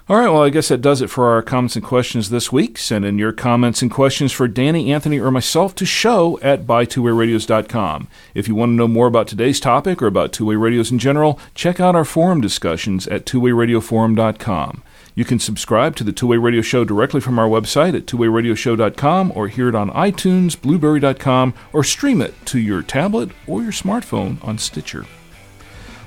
All 0.10 0.18
right, 0.18 0.30
well, 0.30 0.44
I 0.44 0.50
guess 0.50 0.68
that 0.70 0.82
does 0.82 1.02
it 1.02 1.10
for 1.10 1.30
our 1.30 1.42
comments 1.42 1.76
and 1.76 1.86
questions 1.86 2.32
this 2.32 2.52
week. 2.52 2.78
Send 2.78 3.06
in 3.06 3.18
your 3.18 3.32
comments 3.32 3.82
and 3.82 3.90
questions 3.90 4.32
for 4.32 4.48
Danny, 4.48 4.92
Anthony, 4.92 5.20
or 5.20 5.32
myself 5.32 5.74
to 5.76 5.86
show 5.86 6.40
at 6.42 6.66
buy2wayradios.com. 6.66 8.08
If 8.34 8.48
you 8.48 8.56
want 8.56 8.72
to 8.72 8.76
know 8.76 8.88
more 8.88 9.08
about 9.08 9.28
today's 9.28 9.60
topic 9.60 10.02
or 10.02 10.08
about 10.08 10.34
two-way 10.34 10.56
radios 10.56 10.92
in 10.92 11.00
general, 11.00 11.40
check 11.54 11.80
out 11.80 11.96
our 11.96 12.04
forum 12.04 12.42
discussions 12.42 13.08
at 13.08 13.26
twowayradioforum.com. 13.26 14.84
You 15.14 15.26
can 15.26 15.40
subscribe 15.40 15.96
to 15.98 16.04
the 16.04 16.14
Two 16.14 16.28
Way 16.28 16.38
Radio 16.38 16.62
Show 16.62 16.84
directly 16.84 17.22
from 17.22 17.38
our 17.38 17.48
website 17.48 17.96
at 17.96 18.06
twowayradioshow.com 18.06 19.34
or 19.36 19.50
hear 19.50 19.70
it 19.70 19.76
on 19.76 19.92
iTunes, 19.92 20.60
blubrry.com, 20.60 21.54
or 21.74 21.84
stream 21.84 22.22
it 22.22 22.34
to 22.48 22.60
your 22.60 22.82
tablet 22.82 23.30
or 23.46 23.62
your 23.62 23.74
smartphone 23.74 24.44
on 24.44 24.58
Stitcher. 24.58 25.06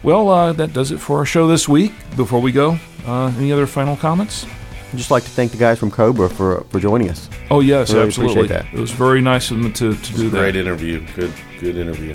Well, 0.05 0.29
uh, 0.29 0.53
that 0.53 0.73
does 0.75 0.93
it 0.93 0.99
for 0.99 1.19
our 1.19 1.25
show 1.25 1.49
this 1.49 1.67
week. 1.67 1.93
Before 2.15 2.39
we 2.41 2.53
go, 2.53 2.79
uh, 3.07 3.33
any 3.39 3.51
other 3.51 3.67
final 3.67 3.97
comments? 3.97 4.45
I'd 4.93 4.99
just 4.99 5.11
like 5.11 5.23
to 5.25 5.31
thank 5.31 5.51
the 5.51 5.57
guys 5.59 5.79
from 5.79 5.91
Cobra 5.91 6.29
for 6.29 6.61
for 6.69 6.79
joining 6.79 7.09
us. 7.11 7.29
Oh 7.51 7.61
yes, 7.61 7.93
Really 7.93 8.07
absolutely. 8.07 8.47
that. 8.49 8.67
It 8.73 8.79
was 8.79 8.91
very 8.93 9.21
nice 9.21 9.51
of 9.51 9.61
them 9.63 9.73
to, 9.73 9.95
to 9.97 10.13
do 10.13 10.29
that. 10.31 10.39
Great 10.39 10.57
interview. 10.57 11.05
Good 11.17 11.33
good 11.59 11.77
interview. 11.77 12.15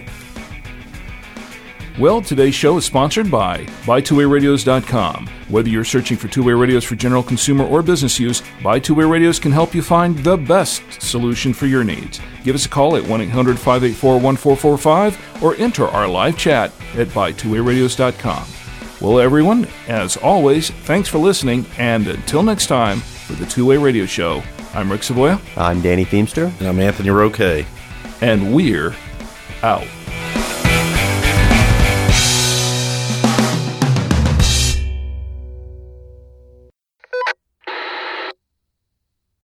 Well, 2.00 2.22
today's 2.22 2.56
show 2.56 2.78
is 2.78 2.86
sponsored 2.86 3.30
by 3.30 3.66
BuyTwoWayRadios.com. 3.84 5.28
Whether 5.50 5.68
you're 5.68 5.84
searching 5.84 6.16
for 6.16 6.30
two-way 6.30 6.54
radios 6.54 6.86
for 6.86 6.96
general 6.96 7.22
consumer 7.22 7.66
or 7.66 7.84
business 7.84 8.18
use, 8.18 8.42
Buy 8.64 8.80
Two 8.80 8.96
Way 8.96 9.04
Radios 9.04 9.38
can 9.38 9.52
help 9.52 9.76
you 9.76 9.82
find 9.82 10.18
the 10.20 10.38
best 10.38 10.82
solution 11.02 11.54
for 11.54 11.66
your 11.66 11.84
needs. 11.84 12.22
Give 12.46 12.56
us 12.56 12.66
a 12.66 12.70
call 12.70 12.96
at 12.96 13.04
1-800-584-1445 13.04 15.42
or 15.44 15.56
enter 15.56 15.88
our 15.88 16.08
live 16.08 16.38
chat 16.38 16.72
at 16.96 17.10
BuyTwoWayRadios.com. 17.10 18.48
Well, 19.02 19.20
everyone, 19.20 19.68
as 19.90 20.16
always, 20.16 20.70
thanks 20.70 21.10
for 21.10 21.18
listening, 21.18 21.66
and 21.78 22.08
until 22.08 22.44
next 22.44 22.68
time, 22.68 23.00
for 23.00 23.34
the 23.34 23.46
Two 23.46 23.66
Way 23.66 23.76
Radio 23.76 24.06
Show, 24.06 24.42
I'm 24.74 24.90
Rick 24.90 25.02
Savoya, 25.02 25.42
I'm 25.58 25.82
Danny 25.82 26.06
Feemster. 26.06 26.58
And 26.60 26.70
I'm 26.70 26.80
Anthony 26.80 27.10
Roque. 27.10 27.66
and 28.22 28.56
we're 28.56 28.96
out. 29.64 29.86